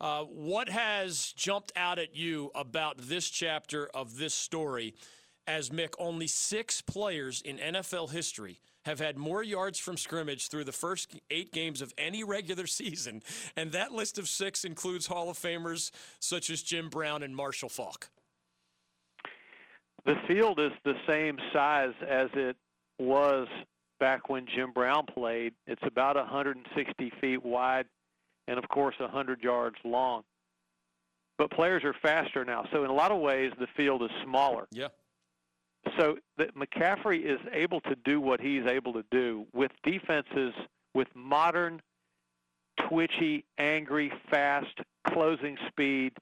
Uh, 0.02 0.24
what 0.24 0.70
has 0.70 1.34
jumped 1.36 1.74
out 1.76 2.00
at 2.00 2.16
you 2.16 2.52
about 2.56 2.98
this 2.98 3.30
chapter 3.30 3.88
of 3.94 4.18
this 4.18 4.34
story? 4.34 4.94
As 5.46 5.72
Mick, 5.72 5.94
only 6.00 6.28
six 6.28 6.82
players 6.82 7.42
in 7.42 7.58
NFL 7.58 8.12
history 8.12 8.60
have 8.86 9.00
had 9.00 9.18
more 9.18 9.44
yards 9.44 9.78
from 9.78 9.98
scrimmage 9.98 10.48
through 10.48 10.64
the 10.64 10.72
first 10.72 11.20
eight 11.30 11.52
games 11.52 11.82
of 11.82 11.94
any 11.98 12.24
regular 12.24 12.68
season, 12.82 13.22
and 13.56 13.72
that 13.72 13.92
list 13.92 14.18
of 14.18 14.30
six 14.30 14.64
includes 14.64 15.08
Hall 15.08 15.30
of 15.30 15.38
Famers 15.38 15.92
such 16.20 16.50
as 16.50 16.62
Jim 16.62 16.90
Brown 16.90 17.24
and 17.24 17.36
Marshall 17.36 17.70
Faulk. 17.70 18.10
The 20.06 20.16
field 20.28 20.60
is 20.60 20.72
the 20.86 20.96
same 21.08 21.38
size 21.52 21.94
as 22.08 22.30
it 22.34 22.56
was 23.00 23.48
back 24.00 24.30
when 24.30 24.46
Jim 24.56 24.72
Brown 24.72 25.06
played. 25.06 25.54
It's 25.68 25.84
about 25.86 26.16
160 26.16 27.12
feet 27.20 27.44
wide 27.44 27.86
and, 28.50 28.58
of 28.58 28.68
course, 28.68 28.96
100 29.00 29.42
yards 29.42 29.76
long. 29.86 30.24
But 31.38 31.52
players 31.52 31.84
are 31.84 31.94
faster 32.02 32.44
now. 32.44 32.66
So, 32.74 32.84
in 32.84 32.90
a 32.90 32.94
lot 32.94 33.12
of 33.12 33.20
ways, 33.22 33.54
the 33.60 33.68
field 33.78 34.04
is 34.04 34.10
smaller. 34.24 34.68
Yeah. 34.72 34.88
So, 35.98 36.18
that 36.38 36.56
McCaffrey 36.56 37.24
is 37.24 37.40
able 37.54 37.80
to 37.82 37.96
do 38.04 38.20
what 38.20 38.42
he's 38.42 38.66
able 38.66 38.92
to 38.94 39.06
do 39.12 39.46
with 39.54 39.72
defenses 39.84 40.54
with 40.94 41.08
modern, 41.14 41.80
twitchy, 42.90 43.46
angry, 43.58 44.12
fast 44.30 44.80
closing 45.08 45.58
speed 45.68 46.14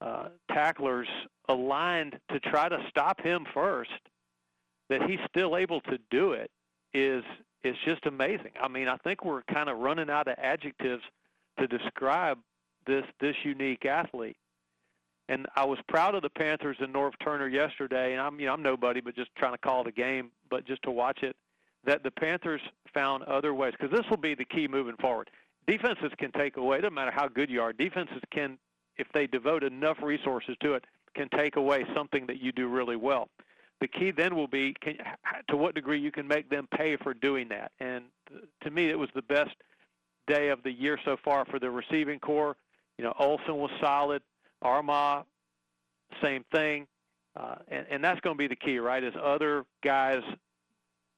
uh, 0.00 0.28
tacklers 0.52 1.08
aligned 1.48 2.18
to 2.30 2.38
try 2.40 2.68
to 2.68 2.78
stop 2.88 3.20
him 3.20 3.46
first. 3.52 3.90
That 4.90 5.02
he's 5.02 5.20
still 5.28 5.56
able 5.56 5.80
to 5.82 5.98
do 6.10 6.32
it 6.32 6.50
is 6.92 7.24
is 7.62 7.76
just 7.84 8.06
amazing. 8.06 8.52
I 8.60 8.68
mean, 8.68 8.88
I 8.88 8.96
think 8.98 9.24
we're 9.24 9.42
kind 9.42 9.68
of 9.68 9.78
running 9.78 10.10
out 10.10 10.28
of 10.28 10.34
adjectives 10.38 11.02
to 11.60 11.66
describe 11.66 12.38
this 12.86 13.04
this 13.20 13.36
unique 13.44 13.84
athlete. 13.84 14.36
And 15.28 15.46
I 15.54 15.64
was 15.64 15.78
proud 15.88 16.16
of 16.16 16.22
the 16.22 16.30
Panthers 16.30 16.76
and 16.80 16.92
Norv 16.92 17.12
Turner 17.22 17.46
yesterday. 17.46 18.12
And 18.12 18.20
I'm 18.20 18.40
you 18.40 18.46
know 18.46 18.54
I'm 18.54 18.62
nobody, 18.62 19.00
but 19.00 19.14
just 19.14 19.30
trying 19.36 19.52
to 19.52 19.58
call 19.58 19.84
the 19.84 19.92
game, 19.92 20.30
but 20.50 20.66
just 20.66 20.82
to 20.82 20.90
watch 20.90 21.22
it. 21.22 21.36
That 21.84 22.02
the 22.02 22.10
Panthers 22.10 22.60
found 22.92 23.22
other 23.24 23.54
ways 23.54 23.72
because 23.78 23.96
this 23.96 24.08
will 24.10 24.18
be 24.18 24.34
the 24.34 24.44
key 24.44 24.68
moving 24.68 24.96
forward. 25.00 25.30
Defenses 25.66 26.10
can 26.18 26.32
take 26.32 26.56
away. 26.56 26.78
It 26.78 26.80
Doesn't 26.82 26.94
matter 26.94 27.12
how 27.14 27.28
good 27.28 27.48
you 27.48 27.62
are. 27.62 27.72
Defenses 27.72 28.20
can, 28.32 28.58
if 28.96 29.06
they 29.14 29.26
devote 29.26 29.62
enough 29.62 29.98
resources 30.02 30.56
to 30.62 30.74
it, 30.74 30.84
can 31.14 31.28
take 31.30 31.56
away 31.56 31.84
something 31.94 32.26
that 32.26 32.40
you 32.40 32.52
do 32.52 32.66
really 32.68 32.96
well. 32.96 33.28
The 33.80 33.88
key 33.88 34.10
then 34.10 34.36
will 34.36 34.48
be 34.48 34.74
can, 34.82 34.96
to 35.48 35.56
what 35.56 35.74
degree 35.74 35.98
you 35.98 36.12
can 36.12 36.26
make 36.26 36.50
them 36.50 36.68
pay 36.76 36.96
for 36.96 37.14
doing 37.14 37.48
that. 37.48 37.72
And 37.80 38.04
uh, 38.34 38.40
to 38.64 38.70
me, 38.70 38.90
it 38.90 38.98
was 38.98 39.08
the 39.14 39.22
best 39.22 39.54
day 40.30 40.48
of 40.48 40.62
the 40.62 40.72
year 40.72 40.98
so 41.04 41.16
far 41.24 41.44
for 41.44 41.58
the 41.58 41.70
receiving 41.70 42.18
corps. 42.18 42.56
You 42.98 43.04
know, 43.04 43.14
Olsen 43.18 43.56
was 43.56 43.70
solid. 43.80 44.22
Armah, 44.62 45.24
same 46.22 46.44
thing. 46.52 46.86
Uh, 47.36 47.56
and, 47.68 47.86
and 47.90 48.04
that's 48.04 48.20
going 48.20 48.36
to 48.36 48.38
be 48.38 48.48
the 48.48 48.56
key, 48.56 48.78
right? 48.78 49.02
Is 49.02 49.14
other 49.22 49.64
guys 49.82 50.22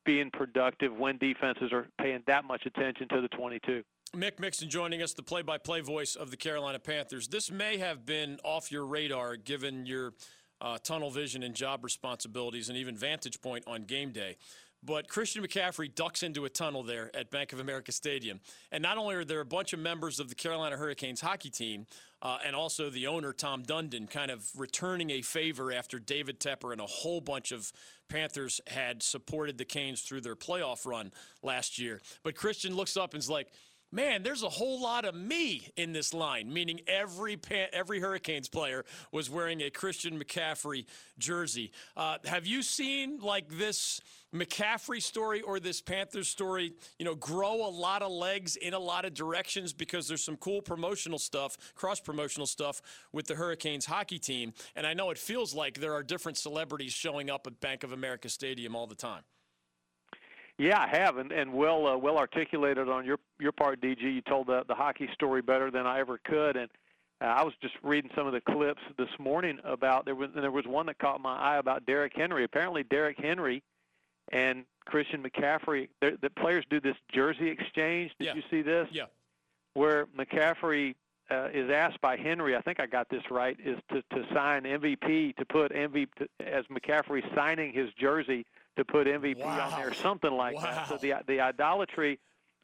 being 0.04 0.30
productive 0.30 0.94
when 0.96 1.16
defenses 1.18 1.72
are 1.72 1.88
paying 2.00 2.22
that 2.26 2.44
much 2.44 2.66
attention 2.66 3.08
to 3.08 3.20
the 3.20 3.28
22. 3.28 3.82
Mick 4.16 4.38
Mixon 4.38 4.68
joining 4.68 5.00
us, 5.00 5.14
the 5.14 5.22
play 5.22 5.42
by 5.42 5.58
play 5.58 5.80
voice 5.80 6.16
of 6.16 6.30
the 6.30 6.36
Carolina 6.36 6.78
Panthers. 6.78 7.28
This 7.28 7.50
may 7.50 7.78
have 7.78 8.04
been 8.04 8.38
off 8.44 8.70
your 8.70 8.84
radar 8.84 9.36
given 9.36 9.86
your 9.86 10.12
uh, 10.60 10.78
tunnel 10.82 11.10
vision 11.10 11.42
and 11.42 11.54
job 11.54 11.82
responsibilities 11.82 12.68
and 12.68 12.76
even 12.76 12.96
vantage 12.96 13.40
point 13.40 13.64
on 13.66 13.84
game 13.84 14.12
day. 14.12 14.36
But 14.84 15.08
Christian 15.08 15.44
McCaffrey 15.44 15.94
ducks 15.94 16.22
into 16.22 16.44
a 16.44 16.48
tunnel 16.48 16.82
there 16.82 17.14
at 17.14 17.30
Bank 17.30 17.52
of 17.52 17.60
America 17.60 17.92
Stadium. 17.92 18.40
And 18.72 18.82
not 18.82 18.98
only 18.98 19.14
are 19.14 19.24
there 19.24 19.40
a 19.40 19.44
bunch 19.44 19.72
of 19.72 19.78
members 19.78 20.18
of 20.18 20.28
the 20.28 20.34
Carolina 20.34 20.76
Hurricanes 20.76 21.20
hockey 21.20 21.50
team, 21.50 21.86
uh, 22.20 22.38
and 22.44 22.56
also 22.56 22.90
the 22.90 23.06
owner, 23.06 23.32
Tom 23.32 23.62
Dundon, 23.62 24.10
kind 24.10 24.30
of 24.30 24.48
returning 24.56 25.10
a 25.10 25.22
favor 25.22 25.72
after 25.72 25.98
David 25.98 26.40
Tepper 26.40 26.72
and 26.72 26.80
a 26.80 26.86
whole 26.86 27.20
bunch 27.20 27.52
of 27.52 27.72
Panthers 28.08 28.60
had 28.66 29.02
supported 29.02 29.56
the 29.56 29.64
Canes 29.64 30.02
through 30.02 30.20
their 30.20 30.36
playoff 30.36 30.84
run 30.84 31.12
last 31.42 31.78
year. 31.78 32.00
But 32.22 32.34
Christian 32.34 32.74
looks 32.74 32.96
up 32.96 33.14
and 33.14 33.20
is 33.20 33.30
like, 33.30 33.48
man, 33.92 34.22
there's 34.22 34.42
a 34.42 34.48
whole 34.48 34.80
lot 34.80 35.04
of 35.04 35.14
me 35.14 35.68
in 35.76 35.92
this 35.92 36.12
line, 36.12 36.52
meaning 36.52 36.80
every 36.88 37.38
every 37.72 38.00
Hurricanes 38.00 38.48
player 38.48 38.84
was 39.12 39.30
wearing 39.30 39.60
a 39.60 39.70
Christian 39.70 40.18
McCaffrey 40.18 40.86
jersey. 41.18 41.70
Uh, 41.96 42.16
have 42.24 42.46
you 42.46 42.62
seen 42.62 43.18
like 43.20 43.48
this 43.50 44.00
McCaffrey 44.34 45.02
story 45.02 45.42
or 45.42 45.60
this 45.60 45.82
Panthers 45.82 46.28
story, 46.28 46.72
you 46.98 47.04
know, 47.04 47.14
grow 47.14 47.66
a 47.66 47.68
lot 47.68 48.00
of 48.00 48.10
legs 48.10 48.56
in 48.56 48.72
a 48.72 48.78
lot 48.78 49.04
of 49.04 49.12
directions 49.12 49.74
because 49.74 50.08
there's 50.08 50.24
some 50.24 50.36
cool 50.38 50.62
promotional 50.62 51.18
stuff, 51.18 51.58
cross 51.74 52.00
promotional 52.00 52.46
stuff 52.46 52.80
with 53.12 53.26
the 53.26 53.34
Hurricanes 53.34 53.84
hockey 53.84 54.18
team. 54.18 54.54
And 54.74 54.86
I 54.86 54.94
know 54.94 55.10
it 55.10 55.18
feels 55.18 55.54
like 55.54 55.80
there 55.80 55.92
are 55.92 56.02
different 56.02 56.38
celebrities 56.38 56.92
showing 56.92 57.28
up 57.28 57.46
at 57.46 57.60
Bank 57.60 57.84
of 57.84 57.92
America 57.92 58.30
Stadium 58.30 58.74
all 58.74 58.86
the 58.86 58.94
time. 58.94 59.22
Yeah, 60.62 60.80
I 60.80 60.96
have, 60.96 61.16
and 61.16 61.32
and 61.32 61.52
well 61.52 61.88
uh, 61.88 61.96
well 61.96 62.18
articulated 62.18 62.88
on 62.88 63.04
your 63.04 63.18
your 63.40 63.50
part, 63.50 63.80
DG. 63.80 64.00
You 64.00 64.20
told 64.20 64.46
the 64.46 64.62
the 64.68 64.76
hockey 64.76 65.08
story 65.12 65.42
better 65.42 65.72
than 65.72 65.88
I 65.88 65.98
ever 65.98 66.20
could, 66.22 66.56
and 66.56 66.70
uh, 67.20 67.24
I 67.24 67.42
was 67.42 67.52
just 67.60 67.74
reading 67.82 68.12
some 68.14 68.28
of 68.28 68.32
the 68.32 68.40
clips 68.40 68.80
this 68.96 69.08
morning 69.18 69.58
about 69.64 70.04
there 70.04 70.14
was 70.14 70.30
there 70.36 70.52
was 70.52 70.64
one 70.64 70.86
that 70.86 71.00
caught 71.00 71.20
my 71.20 71.36
eye 71.36 71.56
about 71.56 71.84
Derrick 71.84 72.12
Henry. 72.14 72.44
Apparently, 72.44 72.84
Derrick 72.84 73.18
Henry 73.18 73.60
and 74.30 74.64
Christian 74.84 75.20
McCaffrey, 75.20 75.88
the 76.00 76.30
players 76.38 76.64
do 76.70 76.80
this 76.80 76.96
jersey 77.12 77.48
exchange. 77.48 78.12
Did 78.20 78.26
yeah. 78.26 78.34
you 78.34 78.42
see 78.48 78.62
this? 78.62 78.86
Yeah. 78.92 79.06
Where 79.74 80.06
McCaffrey 80.16 80.94
uh, 81.28 81.48
is 81.52 81.70
asked 81.70 82.00
by 82.00 82.16
Henry, 82.16 82.54
I 82.54 82.60
think 82.60 82.78
I 82.78 82.86
got 82.86 83.08
this 83.08 83.22
right, 83.32 83.56
is 83.58 83.78
to, 83.90 84.02
to 84.14 84.32
sign 84.32 84.62
MVP 84.62 85.34
to 85.36 85.44
put 85.44 85.72
MVP 85.72 86.08
as 86.38 86.64
McCaffrey 86.66 87.22
signing 87.34 87.72
his 87.72 87.88
jersey 88.00 88.46
to 88.76 88.84
put 88.84 89.06
MVP 89.06 89.38
wow. 89.38 89.70
on 89.70 89.80
there, 89.80 89.92
something 89.94 90.32
like 90.32 90.56
wow. 90.56 90.62
that. 90.62 90.88
So 90.88 90.96
the 90.96 91.14
the 91.26 91.40
idolatry 91.40 92.18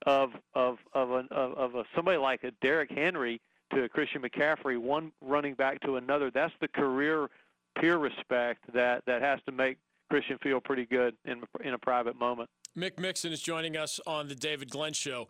of 0.07 0.31
of 0.55 0.79
of 0.93 1.11
an, 1.13 1.29
of, 1.31 1.53
of 1.55 1.75
a, 1.75 1.85
somebody 1.95 2.19
like 2.19 2.45
a 2.45 2.53
Derrick 2.63 2.91
Henry 2.91 3.41
to 3.75 3.85
a 3.85 3.89
Christian 3.89 4.23
McCaffrey, 4.23 4.79
one 4.79 5.13
running 5.21 5.55
back 5.55 5.81
to 5.83 5.97
another. 5.97 6.31
That's 6.31 6.55
the 6.61 6.69
career 6.69 7.29
peer 7.81 7.99
respect 7.99 8.61
that 8.73 9.05
that 9.07 9.23
has 9.23 9.41
to 9.47 9.53
make 9.53 9.79
Christian 10.11 10.39
feel 10.39 10.61
pretty 10.61 10.87
good 10.87 11.15
in 11.25 11.43
in 11.65 11.75
a 11.75 11.79
private 11.79 12.19
moment. 12.19 12.49
Mick 12.77 12.99
Mixon 12.99 13.33
is 13.33 13.41
joining 13.41 13.77
us 13.77 14.01
on 14.07 14.29
the 14.29 14.35
David 14.35 14.71
Glenn 14.71 14.93
Show. 14.93 15.29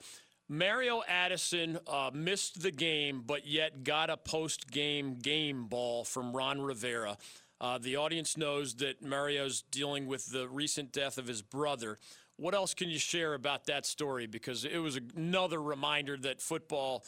Mario 0.51 1.03
Addison 1.07 1.79
uh, 1.87 2.11
missed 2.15 2.63
the 2.63 2.71
game, 2.71 3.23
but 3.27 3.47
yet 3.47 3.85
got 3.85 4.09
a 4.09 4.17
post 4.17 4.71
game 4.71 5.17
game 5.17 5.67
ball 5.67 6.05
from 6.05 6.35
Ron 6.35 6.63
Rivera. 6.63 7.19
Uh, 7.61 7.79
the 7.79 7.97
audience 7.97 8.37
knows 8.37 8.75
that 8.75 9.03
Mario's 9.03 9.63
dealing 9.71 10.07
with 10.07 10.27
the 10.27 10.49
recent 10.49 10.93
death 10.93 11.19
of 11.19 11.27
his 11.27 11.43
brother. 11.43 11.99
What 12.37 12.55
else 12.55 12.73
can 12.73 12.89
you 12.89 12.99
share 12.99 13.35
about 13.35 13.67
that 13.67 13.85
story? 13.85 14.27
Because 14.27 14.65
it 14.65 14.79
was 14.79 14.99
another 15.17 15.61
reminder 15.61 16.17
that 16.19 16.41
football 16.41 17.05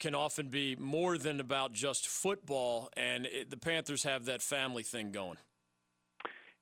can 0.00 0.14
often 0.14 0.48
be 0.48 0.74
more 0.76 1.18
than 1.18 1.40
about 1.40 1.72
just 1.72 2.08
football, 2.08 2.88
and 2.96 3.26
it, 3.26 3.50
the 3.50 3.56
Panthers 3.56 4.02
have 4.02 4.24
that 4.24 4.42
family 4.42 4.82
thing 4.82 5.12
going. 5.12 5.36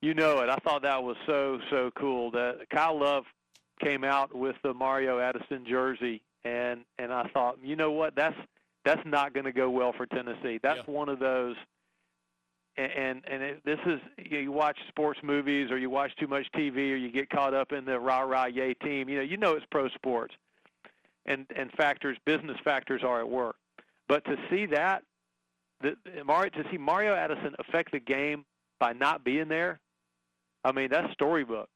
You 0.03 0.15
know 0.15 0.41
it. 0.41 0.49
I 0.49 0.57
thought 0.57 0.83
that 0.83 1.03
was 1.03 1.17
so 1.27 1.59
so 1.71 1.91
cool 1.99 2.31
that 2.33 2.69
Kyle 2.71 2.99
Love 2.99 3.25
came 3.83 4.03
out 4.05 4.35
with 4.35 4.57
the 4.63 4.75
Mario 4.75 5.21
Addison 5.21 5.65
jersey, 5.69 6.23
and 6.45 6.81
and 6.99 7.13
I 7.13 7.29
thought, 7.33 7.59
you 7.63 7.77
know 7.77 7.93
what, 7.93 8.15
that's 8.17 8.37
that's 8.85 9.03
not 9.07 9.35
going 9.35 9.45
to 9.45 9.53
go 9.53 9.71
well 9.71 9.93
for 9.97 10.07
Tennessee. 10.07 10.59
That's 10.63 10.81
yeah. 10.87 10.95
one 10.95 11.09
of 11.09 11.19
those 11.19 11.57
and 12.77 13.23
and 13.27 13.43
it, 13.43 13.61
this 13.65 13.79
is 13.87 14.01
you, 14.19 14.31
know, 14.31 14.39
you 14.39 14.53
watch 14.53 14.79
sports 14.89 15.21
movies 15.23 15.71
or 15.71 15.79
you 15.79 15.91
watch 15.91 16.13
too 16.19 16.27
much 16.27 16.47
TV 16.55 16.93
or 16.93 16.97
you 16.97 17.11
get 17.11 17.29
caught 17.31 17.55
up 17.55 17.73
in 17.73 17.85
the 17.85 17.99
rah 17.99 18.21
rah 18.21 18.47
yay 18.47 18.75
team. 18.75 19.09
You 19.09 19.17
know 19.17 19.23
you 19.23 19.37
know 19.37 19.55
it's 19.55 19.67
pro 19.71 19.89
sports, 19.91 20.35
and 21.27 21.47
and 21.57 21.71
factors 21.73 22.17
business 22.25 22.57
factors 22.65 23.03
are 23.05 23.21
at 23.21 23.29
work. 23.29 23.57
But 24.09 24.25
to 24.25 24.37
see 24.51 24.67
that, 24.67 25.03
the, 25.81 25.97
Mario 26.25 26.51
to 26.51 26.65
see 26.71 26.79
Mario 26.79 27.15
Addison 27.15 27.55
affect 27.59 27.93
the 27.93 28.01
game 28.01 28.45
by 28.79 28.93
not 28.93 29.25
being 29.25 29.49
there, 29.49 29.81
I 30.65 30.73
mean 30.73 30.89
that's 30.91 31.13
storybook. 31.13 31.69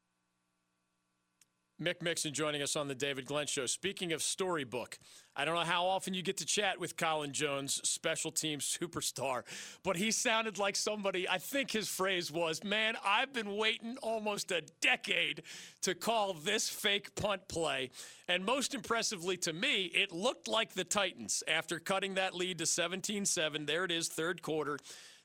Mick 1.81 2.01
Mixon 2.01 2.33
joining 2.33 2.61
us 2.61 2.77
on 2.77 2.87
the 2.87 2.95
David 2.95 3.25
Glenn 3.25 3.47
Show. 3.47 3.65
Speaking 3.65 4.13
of 4.13 4.23
storybook, 4.23 4.97
I 5.35 5.43
don't 5.43 5.55
know 5.55 5.61
how 5.61 5.85
often 5.87 6.13
you 6.13 6.21
get 6.21 6.37
to 6.37 6.45
chat 6.45 6.79
with 6.79 6.95
Colin 6.95 7.33
Jones, 7.33 7.81
special 7.83 8.31
team 8.31 8.59
superstar, 8.59 9.43
but 9.83 9.97
he 9.97 10.11
sounded 10.11 10.57
like 10.57 10.77
somebody, 10.77 11.27
I 11.27 11.37
think 11.37 11.71
his 11.71 11.89
phrase 11.89 12.31
was, 12.31 12.63
Man, 12.63 12.95
I've 13.05 13.33
been 13.33 13.57
waiting 13.57 13.97
almost 14.01 14.51
a 14.51 14.61
decade 14.79 15.43
to 15.81 15.93
call 15.93 16.33
this 16.33 16.69
fake 16.69 17.13
punt 17.15 17.49
play. 17.49 17.89
And 18.29 18.45
most 18.45 18.73
impressively 18.73 19.35
to 19.37 19.51
me, 19.51 19.91
it 19.93 20.13
looked 20.13 20.47
like 20.47 20.75
the 20.75 20.85
Titans 20.85 21.43
after 21.45 21.79
cutting 21.79 22.13
that 22.13 22.33
lead 22.33 22.59
to 22.59 22.65
17 22.65 23.25
7. 23.25 23.65
There 23.65 23.83
it 23.83 23.91
is, 23.91 24.07
third 24.07 24.41
quarter. 24.41 24.77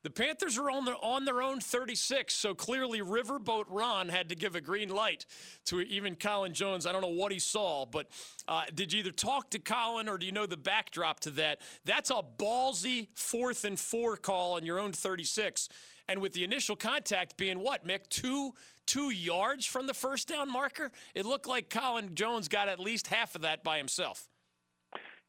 The 0.03 0.11
Panthers 0.11 0.57
are 0.57 0.71
on 0.71 0.87
their, 0.87 0.95
on 1.03 1.27
their 1.27 1.43
own 1.43 1.61
36, 1.61 2.33
so 2.33 2.55
clearly 2.55 3.01
Riverboat 3.01 3.65
Ron 3.69 4.09
had 4.09 4.31
to 4.31 4.35
give 4.35 4.55
a 4.55 4.61
green 4.61 4.89
light 4.89 5.27
to 5.67 5.81
even 5.81 6.17
Colin 6.17 6.55
Jones. 6.55 6.87
I 6.87 6.93
don't 6.93 7.03
know 7.03 7.09
what 7.09 7.33
he 7.33 7.39
saw, 7.39 7.85
but 7.85 8.07
uh, 8.49 8.63
did 8.75 8.95
you 8.95 9.01
either 9.01 9.11
talk 9.11 9.51
to 9.51 9.59
Colin 9.59 10.09
or 10.09 10.17
do 10.17 10.25
you 10.25 10.33
know 10.33 10.47
the 10.47 10.57
backdrop 10.57 11.21
to 11.21 11.31
that? 11.33 11.61
That's 11.85 12.09
a 12.09 12.23
ballsy 12.39 13.09
fourth 13.15 13.65
and 13.65 13.79
four 13.79 14.17
call 14.17 14.55
on 14.55 14.65
your 14.65 14.79
own 14.79 14.93
36. 14.93 15.69
And 16.09 16.21
with 16.21 16.33
the 16.33 16.45
initial 16.45 16.77
contact 16.77 17.37
being 17.37 17.61
what, 17.61 17.87
Mick? 17.87 18.09
Two 18.09 18.55
two 18.87 19.11
yards 19.11 19.67
from 19.67 19.87
the 19.87 19.95
first 19.95 20.27
down 20.27 20.51
marker? 20.51 20.91
It 21.15 21.27
looked 21.27 21.47
like 21.47 21.69
Colin 21.69 22.15
Jones 22.15 22.49
got 22.49 22.69
at 22.69 22.81
least 22.81 23.07
half 23.07 23.35
of 23.37 23.43
that 23.43 23.63
by 23.63 23.79
himself. 23.79 24.30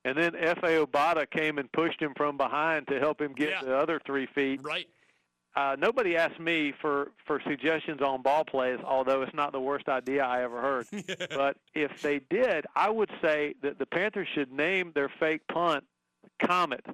And 0.03 0.17
then 0.17 0.31
Efe 0.31 0.85
Obada 0.85 1.29
came 1.29 1.57
and 1.59 1.71
pushed 1.71 2.01
him 2.01 2.13
from 2.17 2.35
behind 2.37 2.87
to 2.87 2.99
help 2.99 3.21
him 3.21 3.33
get 3.33 3.49
Yeah. 3.49 3.61
the 3.63 3.75
other 3.77 3.99
three 4.05 4.25
feet. 4.27 4.61
Right. 4.63 4.87
Uh, 5.55 5.75
nobody 5.77 6.15
asked 6.15 6.39
me 6.39 6.73
for, 6.81 7.11
for 7.27 7.41
suggestions 7.45 8.01
on 8.01 8.21
ball 8.21 8.45
plays, 8.45 8.79
although 8.85 9.21
it's 9.21 9.33
not 9.33 9.51
the 9.51 9.59
worst 9.59 9.89
idea 9.89 10.23
I 10.23 10.43
ever 10.43 10.61
heard. 10.61 10.87
but 11.29 11.57
if 11.75 12.01
they 12.01 12.19
did, 12.29 12.65
I 12.75 12.89
would 12.89 13.11
say 13.21 13.55
that 13.61 13.77
the 13.77 13.85
Panthers 13.85 14.29
should 14.33 14.51
name 14.51 14.91
their 14.95 15.11
fake 15.19 15.41
punt 15.51 15.83
Comet 16.41 16.85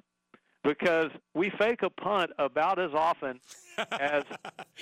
because 0.64 1.10
we 1.34 1.50
fake 1.50 1.82
a 1.82 1.90
punt 1.90 2.30
about 2.38 2.78
as 2.80 2.90
often 2.92 3.38
as 3.92 4.24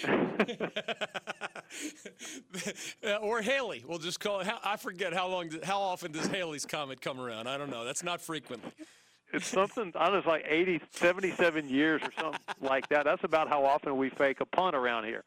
or 3.20 3.42
Halley. 3.42 3.84
We'll 3.86 3.98
just 3.98 4.20
call 4.20 4.40
it. 4.40 4.48
I 4.64 4.76
forget 4.76 5.12
how 5.12 5.28
long. 5.28 5.50
How 5.62 5.80
often 5.80 6.12
does 6.12 6.26
Halley's 6.26 6.66
comet 6.66 7.00
come 7.00 7.20
around? 7.20 7.48
I 7.48 7.56
don't 7.56 7.70
know. 7.70 7.84
That's 7.84 8.02
not 8.02 8.20
frequently. 8.20 8.70
it's 9.32 9.46
something 9.46 9.92
I 9.96 10.04
don't 10.04 10.12
know, 10.12 10.18
it's 10.18 10.26
like 10.26 10.44
80, 10.48 10.80
77 10.92 11.68
years 11.68 12.00
or 12.02 12.10
something 12.20 12.40
like 12.60 12.88
that. 12.88 13.04
That's 13.04 13.24
about 13.24 13.48
how 13.48 13.64
often 13.64 13.96
we 13.96 14.10
fake 14.10 14.40
a 14.40 14.46
punt 14.46 14.76
around 14.76 15.04
here. 15.04 15.24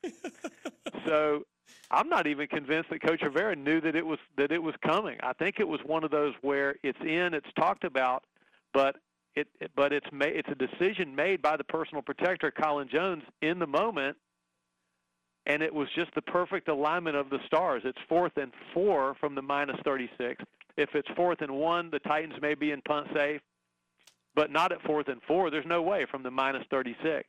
So 1.06 1.44
I'm 1.92 2.10
not 2.10 2.28
even 2.28 2.48
convinced 2.48 2.90
that 2.92 3.02
Coach 3.02 3.22
Rivera 3.22 3.56
knew 3.56 3.82
that 3.82 3.96
it 3.96 4.06
was 4.06 4.20
that 4.38 4.52
it 4.52 4.62
was 4.62 4.76
coming. 4.86 5.18
I 5.22 5.34
think 5.34 5.60
it 5.60 5.68
was 5.68 5.80
one 5.86 6.04
of 6.04 6.12
those 6.12 6.34
where 6.42 6.76
it's 6.84 7.00
in, 7.02 7.34
it's 7.34 7.52
talked 7.56 7.84
about, 7.84 8.24
but 8.74 8.96
it 9.36 9.48
but 9.76 9.94
it's 9.94 10.12
made 10.12 10.36
it's 10.36 10.50
a 10.50 10.56
decision 10.56 11.16
made 11.16 11.42
by 11.42 11.58
the 11.58 11.64
personal 11.64 12.02
protector 12.02 12.52
Colin 12.52 12.90
Jones 12.92 13.24
in 13.42 13.60
the 13.60 13.68
moment, 13.68 14.18
and 15.46 15.62
it 15.62 15.74
was 15.74 15.88
just 15.96 16.14
the 16.16 16.22
perfect 16.22 16.68
alignment 16.68 17.16
of 17.16 17.30
the 17.30 17.40
stars. 17.46 17.82
It's 17.86 18.00
fourth 18.08 18.38
and 18.38 18.52
four 18.74 19.16
from 19.20 19.36
the 19.36 19.42
minus 19.42 19.78
36. 19.84 20.44
If 20.78 20.90
it's 20.94 21.10
fourth 21.16 21.42
and 21.42 21.52
one, 21.52 21.90
the 21.92 22.00
Titans 22.00 22.36
may 22.42 22.56
be 22.56 22.72
in 22.72 22.82
punt 22.82 23.08
safe 23.14 23.42
but 24.36 24.52
not 24.52 24.72
at 24.72 24.82
fourth 24.84 25.10
and 25.10 25.22
four. 25.28 25.52
There's 25.52 25.66
no 25.66 25.82
way 25.82 26.06
from 26.10 26.24
the 26.24 26.32
minus 26.32 26.64
36. 26.70 27.28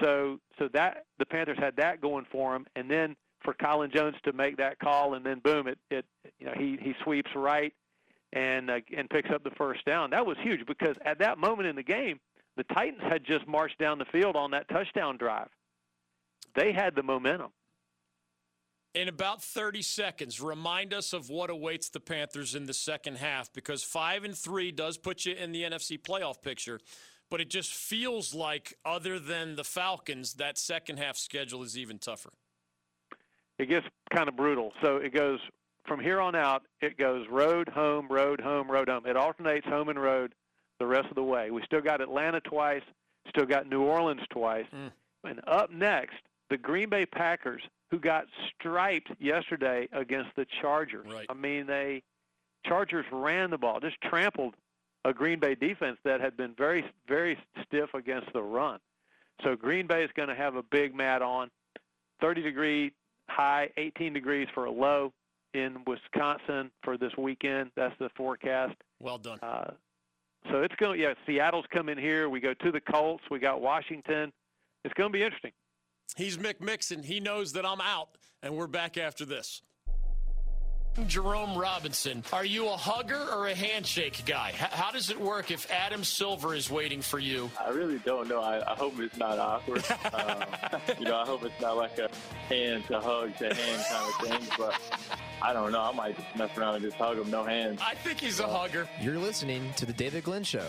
So 0.00 0.38
so 0.58 0.68
that 0.72 1.04
the 1.18 1.26
Panthers 1.26 1.58
had 1.58 1.76
that 1.76 2.00
going 2.00 2.26
for 2.30 2.52
them, 2.52 2.66
and 2.76 2.90
then 2.90 3.16
for 3.42 3.54
Colin 3.54 3.90
Jones 3.94 4.16
to 4.24 4.32
make 4.32 4.56
that 4.56 4.78
call, 4.78 5.14
and 5.14 5.24
then 5.24 5.40
boom, 5.40 5.68
it 5.68 5.78
it 5.90 6.04
you 6.38 6.46
know 6.46 6.52
he 6.56 6.78
he 6.80 6.94
sweeps 7.02 7.30
right 7.34 7.72
and 8.36 8.70
uh, 8.70 8.80
and 8.96 9.08
picks 9.08 9.30
up 9.30 9.42
the 9.42 9.50
first 9.50 9.84
down. 9.86 10.10
That 10.10 10.26
was 10.26 10.36
huge 10.42 10.66
because 10.66 10.94
at 11.04 11.18
that 11.20 11.38
moment 11.38 11.68
in 11.68 11.74
the 11.74 11.82
game, 11.82 12.20
the 12.56 12.64
Titans 12.64 13.02
had 13.02 13.24
just 13.24 13.48
marched 13.48 13.78
down 13.78 13.98
the 13.98 14.04
field 14.04 14.36
on 14.36 14.50
that 14.50 14.68
touchdown 14.68 15.16
drive. 15.16 15.48
They 16.54 16.72
had 16.72 16.94
the 16.94 17.02
momentum. 17.02 17.50
In 18.94 19.08
about 19.08 19.42
30 19.42 19.82
seconds, 19.82 20.40
remind 20.40 20.94
us 20.94 21.12
of 21.12 21.28
what 21.28 21.50
awaits 21.50 21.90
the 21.90 22.00
Panthers 22.00 22.54
in 22.54 22.64
the 22.64 22.72
second 22.72 23.16
half 23.18 23.52
because 23.52 23.82
5 23.82 24.24
and 24.24 24.34
3 24.34 24.72
does 24.72 24.96
put 24.96 25.26
you 25.26 25.34
in 25.34 25.52
the 25.52 25.64
NFC 25.64 26.00
playoff 26.00 26.40
picture, 26.40 26.80
but 27.30 27.42
it 27.42 27.50
just 27.50 27.74
feels 27.74 28.34
like 28.34 28.78
other 28.86 29.18
than 29.18 29.56
the 29.56 29.64
Falcons, 29.64 30.34
that 30.34 30.56
second 30.56 30.98
half 30.98 31.18
schedule 31.18 31.62
is 31.62 31.76
even 31.76 31.98
tougher. 31.98 32.30
it 33.58 33.68
gets 33.68 33.86
kind 34.14 34.30
of 34.30 34.36
brutal. 34.36 34.72
So 34.82 34.96
it 34.96 35.12
goes 35.12 35.40
from 35.86 36.00
here 36.00 36.20
on 36.20 36.34
out. 36.34 36.62
It 36.80 36.98
goes 36.98 37.26
road, 37.28 37.68
home, 37.68 38.08
road, 38.08 38.40
home, 38.40 38.70
road, 38.70 38.88
home. 38.88 39.06
It 39.06 39.16
alternates 39.16 39.66
home 39.66 39.88
and 39.88 40.00
road 40.00 40.34
the 40.78 40.86
rest 40.86 41.08
of 41.08 41.14
the 41.14 41.22
way. 41.22 41.50
We 41.50 41.62
still 41.64 41.80
got 41.80 42.00
Atlanta 42.00 42.40
twice, 42.40 42.82
still 43.28 43.46
got 43.46 43.68
New 43.68 43.82
Orleans 43.82 44.22
twice, 44.30 44.66
mm. 44.74 44.90
and 45.24 45.40
up 45.46 45.70
next 45.70 46.16
the 46.50 46.56
Green 46.56 46.88
Bay 46.88 47.06
Packers, 47.06 47.62
who 47.90 47.98
got 47.98 48.26
striped 48.54 49.10
yesterday 49.18 49.88
against 49.92 50.30
the 50.36 50.46
Chargers. 50.60 51.06
Right. 51.12 51.26
I 51.28 51.34
mean, 51.34 51.66
they 51.66 52.02
Chargers 52.64 53.06
ran 53.10 53.50
the 53.50 53.58
ball, 53.58 53.80
just 53.80 54.00
trampled 54.00 54.54
a 55.04 55.12
Green 55.12 55.38
Bay 55.38 55.54
defense 55.54 55.98
that 56.04 56.20
had 56.20 56.36
been 56.36 56.54
very, 56.56 56.84
very 57.08 57.38
stiff 57.64 57.94
against 57.94 58.32
the 58.32 58.42
run. 58.42 58.80
So 59.44 59.54
Green 59.54 59.86
Bay 59.86 60.02
is 60.02 60.10
going 60.16 60.28
to 60.28 60.34
have 60.34 60.56
a 60.56 60.62
big 60.62 60.94
mat 60.94 61.22
on. 61.22 61.50
30 62.20 62.42
degree 62.42 62.92
high, 63.28 63.70
18 63.76 64.12
degrees 64.12 64.48
for 64.54 64.64
a 64.64 64.70
low 64.70 65.12
in 65.56 65.82
Wisconsin 65.86 66.70
for 66.82 66.96
this 66.98 67.12
weekend. 67.16 67.70
That's 67.76 67.94
the 67.98 68.10
forecast. 68.16 68.74
Well 69.00 69.18
done. 69.18 69.38
Uh, 69.42 69.72
so 70.50 70.62
it's 70.62 70.74
going. 70.76 71.00
Yeah, 71.00 71.14
Seattle's 71.26 71.64
coming 71.72 71.98
here. 71.98 72.28
We 72.28 72.40
go 72.40 72.54
to 72.54 72.70
the 72.70 72.80
Colts. 72.80 73.24
We 73.30 73.38
got 73.38 73.60
Washington. 73.60 74.32
It's 74.84 74.94
going 74.94 75.10
to 75.10 75.18
be 75.18 75.24
interesting. 75.24 75.52
He's 76.16 76.38
Mick 76.38 76.60
Mixon. 76.60 77.02
He 77.02 77.18
knows 77.18 77.52
that 77.54 77.66
I'm 77.66 77.80
out, 77.80 78.10
and 78.42 78.54
we're 78.54 78.68
back 78.68 78.96
after 78.96 79.24
this. 79.24 79.62
Jerome 81.06 81.56
Robinson, 81.56 82.24
are 82.32 82.44
you 82.44 82.68
a 82.68 82.76
hugger 82.76 83.22
or 83.32 83.48
a 83.48 83.54
handshake 83.54 84.22
guy? 84.24 84.50
H- 84.50 84.56
how 84.70 84.90
does 84.90 85.10
it 85.10 85.20
work 85.20 85.50
if 85.50 85.70
Adam 85.70 86.02
Silver 86.02 86.54
is 86.54 86.70
waiting 86.70 87.02
for 87.02 87.18
you? 87.18 87.50
I 87.64 87.70
really 87.70 87.98
don't 87.98 88.28
know. 88.28 88.40
I, 88.40 88.72
I 88.72 88.74
hope 88.74 88.98
it's 88.98 89.16
not 89.16 89.38
awkward. 89.38 89.84
um, 90.14 90.44
you 90.98 91.04
know, 91.04 91.16
I 91.16 91.26
hope 91.26 91.44
it's 91.44 91.60
not 91.60 91.76
like 91.76 91.98
a 91.98 92.08
hand 92.48 92.84
to 92.86 93.00
hug 93.00 93.36
to 93.38 93.54
hand 93.54 93.84
kind 93.90 94.08
of 94.08 94.28
thing. 94.40 94.56
But 94.58 94.80
I 95.42 95.52
don't 95.52 95.72
know. 95.72 95.82
I 95.82 95.92
might 95.92 96.16
just 96.16 96.36
mess 96.36 96.56
around 96.56 96.76
and 96.76 96.84
just 96.84 96.96
hug 96.96 97.18
him, 97.18 97.30
no 97.30 97.44
hands. 97.44 97.80
I 97.84 97.94
think 97.94 98.20
he's 98.20 98.40
a 98.40 98.46
hugger. 98.48 98.88
You're 99.00 99.18
listening 99.18 99.72
to 99.76 99.86
the 99.86 99.92
David 99.92 100.24
Glenn 100.24 100.44
Show. 100.44 100.66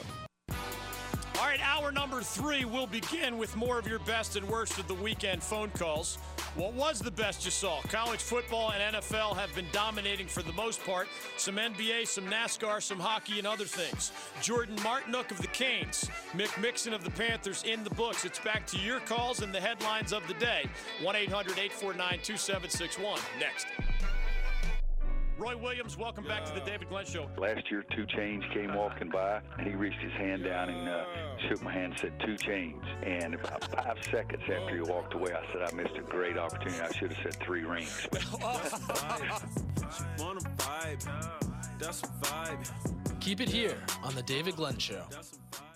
All 1.39 1.45
right, 1.45 1.59
hour 1.61 1.91
number 1.91 2.21
three 2.21 2.65
will 2.65 2.87
begin 2.87 3.37
with 3.37 3.55
more 3.55 3.77
of 3.77 3.87
your 3.87 3.99
best 3.99 4.35
and 4.35 4.47
worst 4.47 4.79
of 4.79 4.87
the 4.87 4.95
weekend 4.95 5.43
phone 5.43 5.69
calls. 5.69 6.17
What 6.55 6.73
was 6.73 6.99
the 6.99 7.11
best 7.11 7.45
you 7.45 7.51
saw? 7.51 7.79
College 7.83 8.21
football 8.21 8.71
and 8.71 8.95
NFL 8.95 9.37
have 9.37 9.53
been 9.53 9.67
dominating 9.71 10.25
for 10.25 10.41
the 10.41 10.51
most 10.53 10.83
part. 10.83 11.07
Some 11.37 11.57
NBA, 11.57 12.07
some 12.07 12.25
NASCAR, 12.25 12.81
some 12.81 12.99
hockey, 12.99 13.37
and 13.37 13.45
other 13.45 13.65
things. 13.65 14.11
Jordan 14.41 14.77
Martinook 14.77 15.29
of 15.29 15.39
the 15.39 15.47
Canes, 15.47 16.09
Mick 16.33 16.59
Mixon 16.59 16.91
of 16.91 17.03
the 17.03 17.11
Panthers 17.11 17.63
in 17.65 17.83
the 17.83 17.91
books. 17.91 18.25
It's 18.25 18.39
back 18.39 18.65
to 18.67 18.79
your 18.79 18.99
calls 19.01 19.43
and 19.43 19.53
the 19.53 19.61
headlines 19.61 20.13
of 20.13 20.27
the 20.27 20.33
day. 20.35 20.65
1 21.03 21.15
800 21.15 21.51
849 21.59 22.19
2761. 22.23 23.19
Next. 23.39 23.67
Roy 25.37 25.55
Williams, 25.55 25.95
welcome 25.99 26.23
back 26.23 26.45
to 26.45 26.53
the 26.53 26.61
David 26.61 26.89
Glenn 26.89 27.05
Show. 27.05 27.29
Last 27.37 27.69
year, 27.69 27.85
2 27.95 28.07
Chainz 28.07 28.51
came 28.53 28.73
walking 28.73 29.09
by, 29.09 29.39
and 29.59 29.67
he 29.67 29.75
reached 29.75 29.99
his 29.99 30.11
hand 30.13 30.43
down 30.43 30.69
and 30.69 30.89
uh, 30.89 31.05
shook 31.47 31.61
my 31.61 31.71
hand 31.71 31.93
and 31.93 31.99
said, 31.99 32.19
2 32.25 32.33
Chainz. 32.37 32.83
And 33.03 33.35
about 33.35 33.63
five 33.65 33.97
seconds 34.09 34.41
after 34.41 34.75
he 34.75 34.81
walked 34.81 35.13
away, 35.13 35.33
I 35.33 35.45
said, 35.53 35.61
I 35.61 35.71
missed 35.75 35.95
a 35.95 36.01
great 36.01 36.39
opportunity. 36.39 36.81
I 36.81 36.91
should 36.91 37.13
have 37.13 37.21
said 37.21 37.35
three 37.43 37.63
rings. 37.63 38.07
Wanna 38.41 40.39
vibe? 40.39 41.07
That's 41.77 42.01
a 42.01 42.07
vibe. 42.07 43.19
Keep 43.19 43.41
it 43.41 43.49
here 43.49 43.77
on 44.03 44.15
the 44.15 44.23
David 44.23 44.55
Glenn 44.55 44.79
Show. 44.79 45.03
That's 45.11 45.33
a 45.33 45.55
vibe. 45.55 45.66